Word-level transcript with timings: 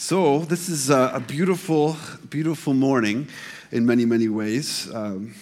So, 0.00 0.38
this 0.38 0.68
is 0.68 0.90
a, 0.90 1.20
beautiful, 1.26 1.96
beautiful 2.30 2.72
morning 2.72 3.26
in 3.72 3.84
many, 3.84 4.04
many 4.04 4.28
ways. 4.28 4.88
Um, 4.94 5.34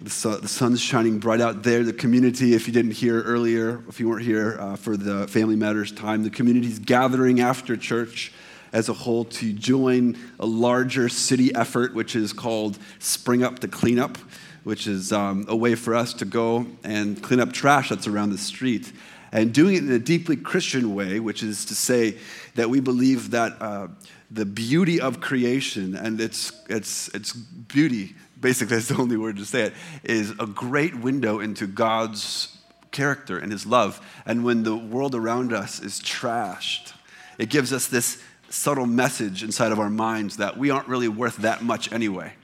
the, 0.00 0.10
sun's 0.46 0.80
shining 0.80 1.18
bright 1.18 1.40
out 1.40 1.64
there. 1.64 1.82
The 1.82 1.92
community, 1.92 2.54
if 2.54 2.68
you 2.68 2.72
didn't 2.72 2.92
hear 2.92 3.22
earlier, 3.22 3.82
if 3.88 3.98
you 3.98 4.08
weren't 4.08 4.22
here 4.22 4.56
uh, 4.60 4.76
for 4.76 4.96
the 4.96 5.26
Family 5.26 5.56
Matters 5.56 5.90
time, 5.90 6.22
the 6.22 6.30
community's 6.30 6.78
gathering 6.78 7.40
after 7.40 7.76
church 7.76 8.32
as 8.72 8.88
a 8.88 8.92
whole 8.92 9.24
to 9.24 9.52
join 9.52 10.16
a 10.38 10.46
larger 10.46 11.08
city 11.08 11.52
effort, 11.52 11.92
which 11.92 12.14
is 12.14 12.32
called 12.32 12.78
Spring 13.00 13.42
Up 13.42 13.58
to 13.58 13.68
Clean 13.68 13.98
Up, 13.98 14.16
which 14.62 14.86
is 14.86 15.12
um, 15.12 15.44
a 15.48 15.56
way 15.56 15.74
for 15.74 15.96
us 15.96 16.14
to 16.14 16.24
go 16.24 16.66
and 16.84 17.20
clean 17.20 17.40
up 17.40 17.52
trash 17.52 17.88
that's 17.88 18.06
around 18.06 18.30
the 18.30 18.38
street 18.38 18.92
and 19.32 19.52
doing 19.52 19.74
it 19.74 19.82
in 19.82 19.90
a 19.90 19.98
deeply 19.98 20.36
Christian 20.36 20.94
way, 20.94 21.18
which 21.18 21.42
is 21.42 21.64
to 21.64 21.74
say 21.74 22.18
that 22.54 22.68
we 22.68 22.80
believe 22.80 23.30
that 23.30 23.60
uh, 23.60 23.88
the 24.30 24.44
beauty 24.44 25.00
of 25.00 25.20
creation 25.20 25.94
and 25.94 26.20
its, 26.20 26.52
its, 26.68 27.08
its 27.08 27.32
beauty, 27.32 28.14
basically 28.40 28.76
that's 28.76 28.88
the 28.88 28.96
only 28.96 29.16
word 29.16 29.36
to 29.36 29.44
say 29.44 29.62
it, 29.62 29.74
is 30.04 30.30
a 30.38 30.46
great 30.46 30.96
window 30.96 31.40
into 31.40 31.66
God's 31.66 32.56
character 32.90 33.38
and 33.38 33.50
his 33.50 33.66
love. 33.66 34.00
And 34.26 34.44
when 34.44 34.62
the 34.62 34.76
world 34.76 35.14
around 35.14 35.52
us 35.52 35.80
is 35.80 36.00
trashed, 36.00 36.92
it 37.38 37.48
gives 37.48 37.72
us 37.72 37.86
this 37.86 38.22
subtle 38.50 38.86
message 38.86 39.42
inside 39.42 39.72
of 39.72 39.80
our 39.80 39.90
minds 39.90 40.36
that 40.36 40.58
we 40.58 40.70
aren't 40.70 40.86
really 40.86 41.08
worth 41.08 41.38
that 41.38 41.62
much 41.62 41.90
anyway. 41.90 42.34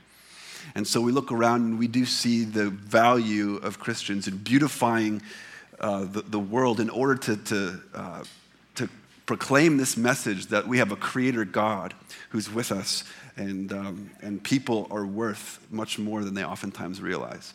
And 0.75 0.87
so 0.87 1.01
we 1.01 1.13
look 1.13 1.33
around 1.33 1.63
and 1.63 1.79
we 1.79 1.87
do 1.87 2.05
see 2.05 2.45
the 2.45 2.71
value 2.71 3.57
of 3.57 3.79
Christians 3.79 4.27
in 4.29 4.39
beautifying 4.39 5.23
uh, 5.81 6.05
the, 6.05 6.23
the 6.23 6.39
world 6.39 6.81
in 6.81 6.91
order 6.91 7.15
to, 7.17 7.37
to, 7.37 7.81
uh, 7.95 8.25
proclaim 9.29 9.77
this 9.77 9.95
message 9.95 10.47
that 10.47 10.67
we 10.67 10.79
have 10.79 10.91
a 10.91 10.97
creator 10.97 11.45
God 11.45 11.93
who's 12.31 12.51
with 12.51 12.73
us 12.73 13.05
and, 13.37 13.71
um, 13.75 14.11
and 14.23 14.43
people 14.43 14.89
are 14.91 15.05
worth 15.05 15.61
much 15.71 15.99
more 15.99 16.25
than 16.25 16.33
they 16.33 16.43
oftentimes 16.43 17.03
realize. 17.03 17.53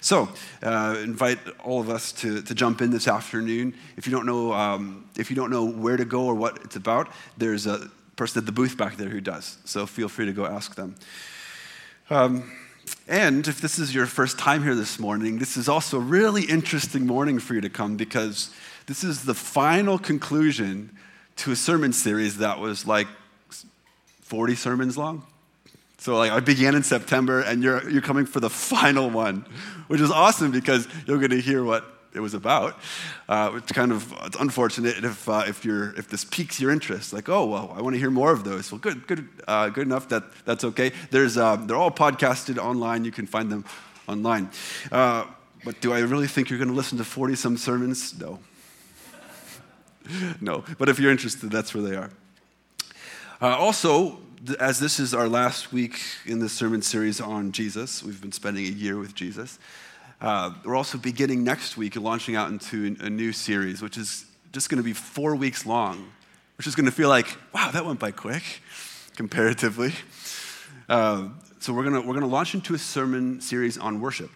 So, 0.00 0.28
uh, 0.60 0.96
invite 1.00 1.38
all 1.60 1.80
of 1.80 1.88
us 1.88 2.10
to, 2.14 2.42
to 2.42 2.52
jump 2.52 2.82
in 2.82 2.90
this 2.90 3.06
afternoon. 3.06 3.74
If 3.96 4.08
you 4.08 4.12
don't 4.12 4.26
know, 4.26 4.52
um, 4.52 5.08
if 5.16 5.30
you 5.30 5.36
don't 5.36 5.50
know 5.50 5.64
where 5.64 5.96
to 5.96 6.04
go 6.04 6.26
or 6.26 6.34
what 6.34 6.58
it's 6.64 6.74
about, 6.74 7.08
there's 7.36 7.68
a 7.68 7.88
person 8.16 8.40
at 8.40 8.46
the 8.46 8.52
booth 8.52 8.76
back 8.76 8.96
there 8.96 9.08
who 9.08 9.20
does. 9.20 9.58
So 9.64 9.86
feel 9.86 10.08
free 10.08 10.26
to 10.26 10.32
go 10.32 10.46
ask 10.46 10.74
them. 10.74 10.96
Um, 12.10 12.50
and 13.08 13.46
if 13.48 13.60
this 13.60 13.78
is 13.78 13.94
your 13.94 14.06
first 14.06 14.38
time 14.38 14.62
here 14.62 14.74
this 14.74 14.98
morning, 14.98 15.38
this 15.38 15.56
is 15.56 15.68
also 15.68 15.98
a 15.98 16.00
really 16.00 16.44
interesting 16.44 17.06
morning 17.06 17.38
for 17.38 17.54
you 17.54 17.60
to 17.60 17.70
come 17.70 17.96
because 17.96 18.50
this 18.86 19.02
is 19.02 19.24
the 19.24 19.34
final 19.34 19.98
conclusion 19.98 20.90
to 21.36 21.52
a 21.52 21.56
sermon 21.56 21.92
series 21.92 22.38
that 22.38 22.58
was 22.58 22.86
like 22.86 23.06
40 24.22 24.54
sermons 24.54 24.96
long. 24.98 25.24
So 25.98 26.16
like 26.16 26.30
I 26.30 26.40
began 26.40 26.74
in 26.74 26.82
September 26.82 27.40
and 27.40 27.62
you're, 27.62 27.88
you're 27.90 28.02
coming 28.02 28.26
for 28.26 28.40
the 28.40 28.50
final 28.50 29.10
one, 29.10 29.46
which 29.88 30.00
is 30.00 30.10
awesome 30.10 30.50
because 30.50 30.86
you're 31.06 31.18
going 31.18 31.30
to 31.30 31.40
hear 31.40 31.64
what 31.64 31.84
it 32.14 32.20
was 32.20 32.34
about. 32.34 32.78
Uh, 33.28 33.52
it's 33.56 33.72
kind 33.72 33.92
of 33.92 34.12
it's 34.24 34.36
unfortunate 34.38 35.04
if, 35.04 35.28
uh, 35.28 35.44
if, 35.46 35.64
you're, 35.64 35.94
if 35.96 36.08
this 36.08 36.24
piques 36.24 36.60
your 36.60 36.70
interest. 36.70 37.12
Like, 37.12 37.28
oh, 37.28 37.46
well, 37.46 37.74
I 37.76 37.82
want 37.82 37.94
to 37.94 38.00
hear 38.00 38.10
more 38.10 38.32
of 38.32 38.44
those. 38.44 38.72
Well, 38.72 38.78
good, 38.78 39.06
good, 39.06 39.28
uh, 39.46 39.68
good 39.68 39.86
enough. 39.86 40.08
That, 40.08 40.24
that's 40.44 40.64
okay. 40.64 40.92
There's, 41.10 41.36
uh, 41.36 41.56
they're 41.56 41.76
all 41.76 41.90
podcasted 41.90 42.58
online. 42.58 43.04
You 43.04 43.12
can 43.12 43.26
find 43.26 43.50
them 43.50 43.64
online. 44.06 44.50
Uh, 44.90 45.24
but 45.64 45.80
do 45.80 45.92
I 45.92 46.00
really 46.00 46.26
think 46.26 46.50
you're 46.50 46.58
going 46.58 46.70
to 46.70 46.74
listen 46.74 46.98
to 46.98 47.04
40 47.04 47.34
some 47.34 47.56
sermons? 47.56 48.18
No. 48.18 48.38
no. 50.40 50.64
But 50.78 50.88
if 50.88 50.98
you're 50.98 51.10
interested, 51.10 51.50
that's 51.50 51.74
where 51.74 51.82
they 51.82 51.96
are. 51.96 52.10
Uh, 53.40 53.56
also, 53.56 54.18
as 54.58 54.80
this 54.80 54.98
is 54.98 55.14
our 55.14 55.28
last 55.28 55.72
week 55.72 56.00
in 56.26 56.38
the 56.38 56.48
sermon 56.48 56.82
series 56.82 57.20
on 57.20 57.52
Jesus, 57.52 58.02
we've 58.02 58.20
been 58.20 58.32
spending 58.32 58.64
a 58.64 58.70
year 58.70 58.98
with 58.98 59.14
Jesus. 59.14 59.58
Uh, 60.20 60.52
we're 60.64 60.74
also 60.74 60.98
beginning 60.98 61.44
next 61.44 61.76
week 61.76 61.94
and 61.94 62.04
launching 62.04 62.34
out 62.34 62.50
into 62.50 62.96
a 63.00 63.08
new 63.08 63.32
series, 63.32 63.80
which 63.80 63.96
is 63.96 64.24
just 64.52 64.68
going 64.68 64.78
to 64.78 64.82
be 64.84 64.92
four 64.92 65.36
weeks 65.36 65.64
long, 65.64 66.10
which 66.56 66.66
is 66.66 66.74
going 66.74 66.86
to 66.86 66.92
feel 66.92 67.08
like, 67.08 67.28
wow, 67.54 67.70
that 67.70 67.86
went 67.86 68.00
by 68.00 68.10
quick 68.10 68.42
comparatively. 69.14 69.92
Uh, 70.88 71.28
so 71.60 71.72
we're 71.72 71.84
going 71.84 72.06
we're 72.06 72.14
gonna 72.14 72.26
launch 72.26 72.54
into 72.54 72.74
a 72.74 72.78
sermon 72.78 73.40
series 73.40 73.78
on 73.78 74.00
worship 74.00 74.30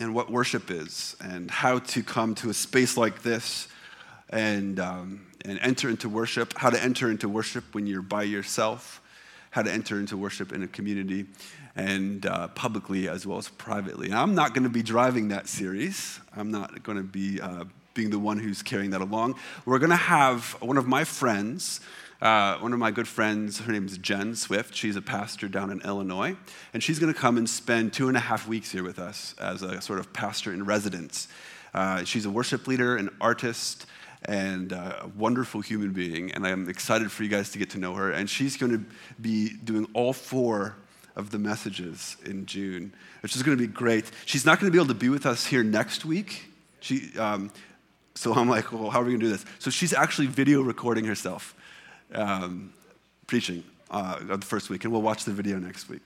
and 0.00 0.14
what 0.14 0.30
worship 0.30 0.70
is 0.70 1.16
and 1.20 1.50
how 1.50 1.78
to 1.78 2.02
come 2.02 2.34
to 2.34 2.50
a 2.50 2.54
space 2.54 2.96
like 2.96 3.22
this 3.22 3.68
and, 4.30 4.78
um, 4.78 5.26
and 5.44 5.58
enter 5.60 5.88
into 5.88 6.08
worship, 6.08 6.52
how 6.56 6.68
to 6.68 6.82
enter 6.82 7.10
into 7.10 7.28
worship 7.28 7.64
when 7.74 7.86
you're 7.86 8.02
by 8.02 8.24
yourself, 8.24 9.00
how 9.50 9.62
to 9.62 9.72
enter 9.72 9.98
into 9.98 10.16
worship 10.16 10.52
in 10.52 10.62
a 10.62 10.68
community, 10.68 11.26
and 11.76 12.26
uh, 12.26 12.48
publicly 12.48 13.08
as 13.08 13.26
well 13.26 13.38
as 13.38 13.48
privately. 13.48 14.08
And 14.08 14.16
I'm 14.16 14.34
not 14.34 14.54
going 14.54 14.64
to 14.64 14.70
be 14.70 14.82
driving 14.82 15.28
that 15.28 15.48
series. 15.48 16.20
I'm 16.36 16.50
not 16.50 16.82
going 16.82 16.98
to 16.98 17.04
be 17.04 17.40
uh, 17.40 17.64
being 17.94 18.10
the 18.10 18.18
one 18.18 18.38
who's 18.38 18.62
carrying 18.62 18.90
that 18.90 19.00
along. 19.00 19.34
We're 19.64 19.78
going 19.78 19.90
to 19.90 19.96
have 19.96 20.56
one 20.60 20.76
of 20.76 20.86
my 20.86 21.04
friends. 21.04 21.80
Uh, 22.20 22.58
one 22.58 22.72
of 22.72 22.80
my 22.80 22.90
good 22.90 23.06
friends, 23.06 23.60
her 23.60 23.72
name 23.72 23.86
is 23.86 23.96
Jen 23.98 24.34
Swift. 24.34 24.74
She's 24.74 24.96
a 24.96 25.02
pastor 25.02 25.46
down 25.46 25.70
in 25.70 25.80
Illinois. 25.82 26.36
And 26.74 26.82
she's 26.82 26.98
going 26.98 27.12
to 27.12 27.18
come 27.18 27.38
and 27.38 27.48
spend 27.48 27.92
two 27.92 28.08
and 28.08 28.16
a 28.16 28.20
half 28.20 28.48
weeks 28.48 28.72
here 28.72 28.82
with 28.82 28.98
us 28.98 29.36
as 29.40 29.62
a 29.62 29.80
sort 29.80 30.00
of 30.00 30.12
pastor 30.12 30.52
in 30.52 30.64
residence. 30.64 31.28
Uh, 31.72 32.02
she's 32.02 32.24
a 32.24 32.30
worship 32.30 32.66
leader, 32.66 32.96
an 32.96 33.08
artist, 33.20 33.86
and 34.24 34.72
uh, 34.72 35.00
a 35.02 35.08
wonderful 35.08 35.60
human 35.60 35.92
being. 35.92 36.32
And 36.32 36.46
I'm 36.46 36.68
excited 36.68 37.10
for 37.10 37.22
you 37.22 37.28
guys 37.28 37.50
to 37.50 37.58
get 37.58 37.70
to 37.70 37.78
know 37.78 37.94
her. 37.94 38.10
And 38.10 38.28
she's 38.28 38.56
going 38.56 38.72
to 38.72 38.84
be 39.20 39.52
doing 39.64 39.86
all 39.94 40.12
four 40.12 40.76
of 41.16 41.30
the 41.30 41.38
messages 41.38 42.16
in 42.24 42.46
June, 42.46 42.92
which 43.22 43.34
is 43.34 43.42
going 43.42 43.56
to 43.56 43.66
be 43.66 43.72
great. 43.72 44.04
She's 44.24 44.46
not 44.46 44.60
going 44.60 44.70
to 44.70 44.72
be 44.72 44.78
able 44.78 44.94
to 44.94 44.98
be 44.98 45.08
with 45.08 45.26
us 45.26 45.46
here 45.46 45.64
next 45.64 46.04
week. 46.04 46.44
She, 46.80 47.16
um, 47.18 47.50
so 48.14 48.34
I'm 48.34 48.48
like, 48.48 48.72
well, 48.72 48.90
how 48.90 49.00
are 49.00 49.04
we 49.04 49.10
going 49.10 49.20
to 49.20 49.26
do 49.26 49.32
this? 49.32 49.44
So 49.58 49.70
she's 49.70 49.92
actually 49.92 50.28
video 50.28 50.62
recording 50.62 51.04
herself 51.04 51.54
um, 52.14 52.72
preaching 53.26 53.64
uh, 53.90 54.18
the 54.36 54.44
first 54.46 54.70
week, 54.70 54.84
and 54.84 54.92
we'll 54.92 55.02
watch 55.02 55.24
the 55.24 55.32
video 55.32 55.58
next 55.58 55.88
week. 55.88 56.02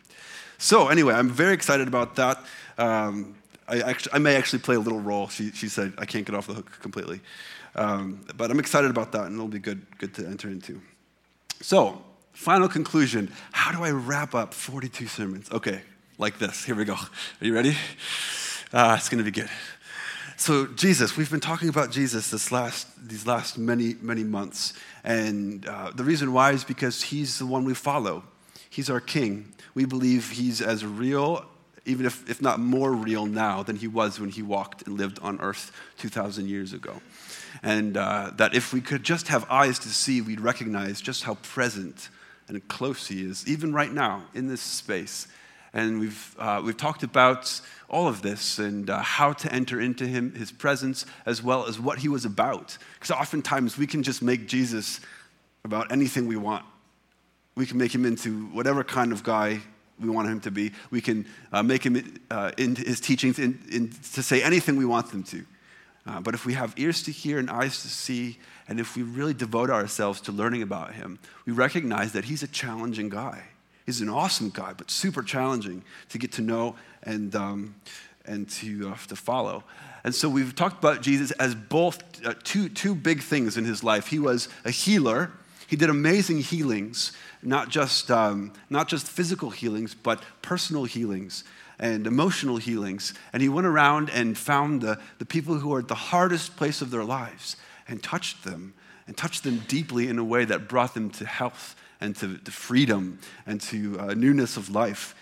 So 0.58 0.88
anyway, 0.88 1.14
I'm 1.14 1.28
very 1.28 1.54
excited 1.54 1.88
about 1.88 2.16
that. 2.16 2.38
Um, 2.78 3.34
I, 3.68 3.80
actually, 3.80 4.12
I 4.14 4.18
may 4.18 4.36
actually 4.36 4.60
play 4.60 4.76
a 4.76 4.80
little 4.80 5.00
role. 5.00 5.28
She, 5.28 5.50
she 5.52 5.68
said 5.68 5.92
I 5.98 6.04
can't 6.04 6.24
get 6.26 6.34
off 6.34 6.46
the 6.46 6.54
hook 6.54 6.70
completely. 6.80 7.20
Um, 7.74 8.24
but 8.36 8.50
I'm 8.50 8.58
excited 8.58 8.90
about 8.90 9.12
that, 9.12 9.26
and 9.26 9.34
it'll 9.34 9.48
be 9.48 9.58
good, 9.58 9.86
good 9.98 10.14
to 10.14 10.26
enter 10.26 10.48
into. 10.48 10.80
So, 11.60 12.02
Final 12.32 12.68
conclusion 12.68 13.30
how 13.52 13.72
do 13.72 13.84
I 13.84 13.90
wrap 13.90 14.34
up 14.34 14.54
42 14.54 15.06
sermons? 15.06 15.50
Okay, 15.50 15.82
like 16.18 16.38
this. 16.38 16.64
Here 16.64 16.74
we 16.74 16.84
go. 16.84 16.94
Are 16.94 17.08
you 17.40 17.54
ready? 17.54 17.76
Uh, 18.72 18.96
it's 18.98 19.08
going 19.08 19.22
to 19.22 19.30
be 19.30 19.30
good. 19.30 19.50
So, 20.38 20.66
Jesus, 20.66 21.16
we've 21.16 21.30
been 21.30 21.40
talking 21.40 21.68
about 21.68 21.90
Jesus 21.90 22.30
this 22.30 22.50
last, 22.50 22.88
these 23.06 23.26
last 23.26 23.58
many, 23.58 23.96
many 24.00 24.24
months. 24.24 24.72
And 25.04 25.66
uh, 25.66 25.92
the 25.94 26.02
reason 26.04 26.32
why 26.32 26.52
is 26.52 26.64
because 26.64 27.02
he's 27.02 27.38
the 27.38 27.46
one 27.46 27.64
we 27.64 27.74
follow. 27.74 28.24
He's 28.70 28.88
our 28.88 29.00
king. 29.00 29.52
We 29.74 29.84
believe 29.84 30.30
he's 30.30 30.62
as 30.62 30.84
real, 30.84 31.44
even 31.84 32.06
if, 32.06 32.28
if 32.30 32.40
not 32.40 32.60
more 32.60 32.92
real 32.92 33.26
now, 33.26 33.62
than 33.62 33.76
he 33.76 33.88
was 33.88 34.20
when 34.20 34.30
he 34.30 34.42
walked 34.42 34.86
and 34.86 34.96
lived 34.96 35.18
on 35.20 35.40
earth 35.40 35.72
2,000 35.98 36.48
years 36.48 36.72
ago. 36.72 37.00
And 37.62 37.96
uh, 37.96 38.30
that 38.36 38.54
if 38.54 38.72
we 38.72 38.80
could 38.80 39.02
just 39.02 39.28
have 39.28 39.48
eyes 39.50 39.78
to 39.80 39.88
see, 39.88 40.20
we'd 40.20 40.40
recognize 40.40 41.00
just 41.00 41.24
how 41.24 41.34
present 41.36 42.08
and 42.48 42.66
close 42.68 43.06
He 43.06 43.22
is, 43.22 43.46
even 43.48 43.72
right 43.72 43.92
now 43.92 44.24
in 44.34 44.48
this 44.48 44.60
space. 44.60 45.26
And 45.72 46.00
we've, 46.00 46.36
uh, 46.38 46.60
we've 46.64 46.76
talked 46.76 47.02
about 47.02 47.60
all 47.88 48.06
of 48.06 48.22
this 48.22 48.58
and 48.58 48.90
uh, 48.90 49.00
how 49.00 49.32
to 49.32 49.52
enter 49.52 49.80
into 49.80 50.06
him, 50.06 50.34
his 50.34 50.52
presence, 50.52 51.06
as 51.24 51.42
well 51.42 51.66
as 51.66 51.80
what 51.80 51.98
he 51.98 52.08
was 52.08 52.24
about. 52.24 52.76
Because 52.94 53.10
oftentimes 53.10 53.78
we 53.78 53.86
can 53.86 54.02
just 54.02 54.22
make 54.22 54.46
Jesus 54.46 55.00
about 55.64 55.90
anything 55.90 56.26
we 56.26 56.36
want. 56.36 56.64
We 57.54 57.66
can 57.66 57.78
make 57.78 57.94
him 57.94 58.04
into 58.04 58.46
whatever 58.46 58.84
kind 58.84 59.12
of 59.12 59.22
guy 59.22 59.60
we 60.02 60.10
want 60.10 60.28
him 60.28 60.40
to 60.40 60.50
be. 60.50 60.72
We 60.90 61.00
can 61.00 61.26
uh, 61.52 61.62
make 61.62 61.84
him 61.84 62.20
uh, 62.30 62.52
into 62.58 62.82
his 62.82 63.00
teachings 63.00 63.38
in, 63.38 63.58
in, 63.70 63.90
to 64.14 64.22
say 64.22 64.42
anything 64.42 64.76
we 64.76 64.84
want 64.84 65.10
them 65.10 65.22
to. 65.24 65.44
Uh, 66.04 66.20
but 66.20 66.34
if 66.34 66.44
we 66.44 66.54
have 66.54 66.74
ears 66.76 67.02
to 67.04 67.12
hear 67.12 67.38
and 67.38 67.48
eyes 67.48 67.82
to 67.82 67.88
see, 67.88 68.38
and 68.68 68.80
if 68.80 68.96
we 68.96 69.02
really 69.02 69.34
devote 69.34 69.70
ourselves 69.70 70.20
to 70.22 70.32
learning 70.32 70.62
about 70.62 70.94
him, 70.94 71.18
we 71.46 71.52
recognize 71.52 72.12
that 72.12 72.24
he's 72.24 72.42
a 72.42 72.48
challenging 72.48 73.08
guy. 73.08 73.44
He's 73.86 74.00
an 74.00 74.08
awesome 74.08 74.50
guy, 74.50 74.72
but 74.72 74.90
super 74.90 75.22
challenging 75.22 75.84
to 76.08 76.18
get 76.18 76.32
to 76.32 76.42
know 76.42 76.76
and, 77.02 77.34
um, 77.34 77.74
and 78.24 78.48
to, 78.50 78.90
uh, 78.90 78.96
to 79.08 79.16
follow. 79.16 79.64
And 80.04 80.14
so 80.14 80.28
we've 80.28 80.54
talked 80.54 80.78
about 80.78 81.02
Jesus 81.02 81.30
as 81.32 81.54
both 81.54 82.02
uh, 82.26 82.34
two, 82.42 82.68
two 82.68 82.94
big 82.94 83.22
things 83.22 83.56
in 83.56 83.64
his 83.64 83.84
life. 83.84 84.08
He 84.08 84.18
was 84.18 84.48
a 84.64 84.70
healer, 84.70 85.30
he 85.72 85.76
did 85.76 85.88
amazing 85.88 86.40
healings, 86.40 87.12
not 87.42 87.70
just, 87.70 88.10
um, 88.10 88.52
not 88.68 88.88
just 88.88 89.06
physical 89.06 89.48
healings, 89.48 89.94
but 89.94 90.22
personal 90.42 90.84
healings 90.84 91.44
and 91.78 92.06
emotional 92.06 92.58
healings. 92.58 93.14
And 93.32 93.40
he 93.42 93.48
went 93.48 93.66
around 93.66 94.10
and 94.10 94.36
found 94.36 94.82
the, 94.82 95.00
the 95.16 95.24
people 95.24 95.54
who 95.54 95.70
were 95.70 95.78
at 95.78 95.88
the 95.88 95.94
hardest 95.94 96.56
place 96.56 96.82
of 96.82 96.90
their 96.90 97.04
lives 97.04 97.56
and 97.88 98.02
touched 98.02 98.44
them 98.44 98.74
and 99.06 99.16
touched 99.16 99.44
them 99.44 99.62
deeply 99.66 100.08
in 100.08 100.18
a 100.18 100.24
way 100.24 100.44
that 100.44 100.68
brought 100.68 100.92
them 100.92 101.08
to 101.08 101.24
health 101.24 101.74
and 102.02 102.14
to, 102.16 102.36
to 102.36 102.50
freedom 102.50 103.18
and 103.46 103.58
to 103.62 103.98
uh, 103.98 104.12
newness 104.12 104.58
of 104.58 104.68
life. 104.68 105.14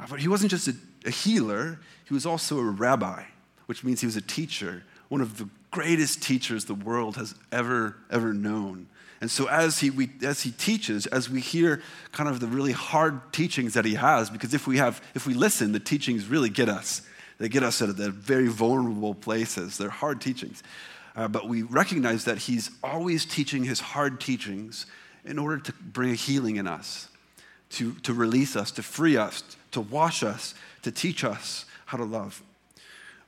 Uh, 0.00 0.06
but 0.08 0.20
he 0.20 0.28
wasn't 0.28 0.50
just 0.50 0.68
a, 0.68 0.74
a 1.04 1.10
healer, 1.10 1.78
he 2.06 2.14
was 2.14 2.24
also 2.24 2.58
a 2.58 2.64
rabbi, 2.64 3.24
which 3.66 3.84
means 3.84 4.00
he 4.00 4.06
was 4.06 4.16
a 4.16 4.22
teacher, 4.22 4.84
one 5.10 5.20
of 5.20 5.36
the 5.36 5.50
greatest 5.72 6.22
teachers 6.22 6.66
the 6.66 6.74
world 6.74 7.16
has 7.16 7.34
ever, 7.50 7.96
ever 8.10 8.32
known. 8.32 8.86
And 9.20 9.30
so 9.30 9.48
as 9.48 9.78
he, 9.78 9.90
we, 9.90 10.10
as 10.22 10.42
he 10.42 10.50
teaches, 10.50 11.06
as 11.06 11.30
we 11.30 11.40
hear 11.40 11.82
kind 12.12 12.28
of 12.28 12.40
the 12.40 12.46
really 12.46 12.72
hard 12.72 13.32
teachings 13.32 13.74
that 13.74 13.84
he 13.84 13.94
has, 13.94 14.30
because 14.30 14.54
if 14.54 14.66
we 14.66 14.78
have, 14.78 15.02
if 15.14 15.26
we 15.26 15.34
listen, 15.34 15.72
the 15.72 15.80
teachings 15.80 16.26
really 16.26 16.50
get 16.50 16.68
us. 16.68 17.02
They 17.38 17.48
get 17.48 17.62
us 17.62 17.80
at 17.82 17.96
the 17.96 18.10
very 18.10 18.48
vulnerable 18.48 19.14
places. 19.14 19.78
They're 19.78 19.90
hard 19.90 20.20
teachings. 20.20 20.62
Uh, 21.16 21.28
but 21.28 21.48
we 21.48 21.62
recognize 21.62 22.24
that 22.24 22.38
he's 22.38 22.70
always 22.82 23.24
teaching 23.24 23.64
his 23.64 23.80
hard 23.80 24.20
teachings 24.20 24.86
in 25.24 25.38
order 25.38 25.58
to 25.58 25.72
bring 25.72 26.10
a 26.10 26.14
healing 26.14 26.56
in 26.56 26.66
us, 26.66 27.08
to, 27.70 27.94
to 28.00 28.12
release 28.12 28.56
us, 28.56 28.70
to 28.72 28.82
free 28.82 29.16
us, 29.16 29.42
to 29.70 29.80
wash 29.80 30.22
us, 30.22 30.54
to 30.82 30.90
teach 30.90 31.24
us 31.24 31.64
how 31.86 31.96
to 31.96 32.04
love. 32.04 32.42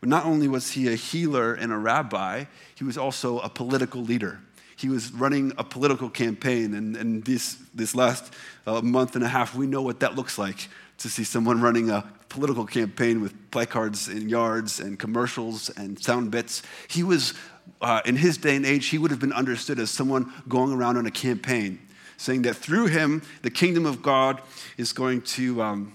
But 0.04 0.10
not 0.10 0.26
only 0.26 0.48
was 0.48 0.72
he 0.72 0.92
a 0.92 0.96
healer 0.96 1.54
and 1.54 1.72
a 1.72 1.78
rabbi, 1.78 2.44
he 2.74 2.84
was 2.84 2.98
also 2.98 3.38
a 3.38 3.48
political 3.48 4.02
leader 4.02 4.38
he 4.76 4.90
was 4.90 5.12
running 5.12 5.52
a 5.56 5.64
political 5.64 6.10
campaign. 6.10 6.74
And, 6.74 6.94
and 6.94 7.24
this, 7.24 7.56
this 7.74 7.94
last 7.94 8.34
uh, 8.66 8.82
month 8.82 9.14
and 9.14 9.24
a 9.24 9.28
half, 9.28 9.54
we 9.54 9.66
know 9.66 9.80
what 9.80 10.00
that 10.00 10.14
looks 10.14 10.36
like 10.36 10.68
to 10.98 11.08
see 11.08 11.24
someone 11.24 11.60
running 11.60 11.88
a 11.88 12.04
political 12.28 12.66
campaign 12.66 13.22
with 13.22 13.32
placards 13.50 14.08
in 14.08 14.28
yards 14.28 14.80
and 14.80 14.98
commercials 14.98 15.70
and 15.70 15.98
sound 16.02 16.30
bits. 16.30 16.62
He 16.88 17.02
was, 17.02 17.34
uh, 17.80 18.00
in 18.04 18.16
his 18.16 18.36
day 18.36 18.56
and 18.56 18.66
age, 18.66 18.88
he 18.88 18.98
would 18.98 19.10
have 19.10 19.20
been 19.20 19.32
understood 19.32 19.78
as 19.78 19.90
someone 19.90 20.30
going 20.48 20.72
around 20.72 20.96
on 20.96 21.06
a 21.06 21.10
campaign, 21.10 21.78
saying 22.16 22.42
that 22.42 22.56
through 22.56 22.86
him, 22.86 23.22
the 23.42 23.50
kingdom 23.50 23.86
of 23.86 24.02
God 24.02 24.42
is 24.76 24.92
going 24.92 25.22
to 25.22 25.62
um, 25.62 25.94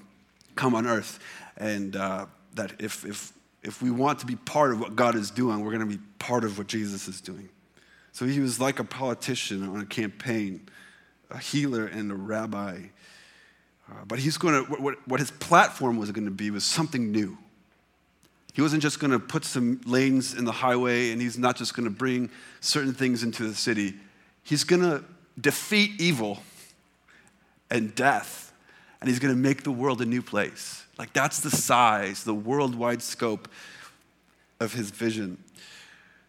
come 0.56 0.74
on 0.74 0.88
earth. 0.88 1.20
And 1.58 1.96
uh, 1.96 2.28
that 2.56 2.74
if, 2.80 3.06
if, 3.06 3.34
if 3.64 3.82
we 3.82 3.92
want 3.92 4.20
to 4.20 4.26
be 4.26 4.36
part 4.36 4.72
of 4.72 4.80
what 4.80 4.96
God 4.96 5.16
is 5.16 5.32
doing, 5.32 5.64
we're 5.64 5.72
going 5.72 5.88
to 5.88 5.98
be 5.98 6.02
part 6.18 6.44
of 6.44 6.58
what 6.58 6.68
Jesus 6.68 7.08
is 7.08 7.22
doing. 7.22 7.50
So 8.12 8.26
he 8.26 8.40
was 8.40 8.60
like 8.60 8.80
a 8.80 8.84
politician 8.84 9.68
on 9.68 9.82
a 9.82 9.86
campaign, 9.86 10.68
a 11.30 11.38
healer 11.38 11.86
and 11.86 12.12
a 12.12 12.16
rabbi. 12.16 12.80
Uh, 13.90 13.94
but 14.08 14.20
he's 14.20 14.38
going 14.38 14.66
to, 14.66 14.72
what, 14.72 15.08
what 15.08 15.20
his 15.20 15.32
platform 15.32 15.98
was 15.98 16.12
going 16.12 16.26
to 16.26 16.32
be 16.32 16.52
was 16.52 16.64
something 16.64 17.12
new. 17.12 17.38
He 18.54 18.62
wasn't 18.62 18.82
just 18.82 19.00
going 19.00 19.12
to 19.12 19.20
put 19.20 19.46
some 19.46 19.80
lanes 19.86 20.34
in 20.34 20.46
the 20.46 20.52
highway 20.52 21.12
and 21.12 21.22
he's 21.22 21.38
not 21.38 21.56
just 21.56 21.76
going 21.76 21.86
to 21.86 21.96
bring 21.96 22.30
certain 22.62 22.94
things 22.94 23.24
into 23.24 23.48
the 23.48 23.56
city. 23.56 23.96
He's 24.44 24.64
going 24.64 24.82
to 24.82 25.04
defeat 25.40 26.00
evil 26.02 26.40
and 27.70 27.94
death 27.94 28.49
and 29.00 29.10
he's 29.10 29.20
going 29.20 29.34
to 29.34 29.40
make 29.40 29.64
the 29.64 29.72
world 29.72 30.02
a 30.02 30.06
new 30.06 30.22
place. 30.22 30.84
Like 30.98 31.14
that's 31.14 31.40
the 31.40 31.52
size, 31.52 32.24
the 32.24 32.34
worldwide 32.34 33.02
scope 33.02 33.48
of 34.60 34.74
his 34.74 34.92
vision. 34.92 35.42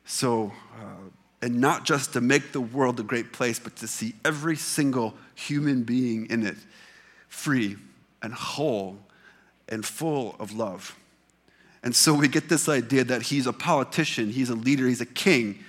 So, 0.05 0.53
uh, 0.81 1.09
and 1.43 1.61
not 1.61 1.85
just 1.85 2.13
to 2.13 2.21
make 2.21 2.53
the 2.53 2.61
world 2.61 3.01
a 3.01 3.03
great 3.03 3.33
place, 3.33 3.59
but 3.59 3.77
to 3.77 3.89
see 3.89 4.15
every 4.25 4.57
single 4.57 5.15
human 5.35 5.83
being 5.85 6.27
in 6.27 6.47
it 6.47 6.57
free 7.29 7.77
and 8.23 8.35
whole 8.35 8.99
and 9.69 9.85
full 9.85 10.37
of 10.39 10.53
love. 10.53 10.97
And 11.83 11.97
so 11.97 12.13
we 12.13 12.29
get 12.29 12.49
this 12.49 12.69
idea 12.69 13.05
that 13.05 13.23
he's 13.23 13.47
a 13.47 13.53
politician, 13.53 14.31
he's 14.31 14.51
a 14.51 14.55
leader, 14.55 14.87
he's 14.87 15.01
a 15.01 15.07
king. 15.07 15.61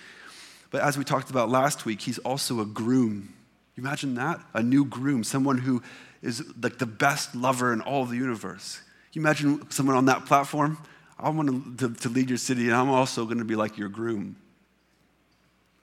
But 0.69 0.81
as 0.81 0.97
we 0.97 1.03
talked 1.03 1.29
about 1.29 1.49
last 1.49 1.85
week, 1.85 2.01
he's 2.01 2.17
also 2.19 2.59
a 2.59 2.65
groom. 2.65 3.33
You 3.75 3.83
imagine 3.83 4.15
that? 4.15 4.41
A 4.53 4.61
new 4.61 4.83
groom, 4.83 5.23
someone 5.23 5.59
who 5.59 5.81
is 6.21 6.43
like 6.61 6.77
the 6.77 6.85
best 6.85 7.35
lover 7.35 7.73
in 7.73 7.81
all 7.81 8.03
of 8.03 8.09
the 8.09 8.17
universe. 8.17 8.81
You 9.13 9.21
imagine 9.21 9.69
someone 9.71 9.95
on 9.95 10.05
that 10.05 10.25
platform? 10.25 10.77
I 11.19 11.29
want 11.29 11.77
to, 11.79 11.93
to 11.93 12.09
lead 12.09 12.29
your 12.29 12.37
city, 12.37 12.65
and 12.65 12.73
I'm 12.73 12.89
also 12.89 13.25
going 13.25 13.37
to 13.37 13.45
be 13.45 13.55
like 13.55 13.77
your 13.77 13.89
groom. 13.89 14.35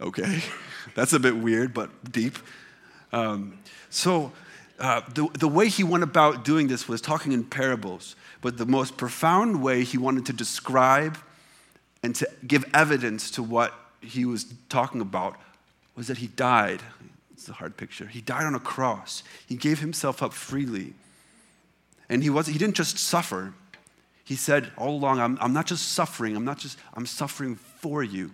Okay, 0.00 0.42
that's 0.94 1.12
a 1.12 1.20
bit 1.20 1.36
weird, 1.36 1.74
but 1.74 1.90
deep. 2.10 2.38
Um, 3.12 3.58
so, 3.90 4.32
uh, 4.78 5.02
the, 5.14 5.28
the 5.38 5.48
way 5.48 5.68
he 5.68 5.82
went 5.82 6.04
about 6.04 6.44
doing 6.44 6.68
this 6.68 6.88
was 6.88 7.00
talking 7.00 7.32
in 7.32 7.44
parables, 7.44 8.14
but 8.40 8.58
the 8.58 8.66
most 8.66 8.96
profound 8.96 9.62
way 9.62 9.82
he 9.82 9.98
wanted 9.98 10.26
to 10.26 10.32
describe 10.32 11.18
and 12.02 12.14
to 12.14 12.28
give 12.46 12.64
evidence 12.72 13.30
to 13.32 13.42
what 13.42 13.74
he 14.00 14.24
was 14.24 14.46
talking 14.68 15.00
about 15.00 15.36
was 15.96 16.06
that 16.06 16.18
he 16.18 16.28
died. 16.28 16.80
It's 17.38 17.48
a 17.48 17.52
hard 17.52 17.76
picture. 17.76 18.08
He 18.08 18.20
died 18.20 18.46
on 18.46 18.56
a 18.56 18.60
cross. 18.60 19.22
He 19.46 19.54
gave 19.54 19.78
himself 19.78 20.24
up 20.24 20.32
freely. 20.32 20.94
And 22.08 22.20
he, 22.20 22.30
was, 22.30 22.48
he 22.48 22.58
didn't 22.58 22.74
just 22.74 22.98
suffer. 22.98 23.54
He 24.24 24.34
said 24.34 24.72
all 24.76 24.96
along, 24.96 25.20
I'm, 25.20 25.38
I'm 25.40 25.52
not 25.52 25.66
just 25.66 25.90
suffering, 25.90 26.34
I'm 26.34 26.44
not 26.44 26.58
just, 26.58 26.78
I'm 26.94 27.06
suffering 27.06 27.54
for 27.54 28.02
you. 28.02 28.32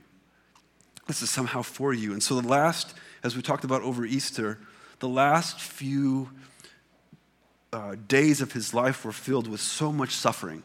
This 1.07 1.21
is 1.21 1.29
somehow 1.29 1.61
for 1.61 1.93
you. 1.93 2.15
And 2.15 2.23
so, 2.23 2.41
the 2.41 2.49
last, 2.49 2.95
as 3.23 3.37
we 3.37 3.43
talked 3.43 3.63
about 3.63 3.83
over 3.83 4.07
Easter, 4.07 4.59
the 5.01 5.09
last 5.09 5.61
few 5.61 6.31
uh, 7.75 7.97
days 8.09 8.41
of 8.41 8.53
his 8.53 8.73
life 8.73 9.05
were 9.05 9.13
filled 9.13 9.49
with 9.49 9.61
so 9.61 9.93
much 9.93 10.13
suffering, 10.13 10.63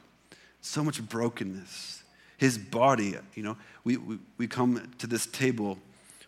so 0.61 0.81
much 0.81 1.01
brokenness. 1.01 2.03
His 2.37 2.57
body, 2.57 3.17
you 3.35 3.43
know, 3.43 3.57
we, 3.83 3.97
we, 3.97 4.17
we 4.37 4.47
come 4.47 4.89
to 4.99 5.07
this 5.07 5.25
table 5.25 5.77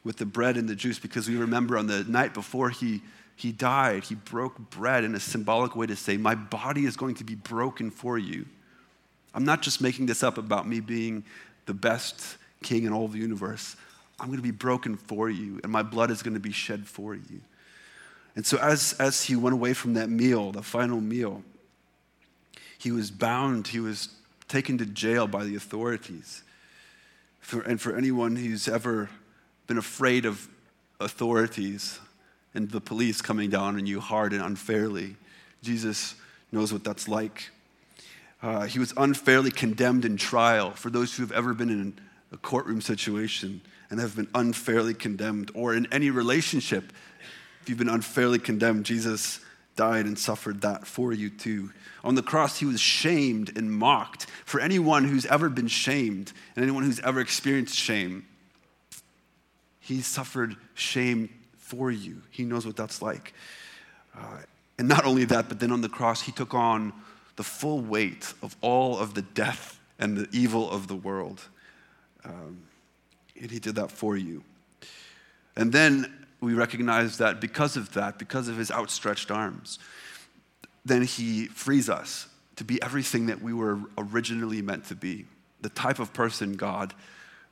with 0.04 0.18
the 0.18 0.26
bread 0.26 0.58
and 0.58 0.68
the 0.68 0.76
juice 0.76 1.00
because 1.00 1.30
we 1.30 1.36
remember 1.36 1.78
on 1.78 1.88
the 1.88 2.04
night 2.06 2.34
before 2.34 2.70
he, 2.70 3.02
he 3.36 3.52
died, 3.52 4.04
he 4.04 4.16
broke 4.16 4.58
bread 4.72 5.04
in 5.04 5.16
a 5.16 5.20
symbolic 5.20 5.76
way 5.76 5.86
to 5.88 5.96
say, 5.96 6.18
My 6.18 6.36
body 6.36 6.86
is 6.86 6.96
going 6.96 7.16
to 7.16 7.24
be 7.24 7.36
broken 7.36 7.92
for 7.92 8.18
you. 8.18 8.46
I'm 9.34 9.46
not 9.46 9.62
just 9.62 9.82
making 9.82 10.08
this 10.08 10.24
up 10.24 10.38
about 10.38 10.68
me 10.68 10.80
being 10.80 11.24
the 11.66 11.74
best 11.74 12.38
king 12.64 12.84
in 12.84 12.94
all 12.94 13.08
the 13.08 13.20
universe. 13.20 13.76
I'm 14.20 14.28
going 14.28 14.38
to 14.38 14.44
be 14.44 14.52
broken 14.52 14.98
for 14.98 15.30
you, 15.30 15.60
and 15.64 15.72
my 15.72 15.82
blood 15.82 16.12
is 16.12 16.22
going 16.22 16.36
to 16.36 16.40
be 16.40 16.52
shed 16.52 16.88
for 16.88 17.16
you. 17.16 17.42
And 18.36 18.46
so, 18.46 18.58
as, 18.58 18.94
as 18.94 19.24
he 19.24 19.36
went 19.36 19.54
away 19.54 19.74
from 19.74 19.96
that 19.96 20.10
meal, 20.10 20.52
the 20.52 20.62
final 20.62 21.02
meal, 21.02 21.44
he 22.78 22.92
was 22.92 23.12
bound, 23.12 23.68
he 23.68 23.80
was 23.80 24.10
taken 24.48 24.78
to 24.78 24.86
jail 24.86 25.28
by 25.28 25.44
the 25.44 25.56
authorities. 25.56 26.44
For, 27.40 27.62
and 27.62 27.82
for 27.82 27.96
anyone 27.96 28.36
who's 28.36 28.68
ever 28.68 29.10
been 29.68 29.78
afraid 29.78 30.26
of 30.26 30.48
authorities 31.00 32.00
and 32.54 32.70
the 32.70 32.82
police 32.82 33.22
coming 33.22 33.50
down 33.50 33.76
on 33.76 33.86
you 33.86 34.00
hard 34.00 34.34
and 34.34 34.42
unfairly, 34.42 35.16
Jesus 35.62 36.16
knows 36.52 36.74
what 36.74 36.84
that's 36.84 37.08
like. 37.08 37.50
Uh, 38.44 38.66
he 38.66 38.80
was 38.80 38.94
unfairly 38.98 39.52
condemned 39.52 40.04
in 40.04 40.18
trial. 40.18 40.72
For 40.72 40.90
those 40.90 41.16
who 41.16 41.24
have 41.24 41.32
ever 41.32 41.54
been 41.54 41.70
in 41.70 41.94
a 42.32 42.38
courtroom 42.38 42.82
situation, 42.82 43.62
and 43.92 44.00
have 44.00 44.16
been 44.16 44.30
unfairly 44.34 44.94
condemned, 44.94 45.52
or 45.54 45.76
in 45.76 45.86
any 45.92 46.10
relationship, 46.10 46.94
if 47.62 47.70
you've 47.70 47.78
been 47.78 47.90
unfairly 47.90 48.40
condemned, 48.40 48.86
Jesus 48.86 49.42
died 49.76 50.06
and 50.06 50.18
suffered 50.18 50.62
that 50.62 50.88
for 50.88 51.14
you 51.14 51.30
too. 51.30 51.72
On 52.04 52.16
the 52.16 52.24
cross, 52.24 52.58
he 52.58 52.66
was 52.66 52.80
shamed 52.80 53.56
and 53.58 53.72
mocked. 53.72 54.26
For 54.46 54.60
anyone 54.60 55.04
who's 55.04 55.26
ever 55.26 55.50
been 55.50 55.68
shamed 55.68 56.32
and 56.56 56.64
anyone 56.64 56.84
who's 56.84 57.02
ever 57.02 57.20
experienced 57.20 57.76
shame, 57.76 58.26
he 59.92 60.02
suffered 60.02 60.56
shame 60.74 61.30
for 61.58 61.92
you. 61.92 62.22
He 62.30 62.44
knows 62.44 62.66
what 62.66 62.76
that's 62.76 63.02
like. 63.02 63.34
Uh, 64.18 64.40
and 64.78 64.88
not 64.88 65.06
only 65.06 65.26
that, 65.26 65.48
but 65.48 65.60
then 65.60 65.72
on 65.72 65.82
the 65.82 65.90
cross, 65.90 66.22
he 66.22 66.32
took 66.32 66.54
on 66.54 66.94
the 67.36 67.44
full 67.44 67.80
weight 67.80 68.34
of 68.42 68.56
all 68.62 68.98
of 68.98 69.14
the 69.14 69.22
death 69.22 69.80
and 70.00 70.18
the 70.18 70.28
evil 70.32 70.70
of 70.70 70.88
the 70.88 70.96
world. 70.96 71.42
Um, 72.26 72.64
and 73.40 73.50
He 73.50 73.60
did 73.60 73.76
that 73.76 73.92
for 73.92 74.18
you. 74.18 74.44
And 75.56 75.72
then 75.72 76.26
we 76.40 76.54
recognize 76.54 77.18
that 77.18 77.40
because 77.40 77.78
of 77.78 77.94
that, 77.94 78.18
because 78.20 78.48
of 78.48 78.58
His 78.58 78.72
outstretched 78.72 79.32
arms, 79.32 79.80
then 80.86 81.04
He 81.04 81.46
frees 81.48 81.90
us 81.90 82.28
to 82.58 82.64
be 82.64 82.82
everything 82.82 83.28
that 83.28 83.42
we 83.42 83.54
were 83.54 83.80
originally 83.98 84.62
meant 84.62 84.86
to 84.86 84.96
be, 84.96 85.26
the 85.62 85.70
type 85.70 86.00
of 86.00 86.14
person 86.14 86.54
God, 86.54 86.94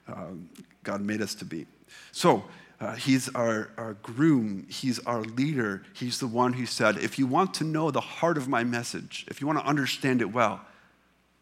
um, 0.07 0.49
God 0.83 1.01
made 1.01 1.21
us 1.21 1.35
to 1.35 1.45
be. 1.45 1.65
So, 2.11 2.45
uh, 2.79 2.95
he's 2.95 3.27
our, 3.29 3.71
our 3.77 3.95
groom. 3.95 4.65
He's 4.69 4.99
our 4.99 5.21
leader. 5.21 5.83
He's 5.93 6.19
the 6.19 6.27
one 6.27 6.53
who 6.53 6.65
said, 6.65 6.97
If 6.97 7.19
you 7.19 7.27
want 7.27 7.53
to 7.55 7.65
know 7.65 7.91
the 7.91 7.99
heart 7.99 8.37
of 8.37 8.47
my 8.47 8.63
message, 8.63 9.25
if 9.27 9.41
you 9.41 9.47
want 9.47 9.59
to 9.59 9.65
understand 9.65 10.21
it 10.21 10.31
well, 10.31 10.61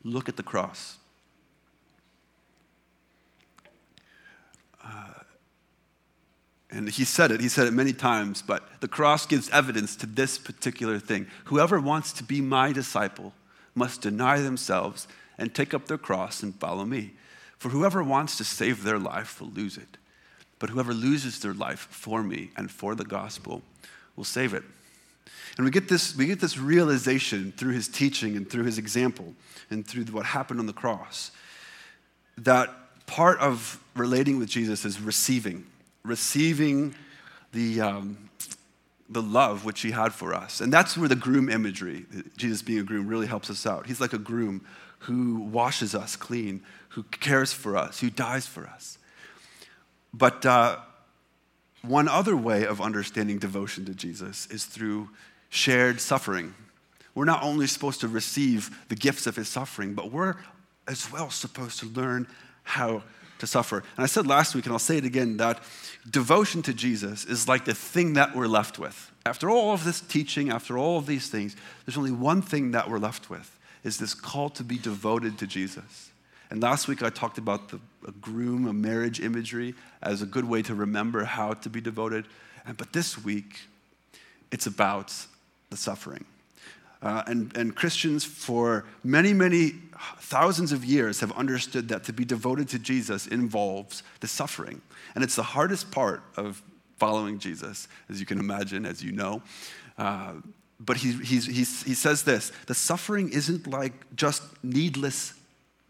look 0.03 0.27
at 0.27 0.35
the 0.35 0.43
cross. 0.43 0.97
And 6.69 6.89
he 6.89 7.05
said 7.05 7.31
it, 7.31 7.39
he 7.39 7.47
said 7.47 7.67
it 7.67 7.73
many 7.73 7.93
times, 7.93 8.41
but 8.41 8.81
the 8.81 8.87
cross 8.87 9.25
gives 9.25 9.49
evidence 9.51 9.95
to 9.97 10.05
this 10.05 10.37
particular 10.37 10.99
thing. 10.99 11.27
Whoever 11.45 11.79
wants 11.79 12.11
to 12.13 12.23
be 12.23 12.41
my 12.41 12.73
disciple 12.73 13.33
must 13.73 14.01
deny 14.01 14.39
themselves 14.39 15.07
and 15.37 15.53
take 15.53 15.73
up 15.73 15.87
their 15.87 15.97
cross 15.97 16.43
and 16.43 16.53
follow 16.53 16.83
me. 16.83 17.13
For 17.57 17.69
whoever 17.69 18.03
wants 18.03 18.37
to 18.37 18.43
save 18.43 18.83
their 18.83 18.99
life 18.99 19.39
will 19.39 19.49
lose 19.49 19.77
it. 19.77 19.97
But 20.59 20.69
whoever 20.69 20.93
loses 20.93 21.39
their 21.39 21.53
life 21.53 21.87
for 21.91 22.23
me 22.23 22.51
and 22.57 22.71
for 22.71 22.95
the 22.95 23.05
gospel 23.05 23.61
will 24.15 24.23
save 24.23 24.53
it. 24.53 24.63
And 25.57 25.65
we 25.65 25.71
get 25.71 25.89
this, 25.89 26.15
we 26.15 26.27
get 26.27 26.39
this 26.39 26.57
realization 26.57 27.51
through 27.57 27.73
his 27.73 27.87
teaching 27.87 28.35
and 28.35 28.49
through 28.49 28.63
his 28.65 28.77
example 28.77 29.33
and 29.69 29.85
through 29.85 30.05
what 30.05 30.25
happened 30.25 30.59
on 30.59 30.65
the 30.67 30.73
cross 30.73 31.31
that 32.37 32.69
part 33.07 33.39
of 33.39 33.83
relating 33.95 34.37
with 34.37 34.49
Jesus 34.49 34.85
is 34.85 35.01
receiving, 35.01 35.65
receiving 36.03 36.93
the, 37.53 37.81
um, 37.81 38.29
the 39.09 39.21
love 39.21 39.65
which 39.65 39.81
he 39.81 39.91
had 39.91 40.13
for 40.13 40.33
us. 40.33 40.61
And 40.61 40.71
that's 40.71 40.97
where 40.97 41.09
the 41.09 41.15
groom 41.15 41.49
imagery, 41.49 42.05
Jesus 42.35 42.61
being 42.61 42.79
a 42.79 42.83
groom, 42.83 43.07
really 43.07 43.27
helps 43.27 43.49
us 43.49 43.65
out. 43.65 43.87
He's 43.87 44.01
like 44.01 44.13
a 44.13 44.19
groom 44.19 44.63
who 44.99 45.39
washes 45.39 45.95
us 45.95 46.15
clean, 46.15 46.61
who 46.89 47.03
cares 47.03 47.53
for 47.53 47.77
us, 47.77 47.99
who 47.99 48.09
dies 48.09 48.45
for 48.45 48.67
us. 48.67 48.96
But 50.13 50.45
uh, 50.45 50.77
one 51.81 52.07
other 52.07 52.35
way 52.35 52.65
of 52.65 52.81
understanding 52.81 53.37
devotion 53.37 53.85
to 53.85 53.93
Jesus 53.93 54.47
is 54.47 54.65
through 54.65 55.09
shared 55.49 56.01
suffering. 56.01 56.53
We're 57.15 57.25
not 57.25 57.43
only 57.43 57.67
supposed 57.67 58.01
to 58.01 58.07
receive 58.07 58.85
the 58.89 58.95
gifts 58.95 59.27
of 59.27 59.35
his 59.35 59.47
suffering, 59.47 59.93
but 59.93 60.11
we're 60.11 60.35
as 60.87 61.11
well 61.11 61.29
supposed 61.29 61.79
to 61.79 61.87
learn 61.87 62.27
how 62.63 63.03
to 63.39 63.47
suffer. 63.47 63.77
And 63.77 64.03
I 64.03 64.05
said 64.07 64.27
last 64.27 64.55
week, 64.55 64.65
and 64.65 64.73
I'll 64.73 64.79
say 64.79 64.97
it 64.97 65.05
again, 65.05 65.37
that 65.37 65.61
devotion 66.09 66.61
to 66.63 66.73
Jesus 66.73 67.25
is 67.25 67.47
like 67.47 67.65
the 67.65 67.73
thing 67.73 68.13
that 68.13 68.35
we're 68.35 68.47
left 68.47 68.79
with. 68.79 69.11
After 69.25 69.49
all 69.49 69.73
of 69.73 69.83
this 69.83 70.01
teaching, 70.01 70.49
after 70.49 70.77
all 70.77 70.97
of 70.97 71.05
these 71.05 71.29
things, 71.29 71.55
there's 71.85 71.97
only 71.97 72.11
one 72.11 72.41
thing 72.41 72.71
that 72.71 72.89
we're 72.89 72.99
left 72.99 73.29
with 73.29 73.57
is 73.83 73.97
this 73.97 74.13
call 74.13 74.49
to 74.49 74.63
be 74.63 74.77
devoted 74.77 75.37
to 75.37 75.47
Jesus. 75.47 76.11
And 76.49 76.61
last 76.61 76.87
week 76.87 77.03
I 77.03 77.09
talked 77.09 77.37
about 77.37 77.69
the 77.69 77.79
a 78.07 78.11
groom, 78.11 78.67
a 78.67 78.73
marriage 78.73 79.19
imagery 79.19 79.75
as 80.01 80.21
a 80.21 80.25
good 80.25 80.45
way 80.45 80.61
to 80.63 80.73
remember 80.73 81.25
how 81.25 81.53
to 81.53 81.69
be 81.69 81.81
devoted. 81.81 82.25
But 82.77 82.93
this 82.93 83.21
week, 83.21 83.59
it's 84.51 84.65
about 84.65 85.13
the 85.69 85.77
suffering. 85.77 86.25
Uh, 87.01 87.23
and, 87.27 87.55
and 87.55 87.75
Christians 87.75 88.23
for 88.23 88.85
many, 89.03 89.33
many 89.33 89.73
thousands 90.19 90.71
of 90.71 90.83
years 90.83 91.19
have 91.19 91.31
understood 91.33 91.89
that 91.89 92.03
to 92.05 92.13
be 92.13 92.25
devoted 92.25 92.67
to 92.69 92.79
Jesus 92.79 93.27
involves 93.27 94.01
the 94.21 94.27
suffering. 94.27 94.81
And 95.13 95.23
it's 95.23 95.35
the 95.35 95.43
hardest 95.43 95.91
part 95.91 96.23
of 96.37 96.61
following 96.97 97.37
Jesus, 97.37 97.87
as 98.09 98.19
you 98.19 98.25
can 98.25 98.39
imagine, 98.39 98.85
as 98.85 99.03
you 99.03 99.11
know. 99.11 99.41
Uh, 99.97 100.33
but 100.79 100.97
he, 100.97 101.11
he's, 101.11 101.45
he's, 101.45 101.83
he 101.83 101.93
says 101.93 102.23
this 102.23 102.51
the 102.65 102.75
suffering 102.75 103.29
isn't 103.29 103.67
like 103.67 103.93
just 104.15 104.43
needless, 104.63 105.33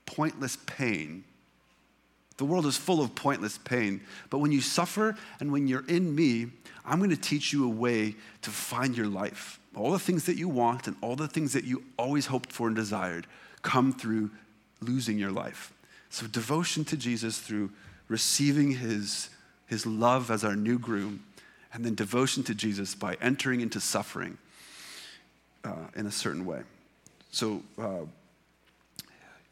pointless 0.08 0.58
pain. 0.66 1.24
The 2.38 2.46
world 2.46 2.66
is 2.66 2.78
full 2.78 3.02
of 3.02 3.14
pointless 3.14 3.60
pain. 3.60 4.02
But 4.32 4.40
when 4.40 4.52
you 4.52 4.62
suffer 4.62 5.16
and 5.40 5.52
when 5.52 5.68
you're 5.68 5.88
in 5.88 6.16
me, 6.16 6.48
I'm 6.86 6.98
going 6.98 7.12
to 7.12 7.18
teach 7.18 7.54
you 7.54 7.66
a 7.66 7.70
way 7.70 8.16
to 8.42 8.50
find 8.50 8.98
your 8.98 9.08
life. 9.08 9.60
All 9.76 9.92
the 9.92 10.00
things 10.00 10.26
that 10.26 10.38
you 10.38 10.50
want 10.50 10.88
and 10.88 10.96
all 11.02 11.16
the 11.16 11.28
things 11.28 11.54
that 11.54 11.66
you 11.66 11.84
always 11.98 12.28
hoped 12.28 12.52
for 12.52 12.68
and 12.68 12.76
desired 12.76 13.28
come 13.62 13.94
through 13.94 14.32
losing 14.82 15.20
your 15.20 15.32
life. 15.32 15.74
So, 16.10 16.26
devotion 16.26 16.86
to 16.86 16.98
Jesus 16.98 17.40
through 17.40 17.72
receiving 18.08 18.72
his, 18.72 19.30
his 19.68 19.86
love 19.86 20.32
as 20.32 20.44
our 20.44 20.56
new 20.56 20.80
groom, 20.80 21.24
and 21.74 21.86
then 21.86 21.96
devotion 21.96 22.44
to 22.44 22.56
Jesus 22.56 22.96
by 22.96 23.18
entering 23.22 23.62
into 23.62 23.82
suffering 23.82 24.38
uh, 25.66 25.88
in 25.96 26.06
a 26.06 26.12
certain 26.12 26.46
way. 26.46 26.62
So, 27.32 27.62
uh, 27.78 28.06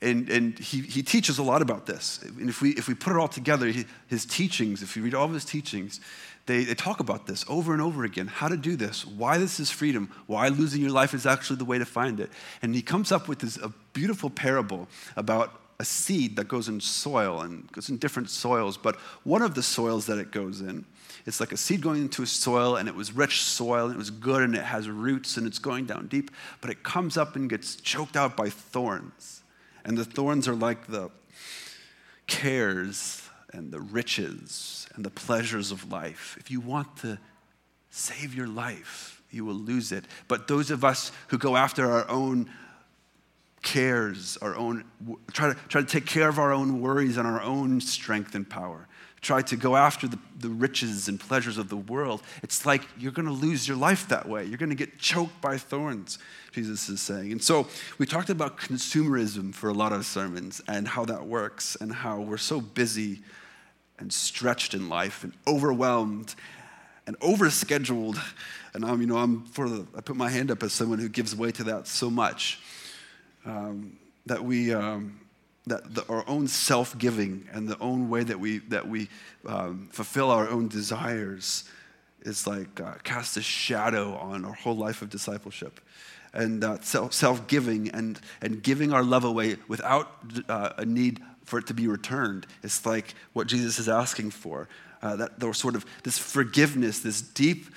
and, 0.05 0.29
and 0.29 0.59
he, 0.59 0.81
he 0.81 1.01
teaches 1.01 1.39
a 1.39 1.43
lot 1.43 1.61
about 1.61 1.87
this. 1.87 2.19
And 2.23 2.47
if 2.47 2.61
we, 2.61 2.71
if 2.71 2.87
we 2.87 2.93
put 2.93 3.13
it 3.13 3.19
all 3.19 3.27
together, 3.27 3.65
he, 3.67 3.85
his 4.07 4.25
teachings, 4.25 4.83
if 4.83 4.95
you 4.95 5.03
read 5.03 5.15
all 5.15 5.25
of 5.25 5.33
his 5.33 5.45
teachings, 5.45 5.99
they, 6.45 6.63
they 6.63 6.75
talk 6.75 6.99
about 6.99 7.25
this 7.25 7.43
over 7.49 7.73
and 7.73 7.81
over 7.81 8.03
again 8.03 8.27
how 8.27 8.47
to 8.47 8.55
do 8.55 8.75
this, 8.75 9.05
why 9.05 9.39
this 9.39 9.59
is 9.59 9.71
freedom, 9.71 10.11
why 10.27 10.47
losing 10.49 10.81
your 10.81 10.91
life 10.91 11.15
is 11.15 11.25
actually 11.25 11.55
the 11.57 11.65
way 11.65 11.79
to 11.79 11.85
find 11.85 12.19
it. 12.19 12.29
And 12.61 12.75
he 12.75 12.83
comes 12.83 13.11
up 13.11 13.27
with 13.27 13.39
this 13.39 13.57
a 13.57 13.73
beautiful 13.93 14.29
parable 14.29 14.87
about 15.15 15.59
a 15.79 15.85
seed 15.85 16.35
that 16.35 16.47
goes 16.47 16.69
in 16.69 16.79
soil 16.79 17.41
and 17.41 17.69
goes 17.71 17.89
in 17.89 17.97
different 17.97 18.29
soils. 18.29 18.77
But 18.77 18.97
one 19.23 19.41
of 19.41 19.55
the 19.55 19.63
soils 19.63 20.05
that 20.05 20.19
it 20.19 20.31
goes 20.31 20.61
in, 20.61 20.85
it's 21.25 21.39
like 21.39 21.51
a 21.51 21.57
seed 21.57 21.81
going 21.81 22.03
into 22.03 22.21
a 22.21 22.27
soil 22.27 22.75
and 22.75 22.87
it 22.87 22.93
was 22.93 23.11
rich 23.11 23.41
soil 23.41 23.85
and 23.85 23.95
it 23.95 23.97
was 23.97 24.11
good 24.11 24.43
and 24.43 24.55
it 24.55 24.63
has 24.63 24.87
roots 24.87 25.37
and 25.37 25.47
it's 25.47 25.59
going 25.59 25.87
down 25.87 26.07
deep, 26.07 26.29
but 26.61 26.69
it 26.69 26.83
comes 26.83 27.17
up 27.17 27.35
and 27.35 27.49
gets 27.49 27.75
choked 27.75 28.15
out 28.15 28.37
by 28.37 28.49
thorns. 28.49 29.41
And 29.85 29.97
the 29.97 30.03
thorns 30.03 30.47
are 30.47 30.55
like 30.55 30.87
the 30.87 31.11
cares 32.27 33.29
and 33.53 33.71
the 33.71 33.79
riches 33.79 34.87
and 34.95 35.05
the 35.05 35.11
pleasures 35.11 35.71
of 35.71 35.91
life. 35.91 36.35
If 36.39 36.49
you 36.49 36.59
want 36.59 36.97
to 36.97 37.19
save 37.91 38.33
your 38.33 38.47
life, 38.47 39.21
you 39.29 39.45
will 39.45 39.53
lose 39.53 39.91
it. 39.91 40.05
But 40.27 40.47
those 40.47 40.71
of 40.71 40.83
us 40.83 41.11
who 41.27 41.37
go 41.37 41.55
after 41.55 41.89
our 41.89 42.09
own 42.09 42.49
cares, 43.65 44.37
our 44.37 44.55
own, 44.55 44.85
try 45.33 45.49
to, 45.49 45.55
try 45.67 45.81
to 45.81 45.87
take 45.87 46.05
care 46.05 46.29
of 46.29 46.39
our 46.39 46.53
own 46.53 46.79
worries 46.79 47.17
and 47.17 47.27
our 47.27 47.41
own 47.41 47.81
strength 47.81 48.35
and 48.35 48.49
power, 48.49 48.87
try 49.21 49.41
to 49.41 49.57
go 49.57 49.75
after 49.75 50.07
the, 50.07 50.19
the 50.39 50.49
riches 50.49 51.09
and 51.09 51.19
pleasures 51.19 51.57
of 51.57 51.67
the 51.67 51.75
world, 51.75 52.21
it's 52.43 52.65
like 52.65 52.83
you're 52.97 53.11
going 53.11 53.25
to 53.25 53.33
lose 53.33 53.67
your 53.67 53.75
life 53.75 54.07
that 54.07 54.29
way. 54.29 54.45
You're 54.45 54.59
going 54.59 54.69
to 54.69 54.75
get 54.75 54.99
choked 54.99 55.41
by 55.41 55.57
thorns, 55.57 56.19
Jesus 56.51 56.87
is 56.89 57.01
saying. 57.01 57.31
And 57.31 57.43
so 57.43 57.67
we 57.97 58.05
talked 58.05 58.29
about 58.29 58.57
consumerism 58.57 59.53
for 59.53 59.69
a 59.69 59.73
lot 59.73 59.91
of 59.91 60.05
sermons 60.05 60.61
and 60.67 60.87
how 60.87 61.03
that 61.05 61.25
works 61.25 61.75
and 61.81 61.91
how 61.91 62.21
we're 62.21 62.37
so 62.37 62.61
busy 62.61 63.23
and 63.97 64.13
stretched 64.13 64.75
in 64.75 64.89
life 64.89 65.23
and 65.23 65.33
overwhelmed 65.47 66.35
and 67.07 67.19
overscheduled. 67.19 68.19
And 68.75 68.85
I'm, 68.85 69.01
you 69.01 69.07
know, 69.07 69.17
I'm 69.17 69.45
for 69.45 69.67
the, 69.67 69.87
I 69.97 70.01
put 70.01 70.15
my 70.15 70.29
hand 70.29 70.51
up 70.51 70.61
as 70.61 70.71
someone 70.71 70.99
who 70.99 71.09
gives 71.09 71.35
way 71.35 71.51
to 71.53 71.63
that 71.63 71.87
so 71.87 72.11
much 72.11 72.59
um, 73.45 73.97
that 74.25 74.43
we, 74.43 74.73
um, 74.73 75.19
that 75.67 75.93
the, 75.93 76.05
our 76.07 76.27
own 76.27 76.47
self-giving 76.47 77.47
and 77.51 77.67
the 77.67 77.77
own 77.79 78.09
way 78.09 78.23
that 78.23 78.39
we 78.39 78.59
that 78.59 78.87
we 78.87 79.09
um, 79.47 79.89
fulfill 79.91 80.29
our 80.29 80.47
own 80.47 80.67
desires 80.67 81.63
is 82.21 82.47
like 82.47 82.81
uh, 82.81 82.93
cast 83.03 83.37
a 83.37 83.41
shadow 83.41 84.15
on 84.15 84.45
our 84.45 84.53
whole 84.53 84.75
life 84.75 85.01
of 85.01 85.09
discipleship. 85.09 85.79
And 86.33 86.63
uh, 86.63 86.81
self, 86.81 87.47
giving 87.47 87.89
and, 87.91 88.19
and 88.41 88.61
giving 88.61 88.91
our 88.91 89.03
love 89.03 89.23
away 89.23 89.55
without 89.69 90.11
uh, 90.49 90.71
a 90.77 90.85
need 90.85 91.21
for 91.45 91.59
it 91.59 91.67
to 91.67 91.73
be 91.73 91.87
returned 91.87 92.47
it's 92.63 92.87
like 92.87 93.13
what 93.33 93.47
jesus 93.47 93.77
is 93.79 93.87
asking 93.87 94.31
for. 94.31 94.67
Uh, 95.01 95.15
that 95.15 95.55
sort 95.55 95.75
of 95.75 95.85
this 96.03 96.17
forgiveness 96.17 96.99
this 96.99 97.21
deep 97.21 97.67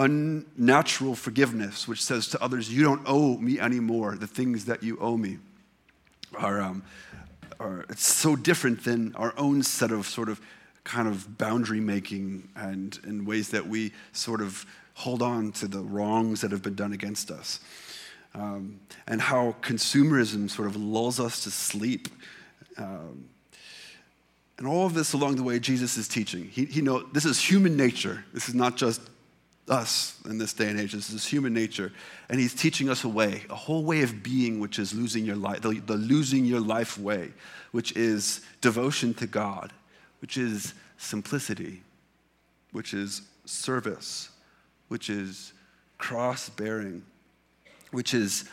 unnatural 0.00 1.14
forgiveness 1.14 1.86
which 1.86 2.02
says 2.02 2.26
to 2.26 2.42
others 2.42 2.72
you 2.72 2.82
don't 2.82 3.02
owe 3.06 3.36
me 3.36 3.60
anymore 3.60 4.16
the 4.16 4.26
things 4.26 4.64
that 4.64 4.82
you 4.82 4.96
owe 4.98 5.16
me 5.16 5.38
are, 6.38 6.60
um, 6.60 6.82
are 7.58 7.84
it's 7.88 8.06
so 8.06 8.34
different 8.34 8.84
than 8.84 9.14
our 9.16 9.34
own 9.36 9.62
set 9.62 9.90
of 9.90 10.06
sort 10.06 10.28
of 10.28 10.40
kind 10.84 11.06
of 11.06 11.38
boundary 11.38 11.80
making 11.80 12.48
and 12.56 12.98
in 13.06 13.24
ways 13.24 13.50
that 13.50 13.66
we 13.66 13.92
sort 14.12 14.40
of 14.40 14.64
hold 14.94 15.22
on 15.22 15.52
to 15.52 15.68
the 15.68 15.80
wrongs 15.80 16.40
that 16.40 16.50
have 16.50 16.62
been 16.62 16.74
done 16.74 16.92
against 16.92 17.30
us. 17.30 17.60
Um, 18.34 18.80
and 19.06 19.20
how 19.20 19.56
consumerism 19.60 20.48
sort 20.50 20.68
of 20.68 20.76
lulls 20.76 21.18
us 21.18 21.42
to 21.44 21.50
sleep. 21.50 22.08
Um, 22.76 23.28
and 24.58 24.66
all 24.66 24.86
of 24.86 24.94
this 24.94 25.14
along 25.14 25.36
the 25.36 25.42
way, 25.42 25.58
Jesus 25.58 25.96
is 25.96 26.06
teaching. 26.06 26.44
He, 26.44 26.66
he 26.66 26.80
know 26.80 27.02
this 27.12 27.24
is 27.24 27.40
human 27.40 27.76
nature. 27.76 28.24
This 28.32 28.48
is 28.48 28.54
not 28.54 28.76
just 28.76 29.00
us 29.70 30.18
in 30.24 30.38
this 30.38 30.52
day 30.52 30.68
and 30.68 30.80
age. 30.80 30.92
This 30.92 31.10
is 31.10 31.24
human 31.24 31.54
nature. 31.54 31.92
And 32.28 32.40
he's 32.40 32.54
teaching 32.54 32.90
us 32.90 33.04
a 33.04 33.08
way, 33.08 33.44
a 33.48 33.54
whole 33.54 33.84
way 33.84 34.02
of 34.02 34.22
being, 34.22 34.60
which 34.60 34.78
is 34.78 34.92
losing 34.92 35.24
your 35.24 35.36
life, 35.36 35.62
the, 35.62 35.80
the 35.80 35.96
losing 35.96 36.44
your 36.44 36.60
life 36.60 36.98
way, 36.98 37.32
which 37.70 37.96
is 37.96 38.40
devotion 38.60 39.14
to 39.14 39.26
God, 39.26 39.72
which 40.20 40.36
is 40.36 40.74
simplicity, 40.98 41.82
which 42.72 42.92
is 42.92 43.22
service, 43.44 44.30
which 44.88 45.08
is 45.08 45.52
cross 45.98 46.48
bearing, 46.48 47.02
which 47.92 48.12
is 48.12 48.44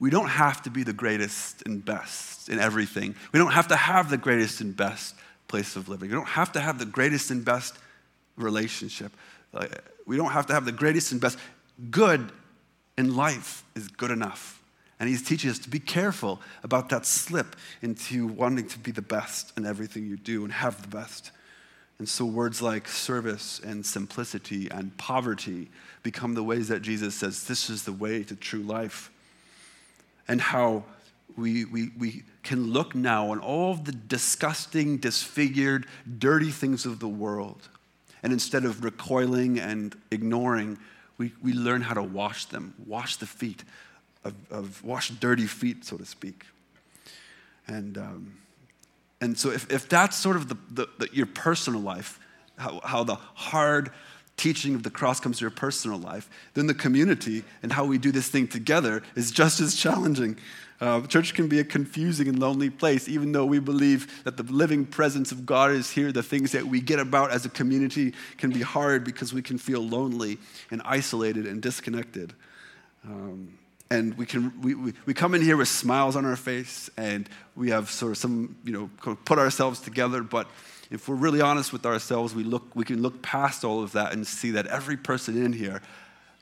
we 0.00 0.10
don't 0.10 0.28
have 0.28 0.62
to 0.62 0.70
be 0.70 0.82
the 0.82 0.92
greatest 0.92 1.62
and 1.66 1.84
best 1.84 2.48
in 2.48 2.58
everything. 2.58 3.14
We 3.32 3.38
don't 3.38 3.52
have 3.52 3.68
to 3.68 3.76
have 3.76 4.10
the 4.10 4.18
greatest 4.18 4.60
and 4.60 4.76
best 4.76 5.14
place 5.48 5.76
of 5.76 5.88
living. 5.88 6.10
We 6.10 6.14
don't 6.14 6.26
have 6.26 6.52
to 6.52 6.60
have 6.60 6.78
the 6.78 6.84
greatest 6.84 7.30
and 7.30 7.44
best 7.44 7.76
relationship. 8.36 9.12
We 10.06 10.16
don't 10.16 10.32
have 10.32 10.46
to 10.46 10.54
have 10.54 10.64
the 10.64 10.72
greatest 10.72 11.12
and 11.12 11.20
best. 11.20 11.38
Good 11.90 12.32
in 12.96 13.16
life 13.16 13.64
is 13.74 13.88
good 13.88 14.10
enough. 14.10 14.62
And 15.00 15.08
he's 15.08 15.22
teaching 15.22 15.50
us 15.50 15.58
to 15.60 15.68
be 15.68 15.80
careful 15.80 16.40
about 16.62 16.88
that 16.90 17.04
slip 17.04 17.56
into 17.82 18.26
wanting 18.26 18.68
to 18.68 18.78
be 18.78 18.92
the 18.92 19.02
best 19.02 19.52
in 19.56 19.66
everything 19.66 20.06
you 20.06 20.16
do 20.16 20.44
and 20.44 20.52
have 20.52 20.80
the 20.82 20.88
best. 20.88 21.32
And 21.98 22.08
so 22.08 22.24
words 22.24 22.62
like 22.62 22.88
service 22.88 23.60
and 23.64 23.84
simplicity 23.84 24.68
and 24.70 24.96
poverty 24.96 25.70
become 26.02 26.34
the 26.34 26.42
ways 26.42 26.68
that 26.68 26.82
Jesus 26.82 27.14
says 27.14 27.46
this 27.46 27.70
is 27.70 27.84
the 27.84 27.92
way 27.92 28.22
to 28.24 28.36
true 28.36 28.62
life. 28.62 29.10
And 30.26 30.40
how 30.40 30.84
we, 31.36 31.64
we, 31.64 31.90
we 31.98 32.22
can 32.42 32.72
look 32.72 32.94
now 32.94 33.30
on 33.30 33.40
all 33.40 33.74
the 33.74 33.92
disgusting, 33.92 34.98
disfigured, 34.98 35.86
dirty 36.18 36.50
things 36.50 36.86
of 36.86 37.00
the 37.00 37.08
world. 37.08 37.68
And 38.24 38.32
instead 38.32 38.64
of 38.64 38.82
recoiling 38.82 39.60
and 39.60 39.94
ignoring, 40.10 40.78
we, 41.18 41.32
we 41.42 41.52
learn 41.52 41.82
how 41.82 41.92
to 41.92 42.02
wash 42.02 42.46
them, 42.46 42.74
wash 42.86 43.16
the 43.16 43.26
feet, 43.26 43.62
of, 44.24 44.34
of 44.50 44.82
wash 44.82 45.10
dirty 45.10 45.46
feet, 45.46 45.84
so 45.84 45.98
to 45.98 46.06
speak. 46.06 46.46
And, 47.68 47.98
um, 47.98 48.38
and 49.20 49.38
so, 49.38 49.50
if, 49.50 49.70
if 49.70 49.90
that's 49.90 50.16
sort 50.16 50.36
of 50.36 50.48
the, 50.48 50.56
the, 50.70 50.88
the, 50.98 51.08
your 51.12 51.26
personal 51.26 51.80
life, 51.80 52.18
how, 52.56 52.80
how 52.82 53.04
the 53.04 53.16
hard 53.34 53.90
teaching 54.38 54.74
of 54.74 54.82
the 54.84 54.90
cross 54.90 55.20
comes 55.20 55.38
to 55.38 55.42
your 55.42 55.50
personal 55.50 55.98
life, 55.98 56.30
then 56.54 56.66
the 56.66 56.74
community 56.74 57.44
and 57.62 57.72
how 57.72 57.84
we 57.84 57.98
do 57.98 58.10
this 58.10 58.28
thing 58.28 58.48
together 58.48 59.02
is 59.14 59.30
just 59.32 59.60
as 59.60 59.76
challenging. 59.76 60.38
Uh, 60.84 61.00
church 61.06 61.32
can 61.32 61.48
be 61.48 61.60
a 61.60 61.64
confusing 61.64 62.28
and 62.28 62.38
lonely 62.38 62.68
place, 62.68 63.08
even 63.08 63.32
though 63.32 63.46
we 63.46 63.58
believe 63.58 64.22
that 64.24 64.36
the 64.36 64.42
living 64.42 64.84
presence 64.84 65.32
of 65.32 65.46
God 65.46 65.70
is 65.70 65.90
here. 65.90 66.12
The 66.12 66.22
things 66.22 66.52
that 66.52 66.66
we 66.66 66.82
get 66.82 66.98
about 66.98 67.30
as 67.30 67.46
a 67.46 67.48
community 67.48 68.12
can 68.36 68.50
be 68.50 68.60
hard 68.60 69.02
because 69.02 69.32
we 69.32 69.40
can 69.40 69.56
feel 69.56 69.80
lonely 69.80 70.36
and 70.70 70.82
isolated 70.84 71.46
and 71.46 71.62
disconnected. 71.62 72.34
Um, 73.02 73.56
and 73.90 74.12
we 74.18 74.26
can 74.26 74.60
we, 74.60 74.74
we, 74.74 74.92
we, 75.06 75.14
come 75.14 75.34
in 75.34 75.40
here 75.40 75.56
with 75.56 75.68
smiles 75.68 76.16
on 76.16 76.26
our 76.26 76.36
face 76.36 76.90
and 76.98 77.30
we 77.56 77.70
have 77.70 77.90
sort 77.90 78.12
of 78.12 78.18
some 78.18 78.54
you 78.62 78.72
know 78.72 78.90
put 79.24 79.38
ourselves 79.38 79.80
together 79.80 80.22
but 80.22 80.48
if 80.90 81.08
we're 81.08 81.14
really 81.14 81.40
honest 81.40 81.72
with 81.72 81.84
ourselves 81.84 82.34
we 82.34 82.44
look 82.44 82.74
we 82.74 82.84
can 82.84 83.02
look 83.02 83.20
past 83.20 83.62
all 83.62 83.82
of 83.82 83.92
that 83.92 84.14
and 84.14 84.26
see 84.26 84.50
that 84.52 84.66
every 84.68 84.96
person 84.96 85.42
in 85.44 85.52
here 85.52 85.82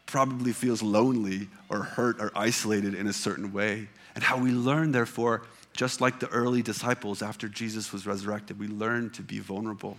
probably 0.06 0.52
feels 0.52 0.82
lonely 0.82 1.48
or 1.68 1.82
hurt 1.82 2.20
or 2.20 2.30
isolated 2.36 2.94
in 2.94 3.08
a 3.08 3.12
certain 3.12 3.52
way 3.52 3.88
and 4.14 4.24
how 4.24 4.38
we 4.38 4.50
learn 4.50 4.92
therefore 4.92 5.42
just 5.74 6.00
like 6.00 6.20
the 6.20 6.28
early 6.28 6.62
disciples 6.62 7.22
after 7.22 7.48
jesus 7.48 7.92
was 7.92 8.06
resurrected 8.06 8.58
we 8.58 8.68
learn 8.68 9.10
to 9.10 9.22
be 9.22 9.38
vulnerable 9.38 9.96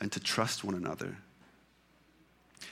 and 0.00 0.12
to 0.12 0.20
trust 0.20 0.64
one 0.64 0.74
another 0.74 1.16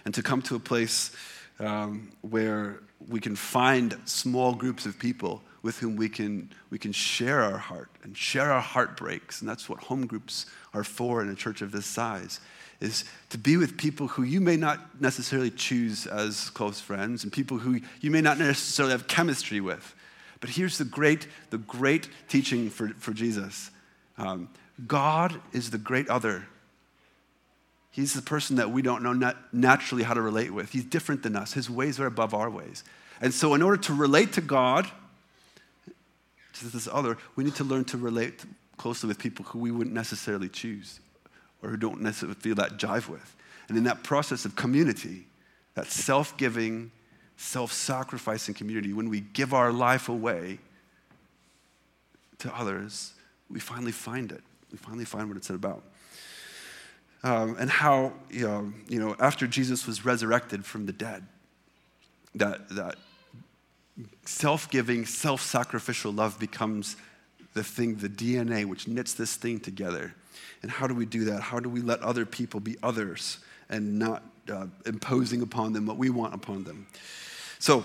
and 0.04 0.14
to 0.14 0.22
come 0.22 0.42
to 0.42 0.54
a 0.54 0.60
place 0.60 1.10
um, 1.58 2.10
where 2.22 2.80
we 3.08 3.20
can 3.20 3.36
find 3.36 3.96
small 4.04 4.54
groups 4.54 4.86
of 4.86 4.98
people 4.98 5.42
with 5.62 5.78
whom 5.78 5.96
we 5.96 6.08
can, 6.08 6.50
we 6.70 6.78
can 6.78 6.92
share 6.92 7.42
our 7.42 7.58
heart 7.58 7.90
and 8.04 8.16
share 8.16 8.52
our 8.52 8.60
heartbreaks. 8.60 9.40
And 9.40 9.50
that's 9.50 9.68
what 9.68 9.80
home 9.80 10.06
groups 10.06 10.46
are 10.72 10.84
for 10.84 11.22
in 11.22 11.28
a 11.28 11.34
church 11.34 11.60
of 11.60 11.72
this 11.72 11.86
size, 11.86 12.40
is 12.80 13.04
to 13.30 13.38
be 13.38 13.56
with 13.56 13.76
people 13.76 14.06
who 14.06 14.22
you 14.22 14.40
may 14.40 14.56
not 14.56 15.00
necessarily 15.00 15.50
choose 15.50 16.06
as 16.06 16.50
close 16.50 16.80
friends 16.80 17.24
and 17.24 17.32
people 17.32 17.58
who 17.58 17.80
you 18.00 18.10
may 18.10 18.20
not 18.20 18.38
necessarily 18.38 18.92
have 18.92 19.08
chemistry 19.08 19.60
with. 19.60 19.94
But 20.40 20.50
here's 20.50 20.78
the 20.78 20.84
great, 20.84 21.26
the 21.50 21.58
great 21.58 22.08
teaching 22.28 22.70
for, 22.70 22.88
for 22.90 23.12
Jesus. 23.12 23.70
Um, 24.18 24.48
God 24.86 25.40
is 25.52 25.70
the 25.70 25.78
great 25.78 26.08
other 26.08 26.46
He's 27.96 28.12
the 28.12 28.20
person 28.20 28.56
that 28.56 28.70
we 28.70 28.82
don't 28.82 29.02
know 29.02 29.14
nat- 29.14 29.38
naturally 29.54 30.02
how 30.02 30.12
to 30.12 30.20
relate 30.20 30.52
with. 30.52 30.70
He's 30.70 30.84
different 30.84 31.22
than 31.22 31.34
us. 31.34 31.54
His 31.54 31.70
ways 31.70 31.98
are 31.98 32.04
above 32.04 32.34
our 32.34 32.50
ways. 32.50 32.84
And 33.22 33.32
so, 33.32 33.54
in 33.54 33.62
order 33.62 33.80
to 33.84 33.94
relate 33.94 34.34
to 34.34 34.42
God, 34.42 34.86
to 35.86 36.66
this 36.68 36.86
other, 36.92 37.16
we 37.36 37.44
need 37.44 37.54
to 37.54 37.64
learn 37.64 37.86
to 37.86 37.96
relate 37.96 38.44
closely 38.76 39.08
with 39.08 39.18
people 39.18 39.46
who 39.46 39.60
we 39.60 39.70
wouldn't 39.70 39.96
necessarily 39.96 40.50
choose 40.50 41.00
or 41.62 41.70
who 41.70 41.78
don't 41.78 42.02
necessarily 42.02 42.38
feel 42.38 42.54
that 42.56 42.76
jive 42.76 43.08
with. 43.08 43.34
And 43.70 43.78
in 43.78 43.84
that 43.84 44.02
process 44.02 44.44
of 44.44 44.56
community, 44.56 45.24
that 45.74 45.86
self 45.86 46.36
giving, 46.36 46.90
self 47.36 47.72
sacrificing 47.72 48.54
community, 48.54 48.92
when 48.92 49.08
we 49.08 49.20
give 49.20 49.52
our 49.52 49.72
life 49.72 50.08
away 50.08 50.58
to 52.38 52.54
others, 52.54 53.12
we 53.50 53.60
finally 53.60 53.92
find 53.92 54.32
it. 54.32 54.42
We 54.72 54.78
finally 54.78 55.04
find 55.04 55.28
what 55.28 55.36
it's 55.36 55.50
about 55.50 55.82
um, 57.26 57.56
and 57.58 57.68
how, 57.68 58.12
you 58.30 58.46
know, 58.46 58.72
you 58.88 59.00
know, 59.00 59.16
after 59.18 59.48
Jesus 59.48 59.84
was 59.84 60.04
resurrected 60.04 60.64
from 60.64 60.86
the 60.86 60.92
dead, 60.92 61.26
that, 62.36 62.68
that 62.70 62.96
self 64.24 64.70
giving, 64.70 65.04
self 65.06 65.40
sacrificial 65.40 66.12
love 66.12 66.38
becomes 66.38 66.96
the 67.54 67.64
thing, 67.64 67.96
the 67.96 68.08
DNA 68.08 68.64
which 68.64 68.86
knits 68.86 69.14
this 69.14 69.34
thing 69.34 69.58
together. 69.58 70.14
And 70.62 70.70
how 70.70 70.86
do 70.86 70.94
we 70.94 71.04
do 71.04 71.24
that? 71.24 71.40
How 71.40 71.58
do 71.58 71.68
we 71.68 71.80
let 71.80 72.00
other 72.00 72.24
people 72.24 72.60
be 72.60 72.76
others 72.80 73.38
and 73.68 73.98
not 73.98 74.22
uh, 74.50 74.66
imposing 74.84 75.42
upon 75.42 75.72
them 75.72 75.86
what 75.86 75.96
we 75.96 76.10
want 76.10 76.34
upon 76.34 76.64
them? 76.64 76.86
So, 77.58 77.84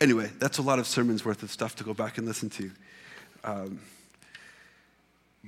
anyway, 0.00 0.30
that's 0.38 0.58
a 0.58 0.62
lot 0.62 0.78
of 0.78 0.86
sermons 0.86 1.24
worth 1.24 1.42
of 1.42 1.50
stuff 1.50 1.76
to 1.76 1.84
go 1.84 1.94
back 1.94 2.18
and 2.18 2.26
listen 2.26 2.50
to. 2.50 2.70
Um, 3.44 3.80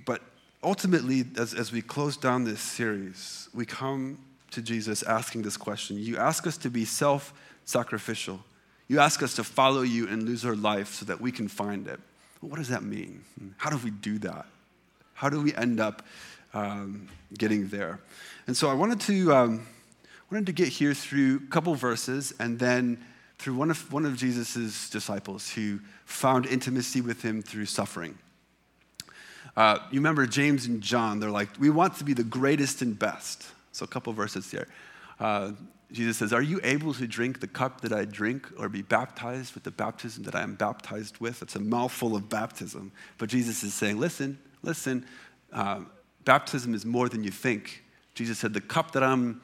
but 0.05 0.23
ultimately, 0.63 1.25
as, 1.39 1.55
as 1.55 1.73
we 1.73 1.83
close 1.83 2.17
down 2.17 2.45
this 2.45 2.61
series, 2.61 3.49
we 3.55 3.65
come 3.67 4.19
to 4.51 4.63
Jesus 4.63 5.03
asking 5.03 5.43
this 5.43 5.57
question. 5.57 5.99
You 5.99 6.17
ask 6.17 6.47
us 6.47 6.57
to 6.59 6.71
be 6.71 6.85
self 6.85 7.33
sacrificial. 7.65 8.41
You 8.89 9.01
ask 9.01 9.23
us 9.23 9.35
to 9.35 9.45
follow 9.45 9.83
you 9.83 10.09
and 10.09 10.25
lose 10.25 10.45
our 10.45 10.55
life 10.55 10.95
so 10.95 11.07
that 11.07 11.21
we 11.21 11.33
can 11.33 11.49
find 11.49 11.87
it. 11.89 12.01
what 12.41 12.57
does 12.57 12.69
that 12.69 12.83
mean? 12.83 13.25
How 13.57 13.71
do 13.71 13.79
we 13.79 13.91
do 13.91 14.19
that? 14.19 14.47
How 15.15 15.31
do 15.31 15.41
we 15.41 15.55
end 15.55 15.81
up 15.81 16.03
um, 16.53 17.09
getting 17.39 17.69
there? 17.69 18.01
And 18.47 18.57
so 18.57 18.69
I 18.69 18.75
wanted 18.75 19.01
to, 19.03 19.33
um, 19.33 19.67
wanted 20.35 20.47
to 20.47 20.53
get 20.53 20.67
here 20.67 20.93
through 20.95 21.37
a 21.37 21.51
couple 21.51 21.73
verses 21.77 22.35
and 22.41 22.59
then 22.59 22.99
through 23.39 23.55
one 23.55 23.71
of, 23.71 23.93
one 23.93 24.05
of 24.05 24.17
Jesus' 24.17 24.91
disciples 24.91 25.49
who 25.49 25.79
found 26.07 26.45
intimacy 26.47 27.01
with 27.01 27.23
him 27.23 27.41
through 27.41 27.67
suffering. 27.67 28.19
Uh, 29.57 29.79
you 29.93 30.01
remember 30.01 30.27
James 30.27 30.67
and 30.67 30.81
John, 30.81 31.21
they're 31.21 31.31
like, 31.31 31.49
we 31.61 31.71
want 31.71 31.97
to 31.99 32.05
be 32.05 32.15
the 32.15 32.25
greatest 32.25 32.83
and 32.83 32.99
best. 32.99 33.47
So, 33.71 33.85
a 33.85 33.87
couple 33.87 34.13
verses 34.13 34.51
here. 34.51 34.67
Uh, 35.21 35.53
Jesus 35.93 36.17
says, 36.17 36.33
Are 36.33 36.43
you 36.43 36.59
able 36.65 36.93
to 36.95 37.07
drink 37.07 37.39
the 37.39 37.47
cup 37.47 37.81
that 37.83 37.93
I 37.93 38.05
drink 38.05 38.49
or 38.59 38.69
be 38.69 38.83
baptized 38.83 39.55
with 39.55 39.63
the 39.63 39.71
baptism 39.71 40.25
that 40.25 40.35
I 40.35 40.43
am 40.43 40.57
baptized 40.57 41.19
with? 41.19 41.43
It's 41.43 41.55
a 41.55 41.61
mouthful 41.61 42.17
of 42.17 42.29
baptism. 42.29 42.91
But 43.19 43.29
Jesus 43.29 43.63
is 43.63 43.73
saying, 43.73 44.01
Listen, 44.01 44.39
listen, 44.63 45.07
uh, 45.53 45.83
baptism 46.25 46.75
is 46.75 46.85
more 46.85 47.09
than 47.09 47.23
you 47.23 47.31
think. 47.31 47.85
Jesus 48.15 48.39
said, 48.39 48.53
The 48.53 48.61
cup 48.61 48.91
that 48.93 49.05
I'm, 49.05 49.41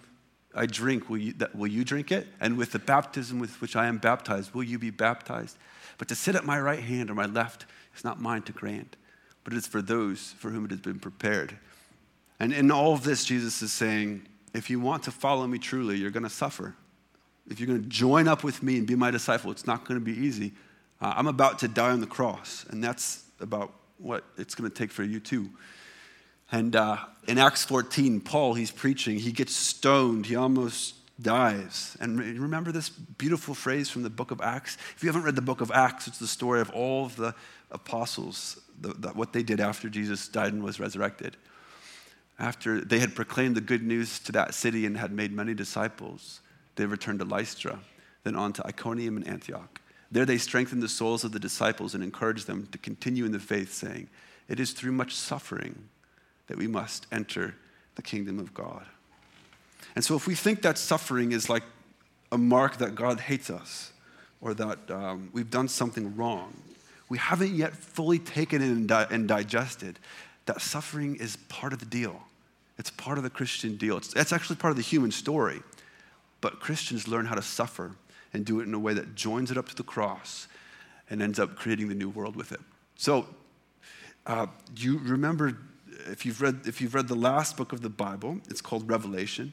I 0.54 0.66
drink, 0.66 1.08
will 1.08 1.18
you, 1.18 1.32
that, 1.34 1.54
will 1.54 1.68
you 1.68 1.84
drink 1.84 2.10
it? 2.10 2.26
And 2.40 2.56
with 2.56 2.72
the 2.72 2.78
baptism 2.78 3.38
with 3.38 3.60
which 3.60 3.76
I 3.76 3.86
am 3.86 3.98
baptized, 3.98 4.52
will 4.54 4.64
you 4.64 4.78
be 4.78 4.90
baptized? 4.90 5.56
But 5.98 6.08
to 6.08 6.14
sit 6.14 6.34
at 6.34 6.44
my 6.44 6.60
right 6.60 6.80
hand 6.80 7.10
or 7.10 7.14
my 7.14 7.26
left 7.26 7.66
is 7.96 8.04
not 8.04 8.20
mine 8.20 8.42
to 8.42 8.52
grant 8.52 8.96
but 9.44 9.54
it's 9.54 9.66
for 9.66 9.82
those 9.82 10.34
for 10.38 10.50
whom 10.50 10.64
it 10.64 10.70
has 10.70 10.80
been 10.80 10.98
prepared. 10.98 11.56
And 12.38 12.52
in 12.52 12.70
all 12.70 12.92
of 12.92 13.04
this, 13.04 13.24
Jesus 13.24 13.62
is 13.62 13.72
saying, 13.72 14.26
if 14.54 14.70
you 14.70 14.80
want 14.80 15.02
to 15.04 15.10
follow 15.10 15.46
me 15.46 15.58
truly, 15.58 15.96
you're 15.96 16.10
going 16.10 16.24
to 16.24 16.30
suffer. 16.30 16.74
If 17.48 17.60
you're 17.60 17.66
going 17.66 17.82
to 17.82 17.88
join 17.88 18.28
up 18.28 18.44
with 18.44 18.62
me 18.62 18.78
and 18.78 18.86
be 18.86 18.94
my 18.94 19.10
disciple, 19.10 19.50
it's 19.50 19.66
not 19.66 19.84
going 19.86 19.98
to 19.98 20.04
be 20.04 20.18
easy. 20.18 20.52
Uh, 21.00 21.14
I'm 21.16 21.26
about 21.26 21.58
to 21.60 21.68
die 21.68 21.90
on 21.90 22.00
the 22.00 22.06
cross, 22.06 22.64
and 22.70 22.82
that's 22.82 23.24
about 23.40 23.72
what 23.98 24.24
it's 24.36 24.54
going 24.54 24.70
to 24.70 24.74
take 24.74 24.90
for 24.90 25.02
you 25.02 25.20
too. 25.20 25.50
And 26.52 26.74
uh, 26.74 26.98
in 27.28 27.38
Acts 27.38 27.64
14, 27.64 28.20
Paul, 28.20 28.54
he's 28.54 28.70
preaching, 28.70 29.18
he 29.18 29.32
gets 29.32 29.54
stoned, 29.54 30.26
he 30.26 30.36
almost 30.36 30.94
dies. 31.22 31.96
And 32.00 32.18
remember 32.18 32.72
this 32.72 32.88
beautiful 32.88 33.54
phrase 33.54 33.88
from 33.88 34.02
the 34.02 34.10
book 34.10 34.30
of 34.30 34.40
Acts? 34.40 34.76
If 34.96 35.02
you 35.02 35.08
haven't 35.08 35.22
read 35.22 35.36
the 35.36 35.42
book 35.42 35.60
of 35.60 35.70
Acts, 35.70 36.08
it's 36.08 36.18
the 36.18 36.26
story 36.26 36.60
of 36.60 36.70
all 36.70 37.06
of 37.06 37.16
the 37.16 37.34
apostles, 37.70 38.60
the, 38.80 38.94
the, 38.94 39.08
what 39.10 39.32
they 39.32 39.42
did 39.42 39.60
after 39.60 39.88
Jesus 39.88 40.26
died 40.28 40.52
and 40.52 40.62
was 40.62 40.80
resurrected. 40.80 41.36
After 42.38 42.80
they 42.80 42.98
had 42.98 43.14
proclaimed 43.14 43.54
the 43.54 43.60
good 43.60 43.82
news 43.82 44.18
to 44.20 44.32
that 44.32 44.54
city 44.54 44.86
and 44.86 44.96
had 44.96 45.12
made 45.12 45.30
many 45.30 45.54
disciples, 45.54 46.40
they 46.76 46.86
returned 46.86 47.18
to 47.18 47.24
Lystra, 47.26 47.78
then 48.24 48.34
on 48.34 48.52
to 48.54 48.66
Iconium 48.66 49.16
and 49.16 49.28
Antioch. 49.28 49.80
There 50.10 50.24
they 50.24 50.38
strengthened 50.38 50.82
the 50.82 50.88
souls 50.88 51.22
of 51.22 51.32
the 51.32 51.38
disciples 51.38 51.94
and 51.94 52.02
encouraged 52.02 52.46
them 52.46 52.66
to 52.72 52.78
continue 52.78 53.24
in 53.24 53.32
the 53.32 53.38
faith, 53.38 53.72
saying, 53.72 54.08
It 54.48 54.58
is 54.58 54.72
through 54.72 54.92
much 54.92 55.14
suffering 55.14 55.88
that 56.50 56.58
we 56.58 56.66
must 56.66 57.06
enter 57.12 57.54
the 57.94 58.02
kingdom 58.02 58.40
of 58.40 58.52
God. 58.52 58.84
And 59.94 60.04
so, 60.04 60.16
if 60.16 60.26
we 60.26 60.34
think 60.34 60.62
that 60.62 60.78
suffering 60.78 61.30
is 61.30 61.48
like 61.48 61.62
a 62.32 62.38
mark 62.38 62.78
that 62.78 62.96
God 62.96 63.20
hates 63.20 63.50
us 63.50 63.92
or 64.40 64.52
that 64.54 64.90
um, 64.90 65.30
we've 65.32 65.50
done 65.50 65.68
something 65.68 66.16
wrong, 66.16 66.52
we 67.08 67.18
haven't 67.18 67.54
yet 67.54 67.72
fully 67.72 68.18
taken 68.18 68.62
in 68.62 68.70
and, 68.70 68.88
di- 68.88 69.06
and 69.12 69.28
digested 69.28 70.00
that 70.46 70.60
suffering 70.60 71.14
is 71.16 71.36
part 71.48 71.72
of 71.72 71.78
the 71.78 71.86
deal. 71.86 72.20
It's 72.78 72.90
part 72.90 73.16
of 73.16 73.22
the 73.22 73.30
Christian 73.30 73.76
deal. 73.76 73.96
It's, 73.96 74.12
it's 74.14 74.32
actually 74.32 74.56
part 74.56 74.72
of 74.72 74.76
the 74.76 74.82
human 74.82 75.12
story. 75.12 75.62
But 76.40 76.58
Christians 76.58 77.06
learn 77.06 77.26
how 77.26 77.36
to 77.36 77.42
suffer 77.42 77.92
and 78.32 78.44
do 78.44 78.58
it 78.58 78.66
in 78.66 78.74
a 78.74 78.78
way 78.78 78.94
that 78.94 79.14
joins 79.14 79.52
it 79.52 79.56
up 79.56 79.68
to 79.68 79.76
the 79.76 79.84
cross 79.84 80.48
and 81.10 81.22
ends 81.22 81.38
up 81.38 81.54
creating 81.54 81.88
the 81.88 81.94
new 81.94 82.08
world 82.08 82.34
with 82.34 82.50
it. 82.50 82.60
So, 82.96 83.26
uh, 84.26 84.46
you 84.76 84.98
remember 84.98 85.56
if 86.06 86.24
you've 86.26 86.40
read 86.40 86.60
if 86.66 86.80
you've 86.80 86.94
read 86.94 87.08
the 87.08 87.14
last 87.14 87.56
book 87.56 87.72
of 87.72 87.80
the 87.80 87.90
Bible, 87.90 88.40
it's 88.48 88.60
called 88.60 88.88
Revelation. 88.88 89.52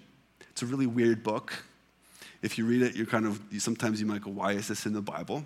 It's 0.51 0.62
a 0.62 0.65
really 0.65 0.88
weird 0.88 1.23
book. 1.23 1.63
If 2.41 2.57
you 2.57 2.65
read 2.65 2.81
it, 2.81 2.95
you're 2.95 3.05
kind 3.05 3.25
of 3.25 3.41
sometimes 3.60 3.99
you 3.99 4.05
might 4.05 4.21
go, 4.21 4.31
"Why 4.31 4.53
is 4.53 4.67
this 4.67 4.86
in 4.86 4.93
the 4.93 5.01
Bible?" 5.01 5.43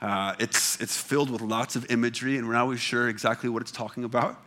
Uh, 0.00 0.34
it's, 0.38 0.80
it's 0.80 0.96
filled 0.96 1.30
with 1.30 1.40
lots 1.40 1.74
of 1.74 1.90
imagery, 1.90 2.36
and 2.36 2.46
we're 2.46 2.52
not 2.54 2.62
always 2.62 2.80
sure 2.80 3.08
exactly 3.08 3.48
what 3.48 3.62
it's 3.62 3.72
talking 3.72 4.04
about. 4.04 4.40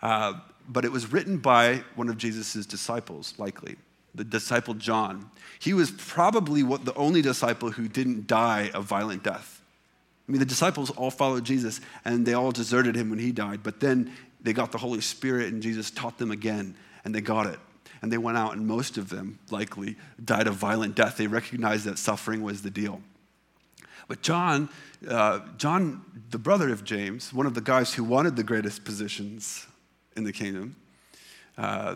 Uh, 0.00 0.34
but 0.68 0.84
it 0.84 0.90
was 0.90 1.12
written 1.12 1.38
by 1.38 1.82
one 1.94 2.08
of 2.08 2.16
Jesus' 2.18 2.66
disciples, 2.66 3.34
likely, 3.38 3.76
the 4.14 4.24
disciple 4.24 4.74
John. 4.74 5.30
He 5.60 5.72
was 5.74 5.92
probably 5.92 6.62
what, 6.62 6.84
the 6.84 6.94
only 6.94 7.22
disciple 7.22 7.70
who 7.70 7.88
didn't 7.88 8.26
die 8.26 8.70
a 8.74 8.80
violent 8.80 9.22
death. 9.22 9.60
I 10.28 10.32
mean, 10.32 10.38
the 10.38 10.46
disciples 10.46 10.90
all 10.90 11.10
followed 11.10 11.44
Jesus 11.44 11.80
and 12.04 12.24
they 12.24 12.34
all 12.34 12.52
deserted 12.52 12.96
him 12.96 13.10
when 13.10 13.18
he 13.18 13.32
died, 13.32 13.60
but 13.62 13.80
then 13.80 14.12
they 14.42 14.52
got 14.52 14.72
the 14.72 14.78
Holy 14.78 15.00
Spirit 15.00 15.52
and 15.52 15.62
Jesus 15.62 15.90
taught 15.90 16.18
them 16.18 16.30
again 16.30 16.74
and 17.04 17.14
they 17.14 17.20
got 17.20 17.46
it. 17.46 17.58
And 18.00 18.12
they 18.12 18.18
went 18.18 18.36
out, 18.36 18.56
and 18.56 18.66
most 18.66 18.98
of 18.98 19.10
them 19.10 19.38
likely 19.50 19.96
died 20.24 20.48
a 20.48 20.50
violent 20.50 20.96
death. 20.96 21.16
They 21.16 21.28
recognized 21.28 21.84
that 21.84 21.98
suffering 21.98 22.42
was 22.42 22.62
the 22.62 22.70
deal. 22.70 23.00
But 24.08 24.22
John, 24.22 24.68
uh, 25.08 25.40
John, 25.56 26.04
the 26.30 26.38
brother 26.38 26.70
of 26.70 26.82
James, 26.82 27.32
one 27.32 27.46
of 27.46 27.54
the 27.54 27.60
guys 27.60 27.94
who 27.94 28.02
wanted 28.02 28.34
the 28.34 28.42
greatest 28.42 28.84
positions 28.84 29.68
in 30.16 30.24
the 30.24 30.32
kingdom, 30.32 30.74
uh, 31.56 31.94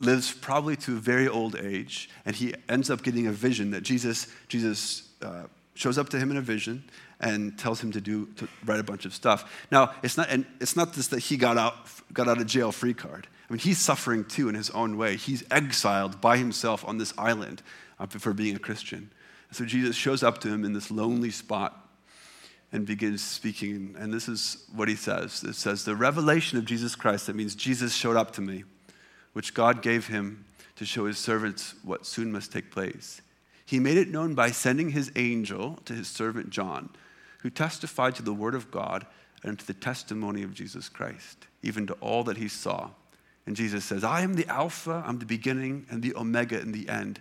lives 0.00 0.32
probably 0.32 0.76
to 0.76 0.96
a 0.96 1.00
very 1.00 1.28
old 1.28 1.56
age, 1.56 2.08
and 2.24 2.34
he 2.34 2.54
ends 2.68 2.88
up 2.88 3.02
getting 3.02 3.26
a 3.26 3.32
vision 3.32 3.70
that 3.72 3.82
Jesus, 3.82 4.28
Jesus 4.48 5.10
uh, 5.20 5.44
shows 5.74 5.98
up 5.98 6.08
to 6.08 6.18
him 6.18 6.30
in 6.30 6.38
a 6.38 6.42
vision 6.42 6.84
and 7.24 7.58
tells 7.58 7.80
him 7.80 7.90
to 7.90 8.00
do 8.00 8.26
to 8.36 8.46
write 8.64 8.78
a 8.78 8.84
bunch 8.84 9.06
of 9.06 9.14
stuff. 9.14 9.50
Now, 9.72 9.94
it's 10.02 10.16
not 10.16 10.28
and 10.28 10.46
it's 10.60 10.76
not 10.76 10.92
just 10.92 11.10
that 11.10 11.20
he 11.20 11.36
got 11.36 11.56
out 11.58 11.74
got 12.12 12.28
out 12.28 12.40
of 12.40 12.46
jail 12.46 12.70
free 12.70 12.94
card. 12.94 13.26
I 13.48 13.52
mean, 13.52 13.58
he's 13.58 13.78
suffering 13.78 14.24
too 14.24 14.48
in 14.48 14.54
his 14.54 14.70
own 14.70 14.96
way. 14.96 15.16
He's 15.16 15.42
exiled 15.50 16.20
by 16.20 16.36
himself 16.36 16.84
on 16.86 16.98
this 16.98 17.12
island 17.18 17.62
uh, 17.98 18.06
for 18.06 18.32
being 18.32 18.54
a 18.54 18.58
Christian. 18.60 19.10
So 19.50 19.64
Jesus 19.64 19.96
shows 19.96 20.22
up 20.22 20.38
to 20.38 20.48
him 20.48 20.64
in 20.64 20.72
this 20.72 20.90
lonely 20.90 21.30
spot 21.30 21.80
and 22.72 22.84
begins 22.84 23.22
speaking. 23.22 23.94
And 23.98 24.12
this 24.12 24.28
is 24.28 24.64
what 24.74 24.88
he 24.88 24.96
says 24.96 25.42
it 25.42 25.54
says, 25.54 25.84
The 25.84 25.96
revelation 25.96 26.58
of 26.58 26.66
Jesus 26.66 26.94
Christ, 26.94 27.26
that 27.26 27.36
means 27.36 27.54
Jesus 27.54 27.94
showed 27.94 28.16
up 28.16 28.32
to 28.32 28.42
me, 28.42 28.64
which 29.32 29.54
God 29.54 29.80
gave 29.80 30.08
him 30.08 30.44
to 30.76 30.84
show 30.84 31.06
his 31.06 31.18
servants 31.18 31.74
what 31.82 32.04
soon 32.04 32.32
must 32.32 32.52
take 32.52 32.70
place. 32.70 33.22
He 33.64 33.78
made 33.78 33.96
it 33.96 34.08
known 34.08 34.34
by 34.34 34.50
sending 34.50 34.90
his 34.90 35.10
angel 35.16 35.78
to 35.86 35.94
his 35.94 36.08
servant 36.08 36.50
John, 36.50 36.90
who 37.44 37.50
testified 37.50 38.14
to 38.14 38.22
the 38.22 38.32
word 38.32 38.54
of 38.54 38.70
God 38.70 39.06
and 39.44 39.58
to 39.58 39.66
the 39.66 39.74
testimony 39.74 40.42
of 40.42 40.54
Jesus 40.54 40.88
Christ, 40.88 41.46
even 41.62 41.86
to 41.86 41.92
all 42.00 42.24
that 42.24 42.38
he 42.38 42.48
saw. 42.48 42.88
And 43.46 43.54
Jesus 43.54 43.84
says, 43.84 44.02
I 44.02 44.22
am 44.22 44.32
the 44.32 44.48
Alpha, 44.48 45.04
I'm 45.06 45.18
the 45.18 45.26
beginning 45.26 45.84
and 45.90 46.02
the 46.02 46.16
Omega 46.16 46.58
in 46.58 46.72
the 46.72 46.88
end. 46.88 47.20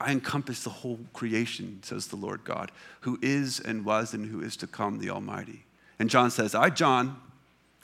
I 0.00 0.12
encompass 0.12 0.62
the 0.62 0.70
whole 0.70 1.00
creation, 1.12 1.80
says 1.82 2.06
the 2.06 2.16
Lord 2.16 2.44
God, 2.44 2.70
who 3.00 3.18
is 3.22 3.58
and 3.58 3.84
was 3.84 4.14
and 4.14 4.24
who 4.24 4.40
is 4.40 4.56
to 4.58 4.68
come, 4.68 5.00
the 5.00 5.10
Almighty. 5.10 5.64
And 5.98 6.08
John 6.08 6.30
says, 6.30 6.54
I, 6.54 6.70
John, 6.70 7.20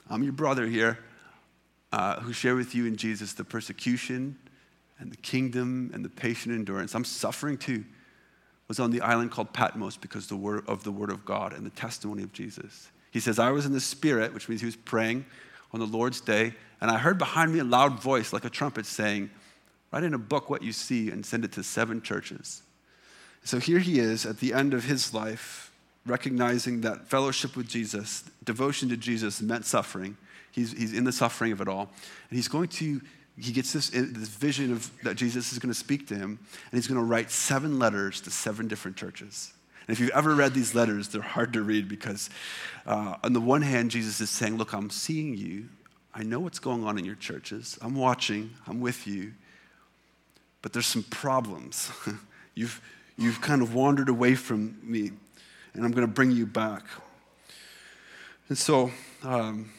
I'm 0.09 0.23
your 0.23 0.31
brother 0.31 0.65
here, 0.67 0.99
uh, 1.91 2.21
who 2.21 2.31
share 2.31 2.55
with 2.55 2.73
you 2.73 2.85
in 2.85 2.95
Jesus 2.95 3.33
the 3.33 3.43
persecution 3.43 4.37
and 4.99 5.11
the 5.11 5.17
kingdom 5.17 5.91
and 5.93 6.05
the 6.05 6.09
patient 6.09 6.55
endurance. 6.55 6.95
I'm 6.95 7.03
suffering 7.03 7.57
too. 7.57 7.83
Was 8.71 8.79
on 8.79 8.91
the 8.91 9.01
island 9.01 9.31
called 9.31 9.51
Patmos 9.51 9.97
because 9.97 10.27
the 10.27 10.37
word, 10.37 10.63
of 10.65 10.85
the 10.85 10.93
word 10.93 11.09
of 11.09 11.25
God 11.25 11.51
and 11.51 11.65
the 11.65 11.71
testimony 11.71 12.23
of 12.23 12.31
Jesus. 12.31 12.89
He 13.11 13.19
says, 13.19 13.37
I 13.37 13.51
was 13.51 13.65
in 13.65 13.73
the 13.73 13.81
Spirit, 13.81 14.33
which 14.33 14.47
means 14.47 14.61
he 14.61 14.65
was 14.65 14.77
praying 14.77 15.25
on 15.73 15.81
the 15.81 15.85
Lord's 15.85 16.21
day, 16.21 16.53
and 16.79 16.89
I 16.89 16.97
heard 16.97 17.17
behind 17.17 17.51
me 17.51 17.59
a 17.59 17.65
loud 17.65 18.01
voice 18.01 18.31
like 18.31 18.45
a 18.45 18.49
trumpet 18.49 18.85
saying, 18.85 19.29
Write 19.91 20.05
in 20.05 20.13
a 20.13 20.17
book 20.17 20.49
what 20.49 20.63
you 20.63 20.71
see 20.71 21.09
and 21.09 21.25
send 21.25 21.43
it 21.43 21.51
to 21.51 21.63
seven 21.63 22.01
churches. 22.01 22.61
So 23.43 23.59
here 23.59 23.79
he 23.79 23.99
is 23.99 24.25
at 24.25 24.39
the 24.39 24.53
end 24.53 24.73
of 24.73 24.85
his 24.85 25.13
life, 25.13 25.73
recognizing 26.05 26.79
that 26.79 27.09
fellowship 27.09 27.57
with 27.57 27.67
Jesus, 27.67 28.23
devotion 28.45 28.87
to 28.87 28.95
Jesus 28.95 29.41
meant 29.41 29.65
suffering. 29.65 30.15
He's, 30.49 30.71
he's 30.71 30.93
in 30.93 31.03
the 31.03 31.11
suffering 31.11 31.51
of 31.51 31.59
it 31.59 31.67
all. 31.67 31.91
And 32.29 32.37
he's 32.37 32.47
going 32.47 32.69
to, 32.69 33.01
he 33.41 33.51
gets 33.51 33.73
this, 33.73 33.89
this 33.89 34.29
vision 34.29 34.71
of 34.71 34.91
that 35.03 35.15
Jesus 35.15 35.51
is 35.51 35.59
going 35.59 35.73
to 35.73 35.77
speak 35.79 36.07
to 36.07 36.15
him, 36.15 36.39
and 36.71 36.77
he's 36.77 36.87
going 36.87 36.99
to 36.99 37.05
write 37.05 37.31
seven 37.31 37.79
letters 37.79 38.21
to 38.21 38.31
seven 38.31 38.67
different 38.67 38.97
churches. 38.97 39.53
And 39.87 39.95
if 39.95 39.99
you've 39.99 40.11
ever 40.11 40.35
read 40.35 40.53
these 40.53 40.75
letters, 40.75 41.07
they're 41.09 41.21
hard 41.21 41.53
to 41.53 41.61
read 41.63 41.87
because, 41.89 42.29
uh, 42.85 43.15
on 43.23 43.33
the 43.33 43.41
one 43.41 43.61
hand, 43.61 43.91
Jesus 43.91 44.21
is 44.21 44.29
saying, 44.29 44.57
Look, 44.57 44.73
I'm 44.73 44.89
seeing 44.89 45.35
you. 45.35 45.69
I 46.13 46.23
know 46.23 46.39
what's 46.39 46.59
going 46.59 46.83
on 46.83 46.97
in 46.97 47.05
your 47.05 47.15
churches. 47.15 47.79
I'm 47.81 47.95
watching. 47.95 48.51
I'm 48.67 48.81
with 48.81 49.07
you 49.07 49.33
but 50.61 50.73
there's 50.73 50.87
some 50.87 51.03
problems. 51.03 51.91
you've, 52.55 52.81
you've 53.17 53.41
kind 53.41 53.61
of 53.61 53.73
wandered 53.73 54.09
away 54.09 54.35
from 54.35 54.77
me, 54.83 55.11
and 55.73 55.85
I'm 55.85 55.91
going 55.91 56.07
to 56.07 56.13
bring 56.13 56.31
you 56.31 56.45
back. 56.45 56.83
And 58.49 58.57
so, 58.57 58.91
um, 59.23 59.71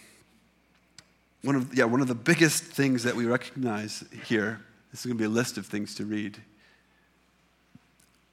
one 1.43 1.57
of, 1.57 1.75
yeah, 1.77 1.85
one 1.85 2.01
of 2.01 2.09
the 2.09 2.15
biggest 2.15 2.65
things 2.65 3.03
that 3.03 3.17
we 3.17 3.27
recognize 3.27 4.05
here, 4.25 4.61
this 4.91 5.01
is 5.01 5.07
going 5.07 5.17
to 5.17 5.23
be 5.23 5.27
a 5.27 5.29
list 5.29 5.59
of 5.59 5.67
things 5.67 5.95
to 5.97 6.05
read. 6.05 6.41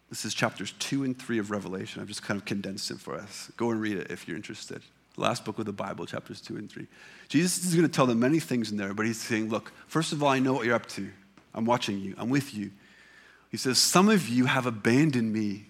This 0.10 0.26
is 0.26 0.34
chapters 0.34 0.74
two 0.80 1.04
and 1.04 1.18
three 1.18 1.40
of 1.40 1.52
Revelation. 1.52 2.02
I've 2.02 2.08
just 2.08 2.24
kind 2.24 2.40
of 2.40 2.46
condensed 2.46 2.92
it 2.92 3.00
for 3.00 3.16
us. 3.16 3.52
Go 3.58 3.72
and 3.72 3.82
read 3.82 3.98
it 3.98 4.12
if 4.12 4.28
you're 4.28 4.38
interested. 4.38 4.82
last 5.18 5.46
book 5.46 5.60
of 5.60 5.66
the 5.66 5.74
Bible, 5.74 6.06
chapters 6.06 6.42
two 6.42 6.58
and 6.58 6.70
three. 6.70 6.88
Jesus 7.28 7.66
is 7.66 7.76
going 7.76 7.88
to 7.88 7.94
tell 7.94 8.06
them 8.06 8.20
many 8.20 8.40
things 8.40 8.72
in 8.72 8.78
there, 8.78 8.94
but 8.94 9.06
he's 9.06 9.20
saying, 9.20 9.50
look, 9.50 9.72
first 9.88 10.14
of 10.14 10.24
all, 10.24 10.30
I 10.30 10.40
know 10.40 10.54
what 10.54 10.66
you're 10.66 10.76
up 10.76 10.88
to. 10.88 11.10
I'm 11.54 11.66
watching 11.66 12.00
you. 12.00 12.16
I'm 12.18 12.30
with 12.30 12.54
you. 12.54 12.72
He 13.50 13.58
says, 13.58 13.78
Some 13.80 14.10
of 14.10 14.30
you 14.30 14.46
have 14.46 14.66
abandoned 14.66 15.34
me. 15.34 15.66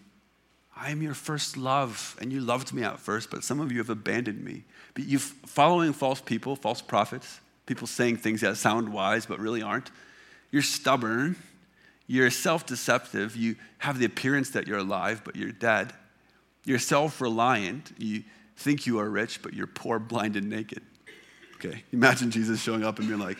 I 0.82 0.92
am 0.92 1.02
your 1.02 1.14
first 1.14 1.58
love, 1.58 2.16
and 2.22 2.32
you 2.32 2.40
loved 2.40 2.74
me 2.74 2.84
at 2.84 3.00
first, 3.00 3.30
but 3.30 3.44
some 3.44 3.60
of 3.60 3.70
you 3.72 3.80
have 3.80 3.90
abandoned 3.90 4.44
me. 4.44 4.64
But 4.94 5.04
you 5.04 5.20
following 5.20 5.92
false 5.92 6.22
people, 6.22 6.56
false 6.56 6.82
prophets, 6.82 7.42
people 7.66 7.86
saying 7.86 8.18
things 8.18 8.42
that 8.42 8.56
sound 8.56 8.94
wise 8.94 9.26
but 9.26 9.40
really 9.40 9.62
aren't. 9.62 9.92
You're 10.52 10.62
stubborn. 10.62 11.36
You're 12.08 12.32
self 12.32 12.66
deceptive. 12.66 13.36
You 13.36 13.58
have 13.80 14.00
the 14.00 14.06
appearance 14.06 14.52
that 14.52 14.68
you're 14.68 14.80
alive, 14.80 15.22
but 15.26 15.36
you're 15.36 15.52
dead. 15.52 15.94
You're 16.64 16.80
self 16.80 17.20
reliant. 17.20 17.92
You 17.98 18.24
think 18.56 18.88
you 18.88 19.00
are 19.00 19.10
rich, 19.10 19.42
but 19.42 19.54
you're 19.54 19.68
poor, 19.68 20.00
blind, 20.00 20.38
and 20.38 20.50
naked. 20.50 20.82
Okay, 21.56 21.84
imagine 21.92 22.32
Jesus 22.32 22.62
showing 22.62 22.86
up 22.86 23.00
and 23.00 23.08
being 23.08 23.20
like, 23.20 23.38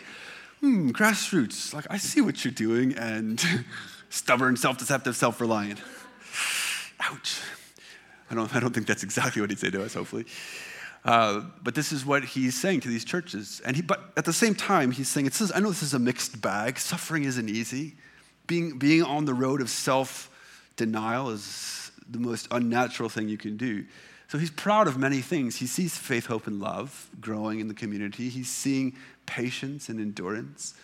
hmm, 0.60 0.90
grassroots, 0.90 1.72
like 1.72 1.86
I 1.88 1.96
see 1.96 2.20
what 2.20 2.44
you're 2.44 2.52
doing, 2.52 2.94
and 2.96 3.42
stubborn, 4.10 4.56
self 4.56 4.76
deceptive, 4.76 5.16
self 5.16 5.40
reliant. 5.40 5.80
Ouch. 7.10 7.40
I 8.30 8.34
don't, 8.34 8.54
I 8.56 8.60
don't 8.60 8.72
think 8.72 8.86
that's 8.86 9.02
exactly 9.02 9.40
what 9.40 9.50
he'd 9.50 9.58
say 9.58 9.70
to 9.70 9.84
us, 9.84 9.94
hopefully. 9.94 10.26
Uh, 11.04 11.42
but 11.62 11.74
this 11.74 11.92
is 11.92 12.04
what 12.04 12.24
he's 12.24 12.60
saying 12.60 12.80
to 12.80 12.88
these 12.88 13.04
churches. 13.04 13.62
And 13.64 13.74
he, 13.74 13.82
but 13.82 14.12
at 14.16 14.24
the 14.24 14.32
same 14.32 14.54
time, 14.54 14.90
he's 14.90 15.08
saying, 15.08 15.26
it 15.26 15.34
says, 15.34 15.50
I 15.54 15.60
know 15.60 15.68
this 15.70 15.82
is 15.82 15.94
a 15.94 15.98
mixed 15.98 16.40
bag. 16.42 16.78
Suffering 16.78 17.24
isn't 17.24 17.48
easy. 17.48 17.94
Being, 18.46 18.78
being 18.78 19.02
on 19.02 19.24
the 19.24 19.34
road 19.34 19.60
of 19.60 19.70
self 19.70 20.30
denial 20.76 21.30
is 21.30 21.90
the 22.08 22.18
most 22.18 22.48
unnatural 22.50 23.08
thing 23.08 23.28
you 23.28 23.38
can 23.38 23.56
do. 23.56 23.84
So 24.28 24.38
he's 24.38 24.50
proud 24.50 24.86
of 24.86 24.96
many 24.96 25.20
things. 25.20 25.56
He 25.56 25.66
sees 25.66 25.96
faith, 25.96 26.26
hope, 26.26 26.46
and 26.46 26.60
love 26.60 27.08
growing 27.20 27.60
in 27.60 27.68
the 27.68 27.74
community. 27.74 28.28
He's 28.28 28.50
seeing 28.50 28.94
patience 29.26 29.88
and 29.88 30.00
endurance. 30.00 30.74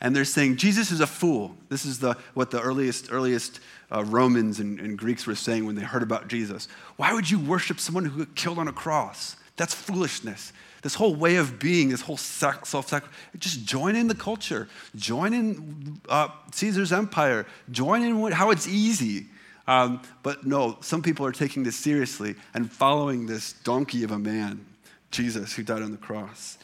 and 0.00 0.16
they're 0.16 0.24
saying 0.24 0.56
Jesus 0.56 0.90
is 0.90 1.00
a 1.00 1.06
fool. 1.06 1.54
This 1.68 1.84
is 1.84 2.00
the, 2.00 2.16
what 2.34 2.50
the 2.50 2.60
earliest, 2.60 3.12
earliest 3.12 3.60
uh, 3.92 4.02
Romans 4.04 4.58
and, 4.58 4.80
and 4.80 4.98
Greeks 4.98 5.26
were 5.26 5.34
saying 5.34 5.64
when 5.64 5.76
they 5.76 5.82
heard 5.82 6.02
about 6.02 6.28
Jesus. 6.28 6.68
Why 6.96 7.12
would 7.12 7.30
you 7.30 7.38
worship 7.38 7.78
someone 7.78 8.04
who 8.04 8.24
got 8.24 8.34
killed 8.34 8.58
on 8.58 8.66
a 8.66 8.72
cross? 8.72 9.36
That's 9.56 9.74
foolishness. 9.74 10.52
This 10.82 10.94
whole 10.94 11.14
way 11.14 11.36
of 11.36 11.58
being, 11.58 11.90
this 11.90 12.00
whole 12.00 12.16
self 12.16 12.66
sacrifice, 12.66 13.02
just 13.38 13.64
join 13.64 13.94
in 13.94 14.08
the 14.08 14.14
culture, 14.14 14.68
join 14.96 15.34
in 15.34 16.00
uh, 16.08 16.28
Caesar's 16.52 16.92
empire, 16.92 17.46
join 17.70 18.02
in 18.02 18.32
how 18.32 18.50
it's 18.50 18.66
easy. 18.66 19.26
Um, 19.66 20.02
but 20.22 20.46
no, 20.46 20.78
some 20.80 21.02
people 21.02 21.24
are 21.26 21.32
taking 21.32 21.62
this 21.62 21.76
seriously 21.76 22.34
and 22.54 22.70
following 22.70 23.26
this 23.26 23.52
donkey 23.52 24.04
of 24.04 24.10
a 24.10 24.18
man, 24.18 24.64
Jesus, 25.10 25.52
who 25.52 25.62
died 25.62 25.82
on 25.82 25.90
the 25.90 25.96
cross. 25.96 26.58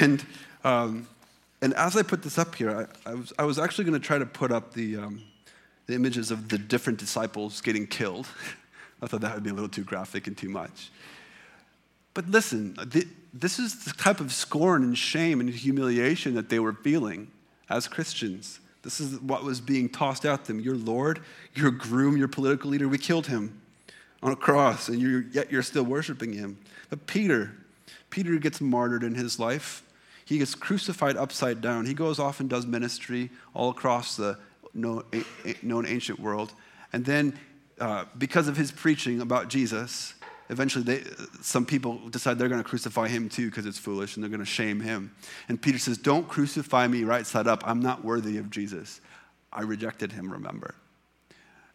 And, 0.00 0.24
um, 0.64 1.08
and 1.60 1.74
as 1.74 1.96
I 1.96 2.02
put 2.02 2.22
this 2.22 2.38
up 2.38 2.54
here, 2.54 2.88
I, 3.06 3.10
I 3.10 3.14
was, 3.14 3.32
I 3.38 3.44
was 3.44 3.58
actually 3.58 3.84
going 3.84 4.00
to 4.00 4.06
try 4.06 4.18
to 4.18 4.26
put 4.26 4.52
up 4.52 4.74
the, 4.74 4.96
um, 4.96 5.22
the 5.86 5.94
images 5.94 6.30
of 6.30 6.48
the 6.48 6.58
different 6.58 6.98
disciples 6.98 7.60
getting 7.60 7.86
killed. 7.86 8.26
I 9.02 9.06
thought 9.06 9.20
that 9.22 9.34
would 9.34 9.42
be 9.42 9.50
a 9.50 9.54
little 9.54 9.68
too 9.68 9.84
graphic 9.84 10.26
and 10.26 10.36
too 10.36 10.48
much. 10.48 10.90
But 12.14 12.28
listen, 12.28 12.76
this 13.32 13.58
is 13.58 13.84
the 13.84 13.92
type 13.92 14.20
of 14.20 14.32
scorn 14.32 14.82
and 14.82 14.96
shame 14.96 15.40
and 15.40 15.48
humiliation 15.50 16.34
that 16.34 16.50
they 16.50 16.58
were 16.58 16.74
feeling 16.74 17.30
as 17.70 17.88
Christians. 17.88 18.60
This 18.82 19.00
is 19.00 19.20
what 19.20 19.44
was 19.44 19.60
being 19.60 19.88
tossed 19.88 20.24
at 20.24 20.44
them. 20.44 20.60
Your 20.60 20.76
Lord, 20.76 21.20
your 21.54 21.70
groom, 21.70 22.16
your 22.16 22.28
political 22.28 22.70
leader, 22.70 22.88
we 22.88 22.98
killed 22.98 23.28
him 23.28 23.60
on 24.22 24.32
a 24.32 24.36
cross, 24.36 24.88
and 24.88 25.00
you're, 25.00 25.22
yet 25.32 25.50
you're 25.50 25.62
still 25.62 25.84
worshiping 25.84 26.32
him. 26.32 26.58
But 26.90 27.06
Peter, 27.06 27.52
Peter 28.10 28.36
gets 28.36 28.60
martyred 28.60 29.02
in 29.02 29.14
his 29.14 29.38
life. 29.38 29.82
He 30.24 30.38
gets 30.38 30.54
crucified 30.54 31.16
upside 31.16 31.60
down. 31.60 31.86
He 31.86 31.94
goes 31.94 32.18
off 32.18 32.40
and 32.40 32.48
does 32.48 32.66
ministry 32.66 33.30
all 33.54 33.70
across 33.70 34.16
the 34.16 34.38
known, 34.74 35.04
ancient 35.86 36.20
world. 36.20 36.52
And 36.92 37.04
then, 37.04 37.38
uh, 37.80 38.04
because 38.16 38.48
of 38.48 38.56
his 38.56 38.70
preaching 38.70 39.20
about 39.20 39.48
Jesus, 39.48 40.14
eventually 40.50 40.84
they, 40.84 41.04
some 41.40 41.64
people 41.66 41.98
decide 42.10 42.38
they're 42.38 42.48
going 42.48 42.62
to 42.62 42.68
crucify 42.68 43.08
him 43.08 43.28
too 43.28 43.48
because 43.48 43.66
it's 43.66 43.78
foolish 43.78 44.16
and 44.16 44.22
they're 44.22 44.30
going 44.30 44.40
to 44.40 44.46
shame 44.46 44.80
him. 44.80 45.14
And 45.48 45.60
Peter 45.60 45.78
says, 45.78 45.98
Don't 45.98 46.28
crucify 46.28 46.86
me 46.86 47.04
right 47.04 47.26
side 47.26 47.46
up. 47.46 47.62
I'm 47.66 47.80
not 47.80 48.04
worthy 48.04 48.38
of 48.38 48.50
Jesus. 48.50 49.00
I 49.52 49.62
rejected 49.62 50.12
him, 50.12 50.32
remember. 50.32 50.74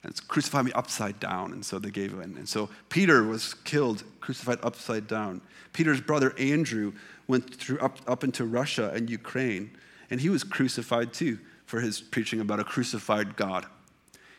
And 0.04 0.12
it's 0.12 0.20
crucify 0.20 0.62
me 0.62 0.72
upside 0.74 1.20
down. 1.20 1.52
And 1.54 1.66
so 1.66 1.80
they 1.80 1.92
gave 1.92 2.14
in. 2.14 2.38
And 2.38 2.48
so 2.48 2.70
Peter 2.90 3.24
was 3.24 3.54
killed, 3.54 4.04
crucified 4.22 4.60
upside 4.64 5.08
down. 5.08 5.42
Peter's 5.74 6.02
brother 6.02 6.34
Andrew 6.38 6.94
went 7.28 7.56
through 7.56 7.80
up, 7.80 8.00
up 8.08 8.24
into 8.24 8.46
Russia 8.46 8.92
and 8.94 9.10
Ukraine, 9.10 9.72
and 10.10 10.22
he 10.22 10.30
was 10.30 10.44
crucified 10.44 11.14
too 11.14 11.40
for 11.66 11.82
his 11.82 12.00
preaching 12.00 12.40
about 12.40 12.60
a 12.60 12.64
crucified 12.64 13.36
God. 13.36 13.66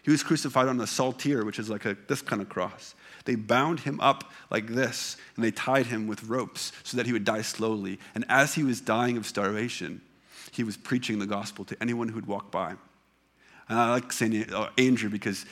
He 0.02 0.10
was 0.10 0.22
crucified 0.22 0.68
on 0.68 0.80
a 0.80 0.86
saltire, 0.86 1.44
which 1.44 1.58
is 1.58 1.68
like 1.68 1.84
a, 1.84 1.96
this 2.06 2.22
kind 2.22 2.40
of 2.40 2.48
cross. 2.48 2.94
They 3.28 3.34
bound 3.34 3.80
him 3.80 4.00
up 4.00 4.32
like 4.50 4.68
this, 4.68 5.18
and 5.36 5.44
they 5.44 5.50
tied 5.50 5.84
him 5.84 6.06
with 6.06 6.24
ropes 6.24 6.72
so 6.82 6.96
that 6.96 7.04
he 7.04 7.12
would 7.12 7.26
die 7.26 7.42
slowly. 7.42 7.98
And 8.14 8.24
as 8.26 8.54
he 8.54 8.62
was 8.64 8.80
dying 8.80 9.18
of 9.18 9.26
starvation, 9.26 10.00
he 10.50 10.64
was 10.64 10.78
preaching 10.78 11.18
the 11.18 11.26
gospel 11.26 11.66
to 11.66 11.76
anyone 11.78 12.08
who'd 12.08 12.24
walk 12.24 12.50
by. 12.50 12.70
And 13.68 13.78
I 13.78 13.90
like 13.90 14.14
saying 14.14 14.50
uh, 14.50 14.70
Andrew 14.78 15.10
because 15.10 15.44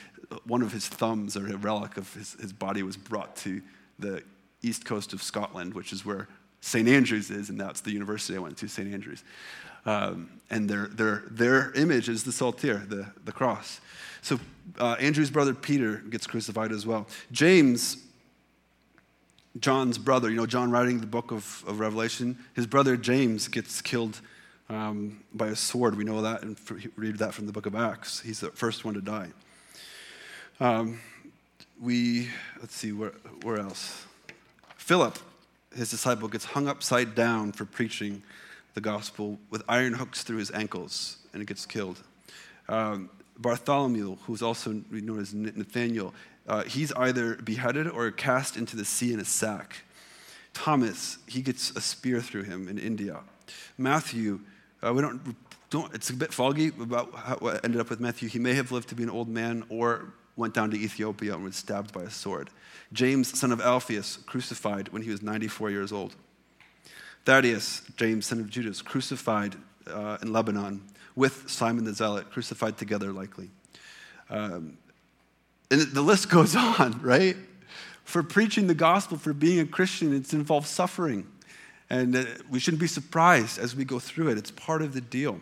one 0.47 0.63
of 0.63 0.71
his 0.71 0.87
thumbs 0.87 1.37
or 1.37 1.45
a 1.45 1.55
relic 1.55 1.97
of 1.97 2.11
his, 2.15 2.33
his 2.41 2.51
body 2.51 2.81
was 2.81 2.97
brought 2.97 3.35
to 3.35 3.61
the 3.99 4.23
east 4.63 4.83
coast 4.83 5.13
of 5.13 5.21
Scotland, 5.21 5.75
which 5.75 5.93
is 5.93 6.03
where 6.03 6.27
St. 6.61 6.87
Andrews 6.87 7.29
is, 7.29 7.51
and 7.51 7.59
that's 7.59 7.81
the 7.81 7.91
university 7.91 8.35
I 8.35 8.39
went 8.39 8.57
to, 8.57 8.67
St. 8.67 8.91
Andrews. 8.91 9.23
Um, 9.87 10.29
and 10.49 10.69
their, 10.69 10.87
their, 10.87 11.23
their 11.31 11.71
image 11.71 12.09
is 12.09 12.23
the 12.23 12.31
saltire, 12.31 12.83
the, 12.87 13.07
the 13.25 13.31
cross. 13.31 13.81
So 14.21 14.39
uh, 14.79 14.97
Andrew's 14.99 15.29
brother 15.29 15.53
Peter 15.53 16.03
gets 16.09 16.27
crucified 16.27 16.71
as 16.71 16.85
well. 16.85 17.07
James, 17.31 17.97
John's 19.59 19.97
brother, 19.97 20.29
you 20.29 20.35
know, 20.35 20.45
John 20.45 20.71
writing 20.71 20.99
the 20.99 21.07
book 21.07 21.31
of, 21.31 21.63
of 21.65 21.79
Revelation, 21.79 22.37
his 22.53 22.67
brother 22.67 22.97
James 22.97 23.47
gets 23.47 23.81
killed 23.81 24.19
um, 24.69 25.23
by 25.33 25.47
a 25.47 25.55
sword. 25.55 25.97
We 25.97 26.03
know 26.03 26.21
that 26.21 26.43
and 26.43 26.57
read 26.97 27.17
that 27.19 27.33
from 27.33 27.45
the 27.45 27.53
book 27.53 27.65
of 27.65 27.73
Acts. 27.73 28.19
He's 28.19 28.41
the 28.41 28.49
first 28.51 28.83
one 28.83 28.93
to 28.93 29.01
die. 29.01 29.29
Um, 30.59 30.99
we, 31.81 32.29
let's 32.59 32.75
see, 32.75 32.91
where, 32.91 33.13
where 33.43 33.59
else? 33.59 34.05
Philip, 34.75 35.17
his 35.75 35.91
disciple, 35.91 36.27
gets 36.27 36.43
hung 36.43 36.67
upside 36.67 37.15
down 37.15 37.53
for 37.53 37.63
preaching 37.65 38.23
the 38.77 38.81
gospel 38.81 39.39
with 39.49 39.63
iron 39.67 39.91
hooks 39.91 40.21
through 40.21 40.37
his 40.37 40.51
ankles 40.51 41.17
and 41.33 41.41
he 41.41 41.47
gets 41.47 41.65
killed. 41.65 41.99
Um, 42.69 43.09
Bartholomew, 43.39 44.17
who's 44.27 44.43
also 44.43 44.83
known 44.91 45.19
as 45.19 45.33
Nathaniel, 45.33 46.13
uh, 46.47 46.63
he's 46.63 46.93
either 46.93 47.37
beheaded 47.37 47.87
or 47.87 48.11
cast 48.11 48.55
into 48.55 48.75
the 48.75 48.85
sea 48.85 49.13
in 49.13 49.19
a 49.19 49.25
sack. 49.25 49.77
Thomas, 50.53 51.17
he 51.25 51.41
gets 51.41 51.71
a 51.71 51.81
spear 51.81 52.21
through 52.21 52.43
him 52.43 52.67
in 52.67 52.77
India. 52.77 53.21
Matthew, 53.79 54.41
uh, 54.83 54.93
we 54.93 55.01
don't, 55.01 55.35
don't, 55.71 55.91
it's 55.95 56.11
a 56.11 56.13
bit 56.13 56.31
foggy 56.31 56.67
about 56.67 57.15
how, 57.15 57.37
what 57.37 57.65
ended 57.65 57.81
up 57.81 57.89
with 57.89 57.99
Matthew. 57.99 58.29
He 58.29 58.37
may 58.37 58.53
have 58.53 58.71
lived 58.71 58.89
to 58.89 58.95
be 58.95 59.01
an 59.01 59.09
old 59.09 59.27
man 59.27 59.65
or 59.69 60.13
went 60.35 60.53
down 60.53 60.69
to 60.69 60.77
Ethiopia 60.77 61.33
and 61.33 61.43
was 61.43 61.55
stabbed 61.55 61.91
by 61.93 62.03
a 62.03 62.11
sword. 62.11 62.51
James, 62.93 63.39
son 63.39 63.51
of 63.51 63.59
Alphaeus, 63.59 64.17
crucified 64.27 64.89
when 64.89 65.01
he 65.01 65.09
was 65.09 65.23
94 65.23 65.71
years 65.71 65.91
old. 65.91 66.15
Thaddeus, 67.27 67.81
James, 67.97 68.25
son 68.25 68.39
of 68.39 68.49
Judas, 68.49 68.81
crucified 68.81 69.57
uh, 69.85 70.17
in 70.21 70.31
Lebanon 70.31 70.81
with 71.13 71.49
Simon 71.49 71.83
the 71.83 71.93
Zealot, 71.93 72.31
crucified 72.31 72.77
together 72.77 73.11
likely. 73.11 73.49
Um, 74.29 74.77
and 75.69 75.81
the 75.81 76.01
list 76.01 76.29
goes 76.31 76.55
on, 76.55 77.01
right? 77.01 77.35
For 78.05 78.23
preaching 78.23 78.67
the 78.67 78.73
gospel, 78.73 79.17
for 79.17 79.33
being 79.33 79.59
a 79.59 79.65
Christian, 79.65 80.15
it's 80.15 80.31
involved 80.31 80.67
suffering. 80.67 81.27
And 81.89 82.15
uh, 82.15 82.23
we 82.49 82.59
shouldn't 82.59 82.79
be 82.79 82.87
surprised 82.87 83.59
as 83.59 83.75
we 83.75 83.83
go 83.83 83.99
through 83.99 84.29
it. 84.29 84.37
It's 84.37 84.51
part 84.51 84.81
of 84.81 84.93
the 84.93 85.01
deal. 85.01 85.41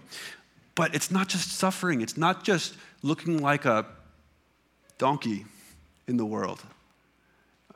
But 0.73 0.95
it's 0.95 1.11
not 1.11 1.27
just 1.27 1.51
suffering, 1.51 2.01
it's 2.01 2.17
not 2.17 2.43
just 2.43 2.77
looking 3.03 3.43
like 3.43 3.65
a 3.65 3.85
donkey 4.97 5.45
in 6.07 6.17
the 6.17 6.25
world, 6.25 6.63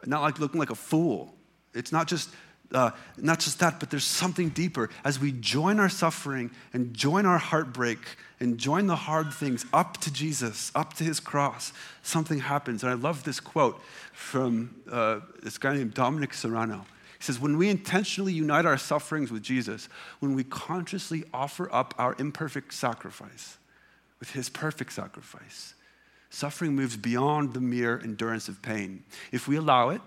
not 0.03 0.23
like 0.23 0.39
looking 0.39 0.59
like 0.59 0.71
a 0.71 0.75
fool. 0.75 1.35
It's 1.75 1.91
not 1.91 2.07
just 2.07 2.31
uh, 2.73 2.91
not 3.17 3.39
just 3.39 3.59
that, 3.59 3.79
but 3.79 3.89
there's 3.89 4.03
something 4.03 4.49
deeper. 4.49 4.89
As 5.03 5.19
we 5.19 5.31
join 5.31 5.79
our 5.79 5.89
suffering 5.89 6.51
and 6.73 6.93
join 6.93 7.25
our 7.25 7.37
heartbreak 7.37 7.99
and 8.39 8.57
join 8.57 8.87
the 8.87 8.95
hard 8.95 9.33
things 9.33 9.65
up 9.73 9.97
to 9.97 10.13
Jesus, 10.13 10.71
up 10.75 10.93
to 10.95 11.03
his 11.03 11.19
cross, 11.19 11.73
something 12.03 12.39
happens. 12.39 12.83
And 12.83 12.91
I 12.91 12.95
love 12.95 13.23
this 13.23 13.39
quote 13.39 13.81
from 14.13 14.75
uh, 14.89 15.21
this 15.41 15.57
guy 15.57 15.75
named 15.75 15.93
Dominic 15.93 16.33
Serrano. 16.33 16.85
He 17.17 17.23
says, 17.23 17.39
When 17.39 17.57
we 17.57 17.69
intentionally 17.69 18.33
unite 18.33 18.65
our 18.65 18.77
sufferings 18.77 19.31
with 19.31 19.41
Jesus, 19.41 19.89
when 20.19 20.35
we 20.35 20.43
consciously 20.43 21.23
offer 21.33 21.73
up 21.73 21.93
our 21.97 22.15
imperfect 22.19 22.73
sacrifice 22.73 23.57
with 24.19 24.31
his 24.31 24.47
perfect 24.47 24.93
sacrifice, 24.93 25.73
suffering 26.29 26.75
moves 26.75 26.95
beyond 26.95 27.53
the 27.53 27.61
mere 27.61 27.99
endurance 28.03 28.47
of 28.47 28.61
pain. 28.61 29.03
If 29.31 29.47
we 29.47 29.55
allow 29.55 29.89
it, 29.89 30.01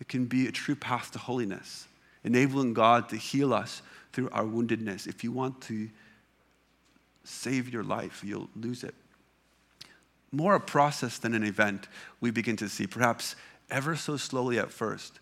it 0.00 0.08
can 0.08 0.24
be 0.24 0.46
a 0.46 0.52
true 0.52 0.74
path 0.74 1.10
to 1.12 1.18
holiness, 1.18 1.86
enabling 2.24 2.74
God 2.74 3.08
to 3.10 3.16
heal 3.16 3.52
us 3.52 3.82
through 4.12 4.30
our 4.30 4.44
woundedness. 4.44 5.06
If 5.06 5.22
you 5.22 5.30
want 5.30 5.60
to 5.62 5.88
save 7.24 7.72
your 7.72 7.84
life, 7.84 8.22
you'll 8.24 8.48
lose 8.56 8.82
it. 8.82 8.94
More 10.32 10.54
a 10.54 10.60
process 10.60 11.18
than 11.18 11.34
an 11.34 11.44
event, 11.44 11.88
we 12.20 12.30
begin 12.30 12.56
to 12.56 12.68
see, 12.68 12.86
perhaps 12.86 13.36
ever 13.70 13.94
so 13.94 14.16
slowly 14.16 14.58
at 14.58 14.70
first, 14.70 15.20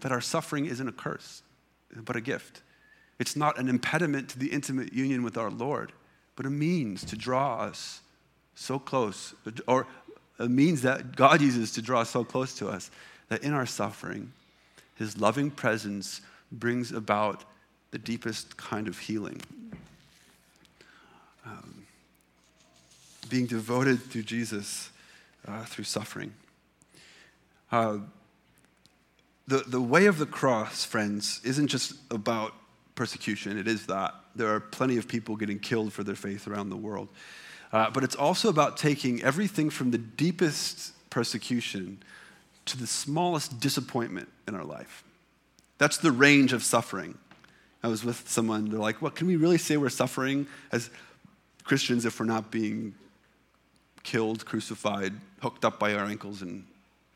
that 0.00 0.12
our 0.12 0.20
suffering 0.20 0.66
isn't 0.66 0.88
a 0.88 0.92
curse, 0.92 1.42
but 2.04 2.16
a 2.16 2.20
gift. 2.20 2.62
It's 3.18 3.36
not 3.36 3.58
an 3.58 3.68
impediment 3.68 4.30
to 4.30 4.38
the 4.38 4.48
intimate 4.48 4.92
union 4.92 5.22
with 5.22 5.36
our 5.36 5.50
Lord, 5.50 5.92
but 6.36 6.46
a 6.46 6.50
means 6.50 7.04
to 7.06 7.16
draw 7.16 7.60
us 7.60 8.00
so 8.54 8.78
close, 8.78 9.34
or 9.66 9.86
a 10.38 10.48
means 10.48 10.82
that 10.82 11.16
God 11.16 11.40
uses 11.40 11.72
to 11.72 11.82
draw 11.82 12.00
us 12.00 12.10
so 12.10 12.24
close 12.24 12.54
to 12.58 12.68
us 12.68 12.90
that 13.28 13.42
in 13.42 13.52
our 13.52 13.66
suffering, 13.66 14.32
his 14.96 15.18
loving 15.18 15.50
presence 15.50 16.20
brings 16.52 16.92
about 16.92 17.44
the 17.90 17.98
deepest 17.98 18.56
kind 18.56 18.88
of 18.88 18.98
healing. 18.98 19.40
Um, 21.44 21.86
being 23.28 23.46
devoted 23.46 24.10
to 24.12 24.22
Jesus 24.22 24.90
uh, 25.46 25.64
through 25.64 25.84
suffering. 25.84 26.32
Uh, 27.70 27.98
the, 29.48 29.58
the 29.66 29.80
way 29.80 30.06
of 30.06 30.18
the 30.18 30.26
cross, 30.26 30.84
friends, 30.84 31.40
isn't 31.44 31.68
just 31.68 31.94
about 32.10 32.52
persecution. 32.94 33.58
It 33.58 33.68
is 33.68 33.86
that. 33.86 34.14
There 34.34 34.48
are 34.54 34.60
plenty 34.60 34.96
of 34.96 35.06
people 35.06 35.36
getting 35.36 35.58
killed 35.58 35.92
for 35.92 36.02
their 36.02 36.16
faith 36.16 36.48
around 36.48 36.70
the 36.70 36.76
world. 36.76 37.08
Uh, 37.72 37.90
but 37.90 38.04
it's 38.04 38.16
also 38.16 38.48
about 38.48 38.76
taking 38.76 39.22
everything 39.22 39.70
from 39.70 39.90
the 39.90 39.98
deepest 39.98 40.92
persecution 41.10 41.98
to 42.66 42.78
the 42.78 42.86
smallest 42.86 43.60
disappointment 43.60 44.28
in 44.46 44.54
our 44.54 44.64
life. 44.64 45.04
That's 45.78 45.98
the 45.98 46.12
range 46.12 46.52
of 46.52 46.62
suffering. 46.62 47.18
I 47.82 47.88
was 47.88 48.04
with 48.04 48.28
someone, 48.28 48.70
they're 48.70 48.78
like, 48.78 49.00
What, 49.00 49.14
can 49.14 49.26
we 49.26 49.36
really 49.36 49.58
say 49.58 49.76
we're 49.76 49.88
suffering 49.88 50.46
as 50.72 50.90
Christians 51.64 52.04
if 52.04 52.18
we're 52.20 52.26
not 52.26 52.50
being 52.50 52.94
killed, 54.06 54.46
crucified, 54.46 55.12
hooked 55.42 55.64
up 55.64 55.78
by 55.78 55.94
our 55.94 56.04
ankles, 56.04 56.40
and 56.40 56.64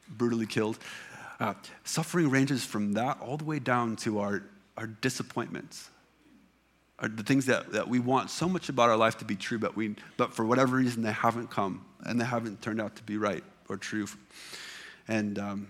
brutally 0.09 0.47
killed. 0.47 0.79
Uh, 1.39 1.55
suffering 1.85 2.29
ranges 2.29 2.65
from 2.65 2.93
that 2.95 3.19
all 3.21 3.37
the 3.37 3.45
way 3.45 3.59
down 3.59 3.97
to 3.97 4.19
our, 4.19 4.43
our 4.77 4.89
disappointments, 4.89 5.89
our, 6.99 7.09
the 7.09 7.23
things 7.23 7.47
that, 7.47 7.73
that 7.73 7.89
we 7.89 8.01
want 8.01 8.29
so 8.29 8.49
much 8.49 8.69
about 8.69 8.91
our 8.91 8.97
life 8.97 9.17
to 9.19 9.25
be 9.25 9.37
true, 9.37 9.59
but, 9.59 9.77
we, 9.77 9.95
but 10.17 10.35
for 10.35 10.45
whatever 10.45 10.77
reason 10.77 11.03
they 11.03 11.13
haven't 11.13 11.49
come 11.49 11.85
and 12.05 12.21
they 12.21 12.25
haven't 12.25 12.61
turned 12.61 12.81
out 12.81 12.97
to 12.97 13.03
be 13.05 13.17
right 13.17 13.45
or 13.69 13.77
true. 13.77 14.07
And 15.11 15.41
um, 15.41 15.67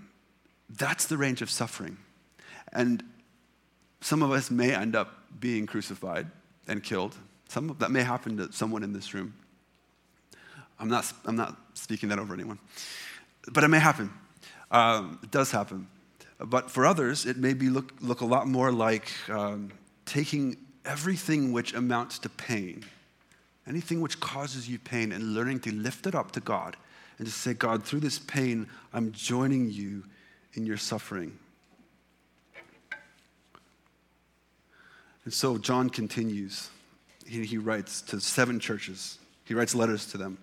that's 0.69 1.07
the 1.07 1.17
range 1.17 1.41
of 1.41 1.51
suffering. 1.51 1.97
And 2.75 3.03
some 4.03 4.23
of 4.23 4.31
us 4.31 4.51
may 4.51 4.75
end 4.75 4.95
up 4.95 5.17
being 5.41 5.67
crucified 5.67 6.27
and 6.69 6.83
killed. 6.83 7.17
Some 7.49 7.71
of 7.71 7.79
that 7.79 7.91
may 7.91 8.03
happen 8.03 8.37
to 8.37 8.53
someone 8.53 8.83
in 8.83 8.93
this 8.93 9.15
room. 9.15 9.35
I'm 10.79 10.89
not, 10.89 11.11
I'm 11.25 11.37
not 11.37 11.57
speaking 11.73 12.11
that 12.11 12.19
over 12.19 12.35
anyone, 12.35 12.59
but 13.51 13.65
it 13.65 13.69
may 13.69 13.79
happen. 13.79 14.13
Um, 14.71 15.19
it 15.23 15.31
does 15.31 15.51
happen. 15.51 15.89
But 16.39 16.71
for 16.71 16.85
others, 16.85 17.25
it 17.25 17.39
may 17.39 17.55
be 17.55 17.71
look, 17.71 17.95
look 18.01 18.21
a 18.21 18.27
lot 18.27 18.47
more 18.47 18.71
like 18.71 19.11
um, 19.31 19.73
taking 20.05 20.57
everything 20.85 21.53
which 21.53 21.73
amounts 21.73 22.19
to 22.21 22.29
pain, 22.29 22.85
anything 23.67 24.03
which 24.03 24.21
causes 24.21 24.69
you 24.69 24.79
pain, 24.79 25.13
and 25.13 25.35
learning 25.35 25.61
to 25.61 25.73
lift 25.73 26.07
it 26.07 26.15
up 26.15 26.33
to 26.33 26.41
God 26.41 26.77
and 27.21 27.27
to 27.27 27.35
say, 27.35 27.53
God, 27.53 27.85
through 27.85 28.01
this 28.01 28.19
pain, 28.19 28.67
I'm 28.95 29.13
joining 29.13 29.71
you 29.71 30.05
in 30.55 30.65
your 30.65 30.79
suffering. 30.79 31.39
And 35.27 35.35
so 35.35 35.59
John 35.59 35.91
continues. 35.91 36.71
He, 37.27 37.45
he 37.45 37.59
writes 37.59 38.01
to 38.01 38.21
seven 38.21 38.59
churches, 38.59 39.19
he 39.45 39.53
writes 39.53 39.75
letters 39.75 40.07
to 40.13 40.17
them. 40.17 40.39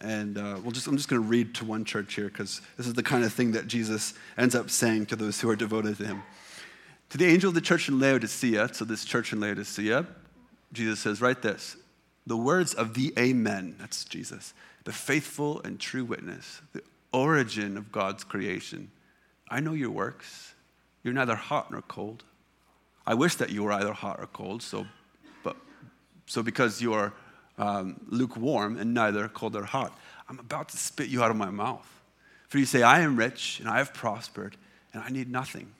And 0.00 0.36
uh, 0.36 0.58
we'll 0.60 0.72
just, 0.72 0.88
I'm 0.88 0.96
just 0.96 1.08
going 1.08 1.22
to 1.22 1.28
read 1.28 1.54
to 1.54 1.64
one 1.64 1.84
church 1.84 2.14
here 2.14 2.26
because 2.26 2.60
this 2.76 2.88
is 2.88 2.94
the 2.94 3.02
kind 3.04 3.22
of 3.22 3.32
thing 3.32 3.52
that 3.52 3.68
Jesus 3.68 4.14
ends 4.36 4.56
up 4.56 4.70
saying 4.70 5.06
to 5.06 5.16
those 5.16 5.40
who 5.40 5.48
are 5.48 5.54
devoted 5.54 5.96
to 5.98 6.06
him. 6.06 6.24
To 7.10 7.18
the 7.18 7.26
angel 7.26 7.50
of 7.50 7.54
the 7.54 7.60
church 7.60 7.88
in 7.88 8.00
Laodicea, 8.00 8.74
so 8.74 8.84
this 8.84 9.04
church 9.04 9.32
in 9.32 9.38
Laodicea, 9.38 10.04
Jesus 10.72 10.98
says, 10.98 11.20
Write 11.20 11.40
this 11.40 11.76
the 12.26 12.36
words 12.36 12.74
of 12.74 12.94
the 12.94 13.12
Amen, 13.16 13.76
that's 13.78 14.04
Jesus, 14.04 14.54
the 14.84 14.92
faithful 14.92 15.60
and 15.62 15.80
true 15.80 16.04
witness, 16.04 16.60
the 16.72 16.82
origin 17.12 17.76
of 17.76 17.90
God's 17.90 18.24
creation. 18.24 18.90
I 19.48 19.60
know 19.60 19.72
your 19.72 19.90
works. 19.90 20.54
You're 21.02 21.14
neither 21.14 21.34
hot 21.34 21.70
nor 21.70 21.82
cold. 21.82 22.24
I 23.06 23.14
wish 23.14 23.36
that 23.36 23.50
you 23.50 23.64
were 23.64 23.72
either 23.72 23.92
hot 23.92 24.18
or 24.18 24.26
cold, 24.26 24.62
so, 24.62 24.86
but, 25.42 25.56
so 26.26 26.42
because 26.42 26.80
you 26.80 26.94
are 26.94 27.12
um, 27.58 28.00
lukewarm 28.08 28.78
and 28.78 28.94
neither 28.94 29.28
cold 29.28 29.56
or 29.56 29.64
hot. 29.64 29.96
I'm 30.28 30.38
about 30.38 30.70
to 30.70 30.76
spit 30.76 31.08
you 31.08 31.22
out 31.22 31.30
of 31.30 31.36
my 31.36 31.50
mouth. 31.50 31.88
For 32.48 32.58
you 32.58 32.64
say, 32.64 32.82
I 32.82 33.00
am 33.00 33.16
rich 33.16 33.60
and 33.60 33.68
I 33.68 33.78
have 33.78 33.92
prospered 33.92 34.56
and 34.92 35.02
I 35.02 35.10
need 35.10 35.30
nothing. 35.30 35.72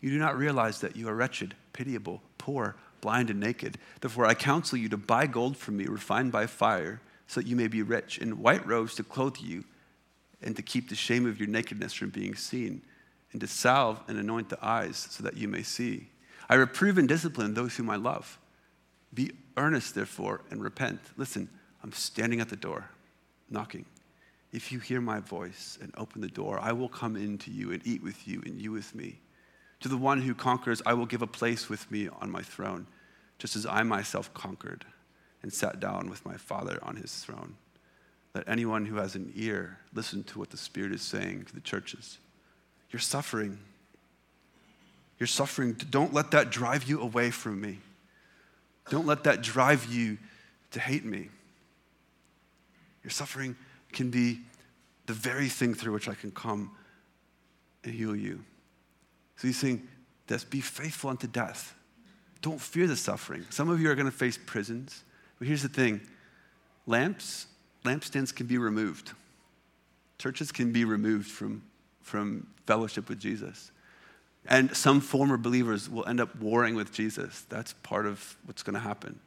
You 0.00 0.10
do 0.10 0.18
not 0.18 0.36
realize 0.36 0.80
that 0.80 0.96
you 0.96 1.08
are 1.08 1.14
wretched, 1.14 1.54
pitiable, 1.72 2.22
poor, 2.38 2.76
blind, 3.00 3.30
and 3.30 3.40
naked. 3.40 3.78
Therefore, 4.00 4.26
I 4.26 4.34
counsel 4.34 4.78
you 4.78 4.88
to 4.88 4.96
buy 4.96 5.26
gold 5.26 5.56
from 5.56 5.76
me, 5.76 5.86
refined 5.86 6.32
by 6.32 6.46
fire, 6.46 7.00
so 7.30 7.40
that 7.40 7.46
you 7.46 7.54
may 7.54 7.68
be 7.68 7.80
rich, 7.80 8.18
and 8.18 8.40
white 8.40 8.66
robes 8.66 8.96
to 8.96 9.04
clothe 9.04 9.36
you, 9.36 9.62
and 10.42 10.56
to 10.56 10.62
keep 10.62 10.88
the 10.88 10.96
shame 10.96 11.28
of 11.28 11.38
your 11.38 11.48
nakedness 11.48 11.92
from 11.92 12.10
being 12.10 12.34
seen, 12.34 12.82
and 13.30 13.40
to 13.40 13.46
salve 13.46 14.00
and 14.08 14.18
anoint 14.18 14.48
the 14.48 14.58
eyes, 14.60 15.06
so 15.10 15.22
that 15.22 15.36
you 15.36 15.46
may 15.46 15.62
see. 15.62 16.08
I 16.48 16.56
reprove 16.56 16.98
and 16.98 17.06
discipline 17.06 17.54
those 17.54 17.76
whom 17.76 17.88
I 17.88 17.94
love. 17.94 18.36
Be 19.14 19.30
earnest, 19.56 19.94
therefore, 19.94 20.40
and 20.50 20.60
repent. 20.60 20.98
Listen, 21.16 21.48
I'm 21.84 21.92
standing 21.92 22.40
at 22.40 22.48
the 22.48 22.56
door, 22.56 22.90
knocking. 23.48 23.84
If 24.50 24.72
you 24.72 24.80
hear 24.80 25.00
my 25.00 25.20
voice 25.20 25.78
and 25.80 25.94
open 25.96 26.22
the 26.22 26.26
door, 26.26 26.58
I 26.60 26.72
will 26.72 26.88
come 26.88 27.14
in 27.14 27.38
to 27.38 27.52
you 27.52 27.70
and 27.70 27.80
eat 27.86 28.02
with 28.02 28.26
you, 28.26 28.42
and 28.44 28.60
you 28.60 28.72
with 28.72 28.92
me. 28.92 29.20
To 29.82 29.88
the 29.88 29.96
one 29.96 30.20
who 30.20 30.34
conquers, 30.34 30.82
I 30.84 30.94
will 30.94 31.06
give 31.06 31.22
a 31.22 31.28
place 31.28 31.68
with 31.68 31.88
me 31.92 32.08
on 32.08 32.28
my 32.28 32.42
throne, 32.42 32.88
just 33.38 33.54
as 33.54 33.66
I 33.66 33.84
myself 33.84 34.34
conquered 34.34 34.84
and 35.42 35.52
sat 35.52 35.80
down 35.80 36.10
with 36.10 36.24
my 36.24 36.36
Father 36.36 36.78
on 36.82 36.96
his 36.96 37.14
throne. 37.14 37.54
Let 38.34 38.48
anyone 38.48 38.86
who 38.86 38.96
has 38.96 39.16
an 39.16 39.32
ear 39.34 39.78
listen 39.92 40.22
to 40.24 40.38
what 40.38 40.50
the 40.50 40.56
Spirit 40.56 40.92
is 40.92 41.02
saying 41.02 41.46
to 41.46 41.54
the 41.54 41.60
churches. 41.60 42.18
You're 42.90 43.00
suffering. 43.00 43.58
You're 45.18 45.26
suffering. 45.26 45.74
Don't 45.74 46.14
let 46.14 46.30
that 46.30 46.50
drive 46.50 46.84
you 46.84 47.00
away 47.00 47.30
from 47.30 47.60
me. 47.60 47.78
Don't 48.88 49.06
let 49.06 49.24
that 49.24 49.42
drive 49.42 49.86
you 49.86 50.18
to 50.72 50.80
hate 50.80 51.04
me. 51.04 51.28
Your 53.02 53.10
suffering 53.10 53.56
can 53.92 54.10
be 54.10 54.40
the 55.06 55.12
very 55.12 55.48
thing 55.48 55.74
through 55.74 55.92
which 55.92 56.08
I 56.08 56.14
can 56.14 56.30
come 56.30 56.70
and 57.84 57.94
heal 57.94 58.14
you. 58.14 58.44
So 59.36 59.48
he's 59.48 59.58
saying, 59.58 59.86
"Let's 60.28 60.44
be 60.44 60.60
faithful 60.60 61.10
unto 61.10 61.26
death. 61.26 61.74
Don't 62.42 62.60
fear 62.60 62.86
the 62.86 62.96
suffering. 62.96 63.46
Some 63.50 63.68
of 63.68 63.80
you 63.80 63.90
are 63.90 63.94
going 63.94 64.10
to 64.10 64.16
face 64.16 64.38
prisons. 64.38 65.02
But 65.40 65.48
here's 65.48 65.62
the 65.62 65.68
thing 65.68 66.00
lamps, 66.86 67.48
lampstands 67.84 68.32
can 68.32 68.46
be 68.46 68.58
removed. 68.58 69.10
Churches 70.18 70.52
can 70.52 70.70
be 70.70 70.84
removed 70.84 71.28
from, 71.28 71.62
from 72.02 72.46
fellowship 72.66 73.08
with 73.08 73.18
Jesus. 73.18 73.72
And 74.46 74.76
some 74.76 75.00
former 75.00 75.36
believers 75.36 75.88
will 75.88 76.06
end 76.06 76.20
up 76.20 76.36
warring 76.36 76.74
with 76.74 76.92
Jesus. 76.92 77.44
That's 77.48 77.72
part 77.82 78.06
of 78.06 78.36
what's 78.44 78.62
going 78.62 78.74
to 78.74 78.80
happen. 78.80 79.18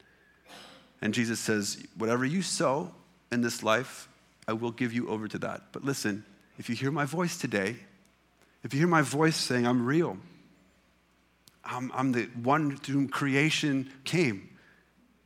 And 1.01 1.13
Jesus 1.13 1.39
says, 1.39 1.83
Whatever 1.97 2.25
you 2.25 2.41
sow 2.41 2.93
in 3.31 3.41
this 3.41 3.63
life, 3.63 4.07
I 4.47 4.53
will 4.53 4.71
give 4.71 4.93
you 4.93 5.09
over 5.09 5.27
to 5.27 5.37
that. 5.39 5.63
But 5.71 5.83
listen, 5.83 6.23
if 6.59 6.69
you 6.69 6.75
hear 6.75 6.91
my 6.91 7.05
voice 7.05 7.37
today, 7.37 7.75
if 8.63 8.73
you 8.73 8.79
hear 8.79 8.87
my 8.87 9.01
voice 9.01 9.35
saying, 9.35 9.65
I'm 9.65 9.85
real, 9.85 10.17
I'm, 11.65 11.91
I'm 11.93 12.11
the 12.11 12.25
one 12.43 12.77
to 12.77 12.91
whom 12.91 13.07
creation 13.07 13.91
came, 14.03 14.49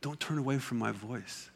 don't 0.00 0.20
turn 0.20 0.38
away 0.38 0.58
from 0.58 0.78
my 0.78 0.92
voice. 0.92 1.50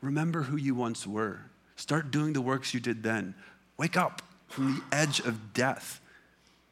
Remember 0.00 0.42
who 0.42 0.56
you 0.56 0.74
once 0.74 1.06
were. 1.06 1.40
Start 1.76 2.10
doing 2.10 2.32
the 2.32 2.40
works 2.40 2.74
you 2.74 2.80
did 2.80 3.02
then. 3.02 3.34
Wake 3.76 3.96
up 3.96 4.22
from 4.48 4.74
the 4.74 4.96
edge 4.96 5.20
of 5.20 5.54
death. 5.54 6.00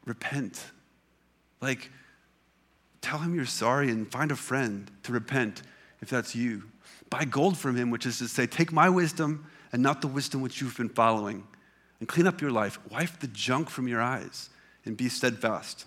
Repent 0.05 0.63
like, 1.61 1.91
tell 3.01 3.19
him 3.19 3.35
you're 3.35 3.45
sorry 3.45 3.89
and 3.89 4.11
find 4.11 4.31
a 4.31 4.35
friend 4.35 4.89
to 5.03 5.11
repent 5.11 5.61
if 6.01 6.09
that's 6.09 6.35
you. 6.35 6.63
Buy 7.09 7.25
gold 7.25 7.57
from 7.57 7.75
him, 7.75 7.91
which 7.91 8.05
is 8.05 8.17
to 8.17 8.27
say, 8.27 8.47
take 8.47 8.71
my 8.71 8.89
wisdom 8.89 9.45
and 9.71 9.81
not 9.81 10.01
the 10.01 10.07
wisdom 10.07 10.41
which 10.41 10.59
you've 10.59 10.75
been 10.75 10.89
following, 10.89 11.47
and 11.99 12.09
clean 12.09 12.27
up 12.27 12.41
your 12.41 12.51
life. 12.51 12.79
Wipe 12.89 13.19
the 13.19 13.27
junk 13.27 13.69
from 13.69 13.87
your 13.87 14.01
eyes 14.01 14.49
and 14.85 14.97
be 14.97 15.07
steadfast. 15.07 15.85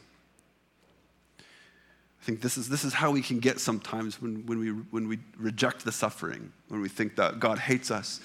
I 2.25 2.27
think 2.27 2.41
this 2.41 2.57
is, 2.57 2.71
this 2.71 2.85
is 2.85 2.95
how 2.95 3.11
we 3.11 3.21
can 3.21 3.39
get 3.39 3.61
sometimes 3.61 4.23
when, 4.23 4.47
when, 4.47 4.59
we, 4.59 4.71
when 4.71 5.09
we 5.09 5.19
reject 5.37 5.85
the 5.85 5.93
suffering, 5.93 6.51
when 6.69 6.81
we 6.81 6.89
think 6.89 7.17
that 7.17 7.39
God 7.39 7.59
hates 7.59 7.91
us 7.91 8.23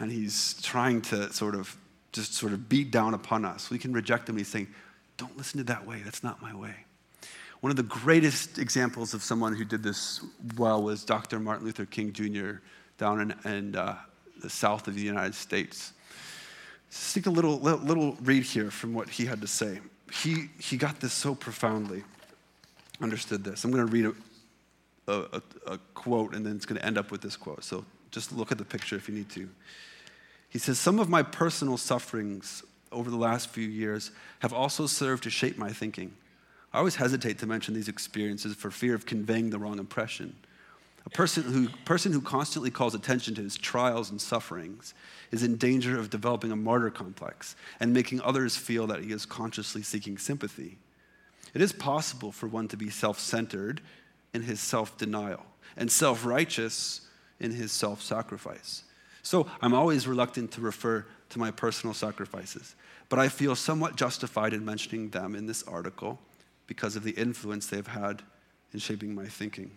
and 0.00 0.10
he's 0.10 0.54
trying 0.62 1.02
to 1.02 1.30
sort 1.34 1.54
of 1.54 1.76
just 2.12 2.32
sort 2.32 2.54
of 2.54 2.66
beat 2.66 2.90
down 2.90 3.12
upon 3.12 3.44
us. 3.44 3.68
We 3.68 3.78
can 3.78 3.92
reject 3.92 4.26
him 4.26 4.38
he's 4.38 4.48
saying, 4.48 4.68
don't 5.18 5.36
listen 5.36 5.58
to 5.58 5.64
that 5.64 5.86
way. 5.86 6.00
That's 6.02 6.24
not 6.24 6.40
my 6.40 6.56
way. 6.56 6.76
One 7.60 7.68
of 7.68 7.76
the 7.76 7.82
greatest 7.82 8.58
examples 8.58 9.12
of 9.12 9.22
someone 9.22 9.54
who 9.54 9.66
did 9.66 9.82
this 9.82 10.24
well 10.56 10.82
was 10.82 11.04
Dr. 11.04 11.38
Martin 11.38 11.66
Luther 11.66 11.84
King 11.84 12.14
Jr. 12.14 12.62
down 12.96 13.20
in, 13.20 13.52
in 13.52 13.76
uh, 13.76 13.98
the 14.40 14.48
south 14.48 14.88
of 14.88 14.94
the 14.94 15.02
United 15.02 15.34
States. 15.34 15.92
Just 16.90 17.14
take 17.14 17.26
a 17.26 17.30
little, 17.30 17.58
little 17.58 18.16
read 18.22 18.44
here 18.44 18.70
from 18.70 18.94
what 18.94 19.10
he 19.10 19.26
had 19.26 19.42
to 19.42 19.46
say. 19.46 19.80
He, 20.10 20.46
he 20.58 20.78
got 20.78 21.00
this 21.00 21.12
so 21.12 21.34
profoundly, 21.34 22.02
understood 23.00 23.44
this. 23.44 23.64
I'm 23.64 23.70
going 23.70 23.86
to 23.86 23.92
read 23.92 24.14
a, 25.08 25.12
a, 25.12 25.42
a 25.66 25.78
quote, 25.94 26.34
and 26.34 26.44
then 26.44 26.56
it's 26.56 26.66
going 26.66 26.80
to 26.80 26.86
end 26.86 26.98
up 26.98 27.10
with 27.10 27.20
this 27.20 27.36
quote. 27.36 27.64
So 27.64 27.84
just 28.10 28.32
look 28.32 28.52
at 28.52 28.58
the 28.58 28.64
picture 28.64 28.96
if 28.96 29.08
you 29.08 29.14
need 29.14 29.28
to. 29.30 29.48
He 30.48 30.58
says, 30.58 30.78
Some 30.78 30.98
of 30.98 31.08
my 31.08 31.22
personal 31.22 31.76
sufferings 31.76 32.62
over 32.92 33.10
the 33.10 33.16
last 33.16 33.50
few 33.50 33.66
years 33.66 34.10
have 34.40 34.52
also 34.52 34.86
served 34.86 35.24
to 35.24 35.30
shape 35.30 35.58
my 35.58 35.70
thinking. 35.70 36.12
I 36.72 36.78
always 36.78 36.96
hesitate 36.96 37.38
to 37.38 37.46
mention 37.46 37.74
these 37.74 37.88
experiences 37.88 38.54
for 38.54 38.70
fear 38.70 38.94
of 38.94 39.06
conveying 39.06 39.50
the 39.50 39.58
wrong 39.58 39.78
impression. 39.78 40.36
A 41.06 41.10
person 41.10 41.44
who, 41.44 41.68
person 41.84 42.12
who 42.12 42.20
constantly 42.20 42.70
calls 42.70 42.94
attention 42.94 43.34
to 43.36 43.42
his 43.42 43.56
trials 43.56 44.10
and 44.10 44.20
sufferings 44.20 44.92
is 45.30 45.44
in 45.44 45.56
danger 45.56 45.98
of 45.98 46.10
developing 46.10 46.50
a 46.50 46.56
martyr 46.56 46.90
complex 46.90 47.54
and 47.78 47.92
making 47.92 48.20
others 48.22 48.56
feel 48.56 48.88
that 48.88 49.04
he 49.04 49.12
is 49.12 49.24
consciously 49.24 49.82
seeking 49.82 50.18
sympathy. 50.18 50.78
It 51.56 51.62
is 51.62 51.72
possible 51.72 52.30
for 52.30 52.46
one 52.46 52.68
to 52.68 52.76
be 52.76 52.90
self 52.90 53.18
centered 53.18 53.80
in 54.32 54.42
his 54.42 54.60
self 54.60 54.96
denial 54.96 55.44
and 55.76 55.90
self 55.90 56.24
righteous 56.24 57.00
in 57.40 57.50
his 57.50 57.72
self 57.72 58.00
sacrifice. 58.00 58.84
So 59.22 59.48
I'm 59.60 59.74
always 59.74 60.06
reluctant 60.06 60.52
to 60.52 60.60
refer 60.60 61.04
to 61.30 61.38
my 61.40 61.50
personal 61.50 61.92
sacrifices 61.92 62.76
but 63.08 63.18
I 63.18 63.28
feel 63.28 63.54
somewhat 63.54 63.96
justified 63.96 64.52
in 64.52 64.64
mentioning 64.64 65.10
them 65.10 65.34
in 65.34 65.46
this 65.46 65.62
article 65.62 66.18
because 66.66 66.96
of 66.96 67.04
the 67.04 67.12
influence 67.12 67.66
they've 67.66 67.86
had 67.86 68.22
in 68.72 68.80
shaping 68.80 69.14
my 69.14 69.26
thinking. 69.26 69.70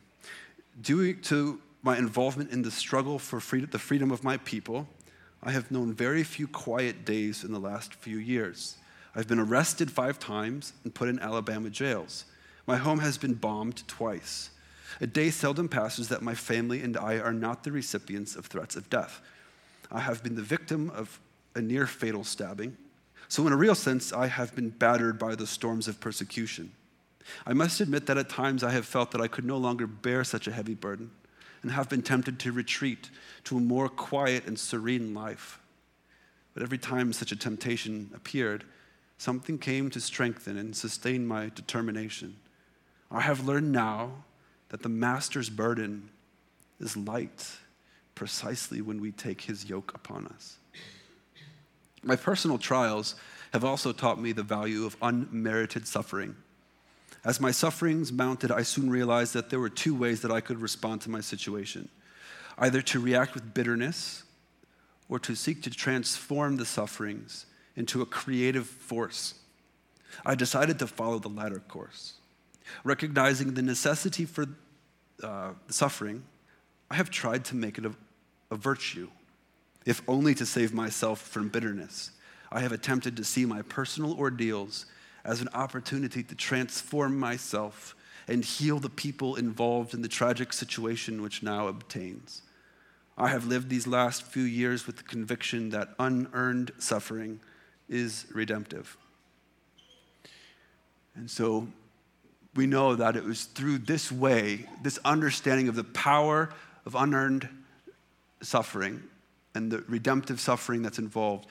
Due 0.82 1.14
to 1.14 1.62
my 1.84 1.98
involvement 1.98 2.52
in 2.52 2.62
the 2.62 2.72
struggle 2.72 3.20
for 3.20 3.40
freedom, 3.40 3.70
the 3.72 3.80
freedom 3.80 4.12
of 4.12 4.24
my 4.24 4.38
people, 4.38 4.88
I 5.44 5.52
have 5.52 5.70
known 5.72 5.94
very 5.94 6.24
few 6.24 6.48
quiet 6.48 7.06
days 7.06 7.44
in 7.44 7.54
the 7.54 7.60
last 7.60 7.94
few 7.94 8.18
years. 8.18 8.78
I've 9.16 9.28
been 9.28 9.40
arrested 9.40 9.92
five 9.92 10.20
times 10.20 10.74
and 10.84 10.94
put 10.94 11.10
in 11.10 11.20
Alabama 11.20 11.70
jails. 11.70 12.26
My 12.68 12.78
home 12.78 13.00
has 13.00 13.18
been 13.18 13.34
bombed 13.34 13.88
twice. 13.88 14.52
A 15.02 15.08
day 15.08 15.30
seldom 15.30 15.68
passes 15.68 16.10
that 16.10 16.22
my 16.22 16.36
family 16.36 16.82
and 16.82 16.98
I 16.98 17.20
are 17.20 17.34
not 17.34 17.64
the 17.64 17.72
recipients 17.72 18.36
of 18.36 18.46
threats 18.46 18.76
of 18.76 18.90
death. 18.90 19.22
I 19.92 20.00
have 20.02 20.24
been 20.24 20.36
the 20.36 20.42
victim 20.42 20.92
of 20.92 21.20
a 21.56 21.62
near 21.62 21.88
fatal 21.88 22.24
stabbing. 22.24 22.78
So, 23.28 23.46
in 23.46 23.54
a 23.54 23.58
real 23.58 23.76
sense, 23.76 24.12
I 24.14 24.28
have 24.28 24.56
been 24.56 24.70
battered 24.70 25.20
by 25.20 25.36
the 25.36 25.48
storms 25.48 25.88
of 25.88 26.00
persecution. 26.00 26.72
I 27.46 27.54
must 27.54 27.80
admit 27.80 28.08
that 28.08 28.18
at 28.18 28.30
times 28.30 28.64
I 28.64 28.72
have 28.72 28.86
felt 28.86 29.12
that 29.12 29.22
I 29.22 29.28
could 29.28 29.46
no 29.46 29.58
longer 29.58 29.88
bear 29.88 30.24
such 30.24 30.48
a 30.48 30.52
heavy 30.52 30.74
burden 30.74 31.12
and 31.62 31.72
have 31.72 31.90
been 31.90 32.02
tempted 32.02 32.40
to 32.40 32.52
retreat 32.52 33.10
to 33.46 33.58
a 33.58 33.62
more 33.62 33.90
quiet 33.90 34.48
and 34.48 34.58
serene 34.58 35.14
life. 35.14 35.60
But 36.54 36.64
every 36.64 36.78
time 36.78 37.14
such 37.14 37.32
a 37.32 37.36
temptation 37.36 38.12
appeared, 38.16 38.64
something 39.20 39.58
came 39.58 39.90
to 39.90 40.00
strengthen 40.00 40.58
and 40.58 40.76
sustain 40.76 41.28
my 41.28 41.52
determination. 41.54 42.38
I 43.12 43.20
have 43.20 43.46
learned 43.46 43.72
now 43.72 44.24
that 44.70 44.82
the 44.82 44.90
Master's 44.90 45.50
burden 45.50 46.10
is 46.80 46.96
light 46.96 47.46
precisely 48.16 48.82
when 48.82 49.02
we 49.02 49.12
take 49.12 49.42
his 49.42 49.70
yoke 49.70 49.92
upon 49.94 50.26
us. 50.28 50.58
My 52.02 52.16
personal 52.16 52.58
trials 52.58 53.16
have 53.52 53.66
also 53.66 53.92
taught 53.92 54.22
me 54.22 54.32
the 54.32 54.42
value 54.42 54.86
of 54.86 54.96
unmerited 55.02 55.86
suffering. 55.86 56.36
As 57.26 57.42
my 57.42 57.52
sufferings 57.52 58.14
mounted, 58.14 58.52
I 58.52 58.62
soon 58.62 58.90
realized 58.90 59.34
that 59.34 59.50
there 59.50 59.60
were 59.60 59.70
two 59.70 59.94
ways 59.94 60.22
that 60.22 60.32
I 60.32 60.40
could 60.40 60.62
respond 60.62 61.02
to 61.02 61.10
my 61.10 61.22
situation 61.22 61.90
either 62.58 62.82
to 62.82 63.00
react 63.00 63.34
with 63.34 63.54
bitterness 63.54 64.24
or 65.08 65.18
to 65.18 65.34
seek 65.34 65.62
to 65.64 65.70
transform 65.70 66.58
the 66.58 66.66
sufferings 66.66 67.46
into 67.80 68.02
a 68.02 68.06
creative 68.06 68.68
force. 68.68 69.36
I 70.26 70.36
decided 70.36 70.78
to 70.80 70.88
follow 70.88 71.18
the 71.18 71.30
latter 71.30 71.60
course. 71.60 72.16
Recognizing 72.84 73.54
the 73.54 73.62
necessity 73.62 74.26
for 74.26 74.46
uh, 75.24 75.54
suffering, 75.70 76.24
I 76.92 76.96
have 76.96 77.10
tried 77.10 77.46
to 77.46 77.56
make 77.56 77.78
it 77.78 77.86
a, 77.86 77.94
a 78.52 78.56
virtue, 78.56 79.08
if 79.86 80.02
only 80.08 80.36
to 80.36 80.46
save 80.46 80.74
myself 80.74 81.22
from 81.22 81.48
bitterness. 81.48 82.12
I 82.52 82.60
have 82.60 82.74
attempted 82.74 83.16
to 83.18 83.24
see 83.24 83.46
my 83.46 83.62
personal 83.62 84.14
ordeals 84.20 84.86
as 85.24 85.42
an 85.42 85.50
opportunity 85.54 86.22
to 86.24 86.36
transform 86.36 87.18
myself 87.18 87.96
and 88.28 88.44
heal 88.44 88.80
the 88.80 88.90
people 88.90 89.36
involved 89.36 89.94
in 89.94 90.02
the 90.02 90.08
tragic 90.08 90.52
situation 90.52 91.22
which 91.22 91.44
now 91.44 91.68
obtains. 91.68 92.42
I 93.18 93.30
have 93.30 93.48
lived 93.48 93.70
these 93.70 93.88
last 93.88 94.24
few 94.24 94.44
years 94.44 94.86
with 94.86 94.98
the 94.98 95.04
conviction 95.04 95.70
that 95.70 95.96
unearned 95.98 96.72
suffering 96.78 97.40
is 97.90 98.26
redemptive. 98.34 98.96
And 101.16 101.30
so 101.30 101.68
we 102.56 102.66
know 102.66 102.96
that 102.96 103.16
it 103.16 103.24
was 103.24 103.46
through 103.46 103.80
this 103.80 104.12
way, 104.12 104.68
this 104.82 105.00
understanding 105.04 105.68
of 105.68 105.76
the 105.76 105.84
power 105.84 106.50
of 106.86 106.96
unearned 106.96 107.50
suffering 108.42 109.04
and 109.56 109.72
the 109.72 109.80
redemptive 109.88 110.40
suffering 110.40 110.82
that's 110.82 111.00
involved, 111.00 111.48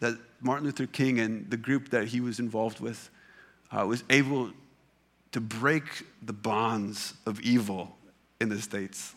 that 0.00 0.18
Martin 0.40 0.66
Luther 0.66 0.86
King 0.86 1.20
and 1.20 1.48
the 1.50 1.56
group 1.56 1.90
that 1.90 2.08
he 2.08 2.20
was 2.20 2.38
involved 2.38 2.80
with 2.80 3.10
uh, 3.70 3.86
was 3.86 4.02
able 4.10 4.50
to 5.32 5.40
break 5.40 5.84
the 6.22 6.32
bonds 6.32 7.14
of 7.26 7.40
evil 7.40 7.96
in 8.40 8.48
the 8.48 8.60
States. 8.60 9.14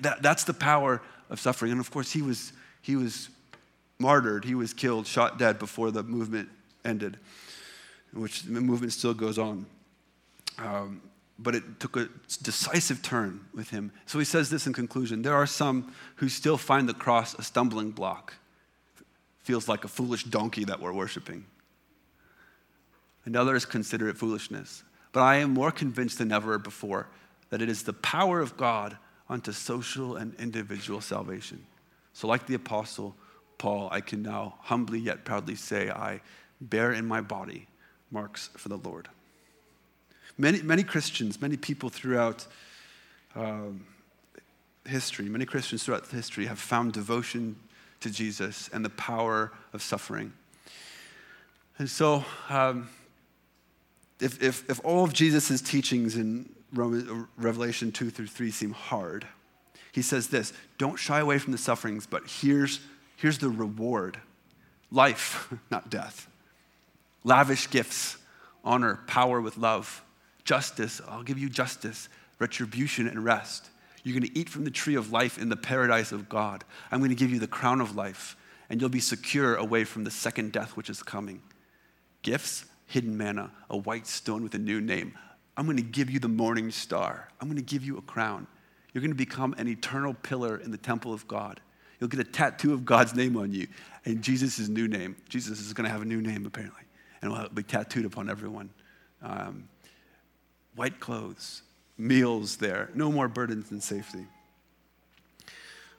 That, 0.00 0.22
that's 0.22 0.44
the 0.44 0.54
power 0.54 1.00
of 1.30 1.38
suffering. 1.38 1.70
And 1.70 1.80
of 1.80 1.90
course, 1.90 2.10
he 2.10 2.22
was, 2.22 2.52
he 2.82 2.96
was 2.96 3.28
martyred, 3.98 4.44
he 4.44 4.54
was 4.54 4.72
killed, 4.72 5.06
shot 5.06 5.38
dead 5.38 5.58
before 5.58 5.90
the 5.90 6.02
movement 6.02 6.48
ended, 6.84 7.18
which 8.12 8.42
the 8.42 8.60
movement 8.60 8.92
still 8.92 9.14
goes 9.14 9.38
on. 9.38 9.66
Um, 10.58 11.02
but 11.38 11.54
it 11.54 11.78
took 11.78 11.96
a 11.96 12.08
decisive 12.42 13.00
turn 13.00 13.40
with 13.54 13.70
him. 13.70 13.92
So 14.06 14.18
he 14.18 14.24
says 14.24 14.50
this 14.50 14.66
in 14.66 14.72
conclusion 14.72 15.22
there 15.22 15.34
are 15.34 15.46
some 15.46 15.94
who 16.16 16.28
still 16.28 16.56
find 16.56 16.88
the 16.88 16.94
cross 16.94 17.34
a 17.34 17.42
stumbling 17.42 17.92
block. 17.92 18.34
Feels 19.44 19.68
like 19.68 19.84
a 19.84 19.88
foolish 19.88 20.24
donkey 20.24 20.64
that 20.64 20.80
we're 20.80 20.92
worshiping 20.92 21.44
and 23.28 23.36
others 23.36 23.66
consider 23.66 24.08
it 24.08 24.16
foolishness. 24.16 24.82
But 25.12 25.20
I 25.20 25.36
am 25.36 25.52
more 25.52 25.70
convinced 25.70 26.16
than 26.16 26.32
ever 26.32 26.58
before 26.58 27.08
that 27.50 27.60
it 27.60 27.68
is 27.68 27.82
the 27.82 27.92
power 27.92 28.40
of 28.40 28.56
God 28.56 28.96
unto 29.28 29.52
social 29.52 30.16
and 30.16 30.34
individual 30.36 31.02
salvation. 31.02 31.66
So, 32.14 32.26
like 32.26 32.46
the 32.46 32.54
Apostle 32.54 33.14
Paul, 33.58 33.88
I 33.90 34.00
can 34.00 34.22
now 34.22 34.54
humbly 34.60 34.98
yet 34.98 35.24
proudly 35.24 35.56
say, 35.56 35.90
I 35.90 36.20
bear 36.60 36.92
in 36.92 37.06
my 37.06 37.20
body 37.20 37.66
marks 38.10 38.50
for 38.56 38.68
the 38.68 38.78
Lord. 38.78 39.08
Many, 40.38 40.62
many 40.62 40.84
Christians, 40.84 41.40
many 41.40 41.56
people 41.56 41.90
throughout 41.90 42.46
um, 43.34 43.84
history, 44.86 45.28
many 45.28 45.44
Christians 45.44 45.82
throughout 45.82 46.06
history 46.06 46.46
have 46.46 46.58
found 46.58 46.92
devotion 46.92 47.56
to 48.00 48.10
Jesus 48.10 48.70
and 48.72 48.84
the 48.84 48.90
power 48.90 49.52
of 49.72 49.82
suffering. 49.82 50.32
And 51.78 51.90
so, 51.90 52.24
um, 52.48 52.88
if, 54.20 54.42
if, 54.42 54.68
if 54.68 54.80
all 54.84 55.04
of 55.04 55.12
Jesus' 55.12 55.60
teachings 55.60 56.16
in 56.16 56.48
Roman, 56.72 57.28
Revelation 57.36 57.92
2 57.92 58.10
through 58.10 58.26
3 58.26 58.50
seem 58.50 58.72
hard, 58.72 59.26
he 59.92 60.02
says 60.02 60.28
this 60.28 60.52
don't 60.76 60.96
shy 60.96 61.20
away 61.20 61.38
from 61.38 61.52
the 61.52 61.58
sufferings, 61.58 62.06
but 62.06 62.22
here's, 62.26 62.80
here's 63.18 63.38
the 63.38 63.50
reward 63.50 64.18
life, 64.90 65.52
not 65.70 65.90
death. 65.90 66.28
Lavish 67.24 67.68
gifts, 67.68 68.16
honor, 68.64 69.00
power 69.06 69.40
with 69.40 69.58
love, 69.58 70.02
justice. 70.44 71.00
I'll 71.06 71.22
give 71.22 71.38
you 71.38 71.50
justice, 71.50 72.08
retribution, 72.38 73.06
and 73.06 73.22
rest. 73.22 73.68
You're 74.02 74.18
going 74.18 74.32
to 74.32 74.38
eat 74.38 74.48
from 74.48 74.64
the 74.64 74.70
tree 74.70 74.94
of 74.94 75.12
life 75.12 75.36
in 75.36 75.50
the 75.50 75.56
paradise 75.56 76.12
of 76.12 76.28
God. 76.28 76.64
I'm 76.90 77.00
going 77.00 77.10
to 77.10 77.16
give 77.16 77.30
you 77.30 77.38
the 77.38 77.46
crown 77.46 77.80
of 77.80 77.94
life, 77.94 78.36
and 78.70 78.80
you'll 78.80 78.88
be 78.88 79.00
secure 79.00 79.56
away 79.56 79.84
from 79.84 80.04
the 80.04 80.10
second 80.10 80.52
death 80.52 80.76
which 80.76 80.88
is 80.88 81.02
coming. 81.02 81.42
Gifts, 82.22 82.64
hidden 82.86 83.16
manna, 83.16 83.50
a 83.68 83.76
white 83.76 84.06
stone 84.06 84.42
with 84.42 84.54
a 84.54 84.58
new 84.58 84.80
name. 84.80 85.18
I'm 85.56 85.66
going 85.66 85.76
to 85.76 85.82
give 85.82 86.08
you 86.08 86.20
the 86.20 86.28
morning 86.28 86.70
star. 86.70 87.28
I'm 87.40 87.48
going 87.48 87.58
to 87.58 87.62
give 87.62 87.84
you 87.84 87.98
a 87.98 88.02
crown. 88.02 88.46
You're 88.92 89.02
going 89.02 89.10
to 89.10 89.16
become 89.16 89.54
an 89.58 89.68
eternal 89.68 90.14
pillar 90.14 90.56
in 90.56 90.70
the 90.70 90.78
temple 90.78 91.12
of 91.12 91.28
God. 91.28 91.60
You'll 92.00 92.08
get 92.08 92.20
a 92.20 92.24
tattoo 92.24 92.72
of 92.72 92.84
God's 92.84 93.14
name 93.14 93.36
on 93.36 93.52
you 93.52 93.66
and 94.04 94.22
Jesus' 94.22 94.68
new 94.68 94.88
name. 94.88 95.16
Jesus 95.28 95.60
is 95.60 95.72
going 95.72 95.84
to 95.84 95.90
have 95.90 96.02
a 96.02 96.04
new 96.04 96.22
name, 96.22 96.46
apparently, 96.46 96.82
and 97.20 97.32
it 97.32 97.34
will 97.34 97.48
be 97.48 97.62
tattooed 97.62 98.04
upon 98.04 98.30
everyone. 98.30 98.70
Um, 99.22 99.68
white 100.76 101.00
clothes, 101.00 101.62
meals 101.96 102.56
there, 102.56 102.90
no 102.94 103.10
more 103.10 103.28
burdens 103.28 103.70
and 103.70 103.82
safety. 103.82 104.26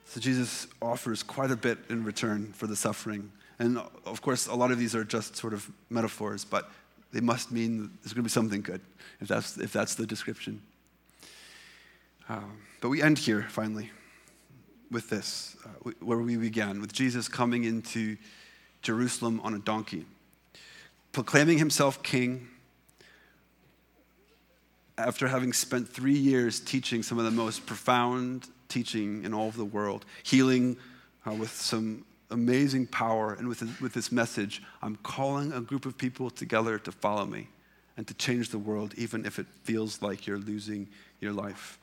So 0.06 0.20
Jesus 0.20 0.66
offers 0.82 1.22
quite 1.22 1.50
a 1.50 1.56
bit 1.56 1.78
in 1.88 2.02
return 2.02 2.52
for 2.52 2.66
the 2.66 2.74
suffering. 2.74 3.30
And 3.58 3.78
of 4.06 4.22
course, 4.22 4.46
a 4.46 4.54
lot 4.54 4.72
of 4.72 4.78
these 4.78 4.94
are 4.94 5.04
just 5.04 5.36
sort 5.36 5.52
of 5.52 5.70
metaphors, 5.90 6.44
but 6.44 6.70
they 7.12 7.20
must 7.20 7.52
mean 7.52 7.90
there's 8.02 8.12
going 8.12 8.22
to 8.22 8.22
be 8.22 8.30
something 8.30 8.62
good, 8.62 8.80
if 9.20 9.28
that's, 9.28 9.58
if 9.58 9.72
that's 9.72 9.94
the 9.94 10.06
description. 10.06 10.62
Um, 12.28 12.58
but 12.80 12.88
we 12.88 13.02
end 13.02 13.18
here, 13.18 13.46
finally, 13.50 13.90
with 14.90 15.08
this, 15.08 15.56
uh, 15.64 15.90
where 16.00 16.18
we 16.18 16.36
began, 16.36 16.80
with 16.80 16.92
Jesus 16.92 17.28
coming 17.28 17.64
into 17.64 18.16
Jerusalem 18.82 19.40
on 19.44 19.54
a 19.54 19.58
donkey, 19.58 20.04
proclaiming 21.12 21.58
himself 21.58 22.02
king 22.02 22.48
after 24.98 25.28
having 25.28 25.52
spent 25.52 25.88
three 25.88 26.16
years 26.16 26.60
teaching 26.60 27.02
some 27.02 27.18
of 27.18 27.24
the 27.24 27.30
most 27.30 27.66
profound 27.66 28.48
teaching 28.68 29.24
in 29.24 29.34
all 29.34 29.48
of 29.48 29.56
the 29.56 29.64
world, 29.64 30.04
healing 30.22 30.76
uh, 31.26 31.32
with 31.32 31.50
some 31.50 32.04
amazing 32.30 32.86
power. 32.86 33.34
And 33.34 33.48
with, 33.48 33.80
with 33.80 33.92
this 33.92 34.12
message, 34.12 34.62
I'm 34.82 34.96
calling 34.96 35.52
a 35.52 35.60
group 35.60 35.86
of 35.86 35.98
people 35.98 36.30
together 36.30 36.78
to 36.78 36.92
follow 36.92 37.26
me 37.26 37.48
and 37.96 38.06
to 38.06 38.14
change 38.14 38.50
the 38.50 38.58
world, 38.58 38.94
even 38.96 39.26
if 39.26 39.38
it 39.38 39.46
feels 39.64 40.00
like 40.00 40.26
you're 40.26 40.38
losing 40.38 40.88
your 41.20 41.32
life. 41.32 41.79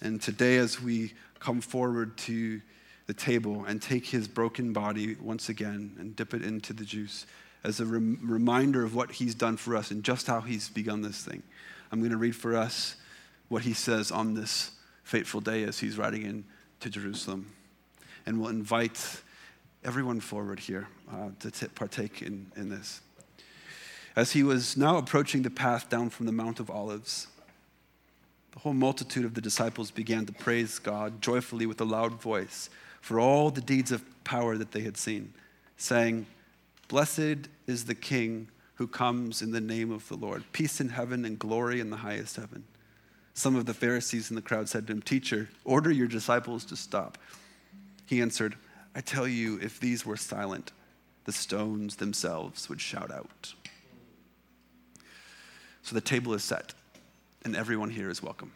And 0.00 0.20
today, 0.20 0.58
as 0.58 0.80
we 0.80 1.14
come 1.38 1.60
forward 1.60 2.16
to 2.18 2.60
the 3.06 3.14
table 3.14 3.64
and 3.66 3.80
take 3.80 4.06
his 4.06 4.26
broken 4.28 4.72
body 4.72 5.14
once 5.20 5.48
again 5.48 5.94
and 5.98 6.16
dip 6.16 6.34
it 6.34 6.42
into 6.42 6.72
the 6.72 6.84
juice 6.84 7.26
as 7.64 7.80
a 7.80 7.86
rem- 7.86 8.18
reminder 8.22 8.84
of 8.84 8.94
what 8.94 9.12
he's 9.12 9.34
done 9.34 9.56
for 9.56 9.76
us 9.76 9.90
and 9.90 10.04
just 10.04 10.26
how 10.26 10.40
he's 10.40 10.68
begun 10.68 11.02
this 11.02 11.24
thing, 11.24 11.42
I'm 11.90 12.00
going 12.00 12.12
to 12.12 12.16
read 12.16 12.36
for 12.36 12.56
us 12.56 12.96
what 13.48 13.62
he 13.62 13.72
says 13.72 14.10
on 14.10 14.34
this 14.34 14.72
fateful 15.04 15.40
day 15.40 15.62
as 15.62 15.78
he's 15.78 15.96
riding 15.96 16.22
into 16.22 16.90
Jerusalem. 16.90 17.52
And 18.24 18.40
we'll 18.40 18.50
invite 18.50 19.22
everyone 19.84 20.18
forward 20.20 20.58
here 20.58 20.88
uh, 21.12 21.30
to 21.40 21.50
t- 21.50 21.68
partake 21.68 22.22
in, 22.22 22.50
in 22.56 22.68
this. 22.68 23.00
As 24.16 24.32
he 24.32 24.42
was 24.42 24.76
now 24.76 24.96
approaching 24.96 25.42
the 25.42 25.50
path 25.50 25.88
down 25.88 26.10
from 26.10 26.26
the 26.26 26.32
Mount 26.32 26.58
of 26.58 26.70
Olives, 26.70 27.28
The 28.56 28.60
whole 28.60 28.72
multitude 28.72 29.26
of 29.26 29.34
the 29.34 29.42
disciples 29.42 29.90
began 29.90 30.24
to 30.24 30.32
praise 30.32 30.78
God 30.78 31.20
joyfully 31.20 31.66
with 31.66 31.78
a 31.82 31.84
loud 31.84 32.22
voice 32.22 32.70
for 33.02 33.20
all 33.20 33.50
the 33.50 33.60
deeds 33.60 33.92
of 33.92 34.02
power 34.24 34.56
that 34.56 34.72
they 34.72 34.80
had 34.80 34.96
seen, 34.96 35.34
saying, 35.76 36.24
Blessed 36.88 37.50
is 37.66 37.84
the 37.84 37.94
King 37.94 38.48
who 38.76 38.86
comes 38.86 39.42
in 39.42 39.52
the 39.52 39.60
name 39.60 39.92
of 39.92 40.08
the 40.08 40.16
Lord. 40.16 40.42
Peace 40.52 40.80
in 40.80 40.88
heaven 40.88 41.26
and 41.26 41.38
glory 41.38 41.80
in 41.80 41.90
the 41.90 41.98
highest 41.98 42.36
heaven. 42.36 42.64
Some 43.34 43.56
of 43.56 43.66
the 43.66 43.74
Pharisees 43.74 44.30
in 44.30 44.36
the 44.36 44.42
crowd 44.42 44.70
said 44.70 44.86
to 44.86 44.94
him, 44.94 45.02
Teacher, 45.02 45.50
order 45.66 45.90
your 45.90 46.08
disciples 46.08 46.64
to 46.64 46.76
stop. 46.76 47.18
He 48.06 48.22
answered, 48.22 48.56
I 48.94 49.02
tell 49.02 49.28
you, 49.28 49.60
if 49.60 49.78
these 49.80 50.06
were 50.06 50.16
silent, 50.16 50.72
the 51.26 51.32
stones 51.32 51.96
themselves 51.96 52.70
would 52.70 52.80
shout 52.80 53.12
out. 53.12 53.52
So 55.82 55.94
the 55.94 56.00
table 56.00 56.32
is 56.32 56.42
set, 56.42 56.72
and 57.46 57.54
everyone 57.54 57.90
here 57.90 58.10
is 58.10 58.20
welcome. 58.20 58.50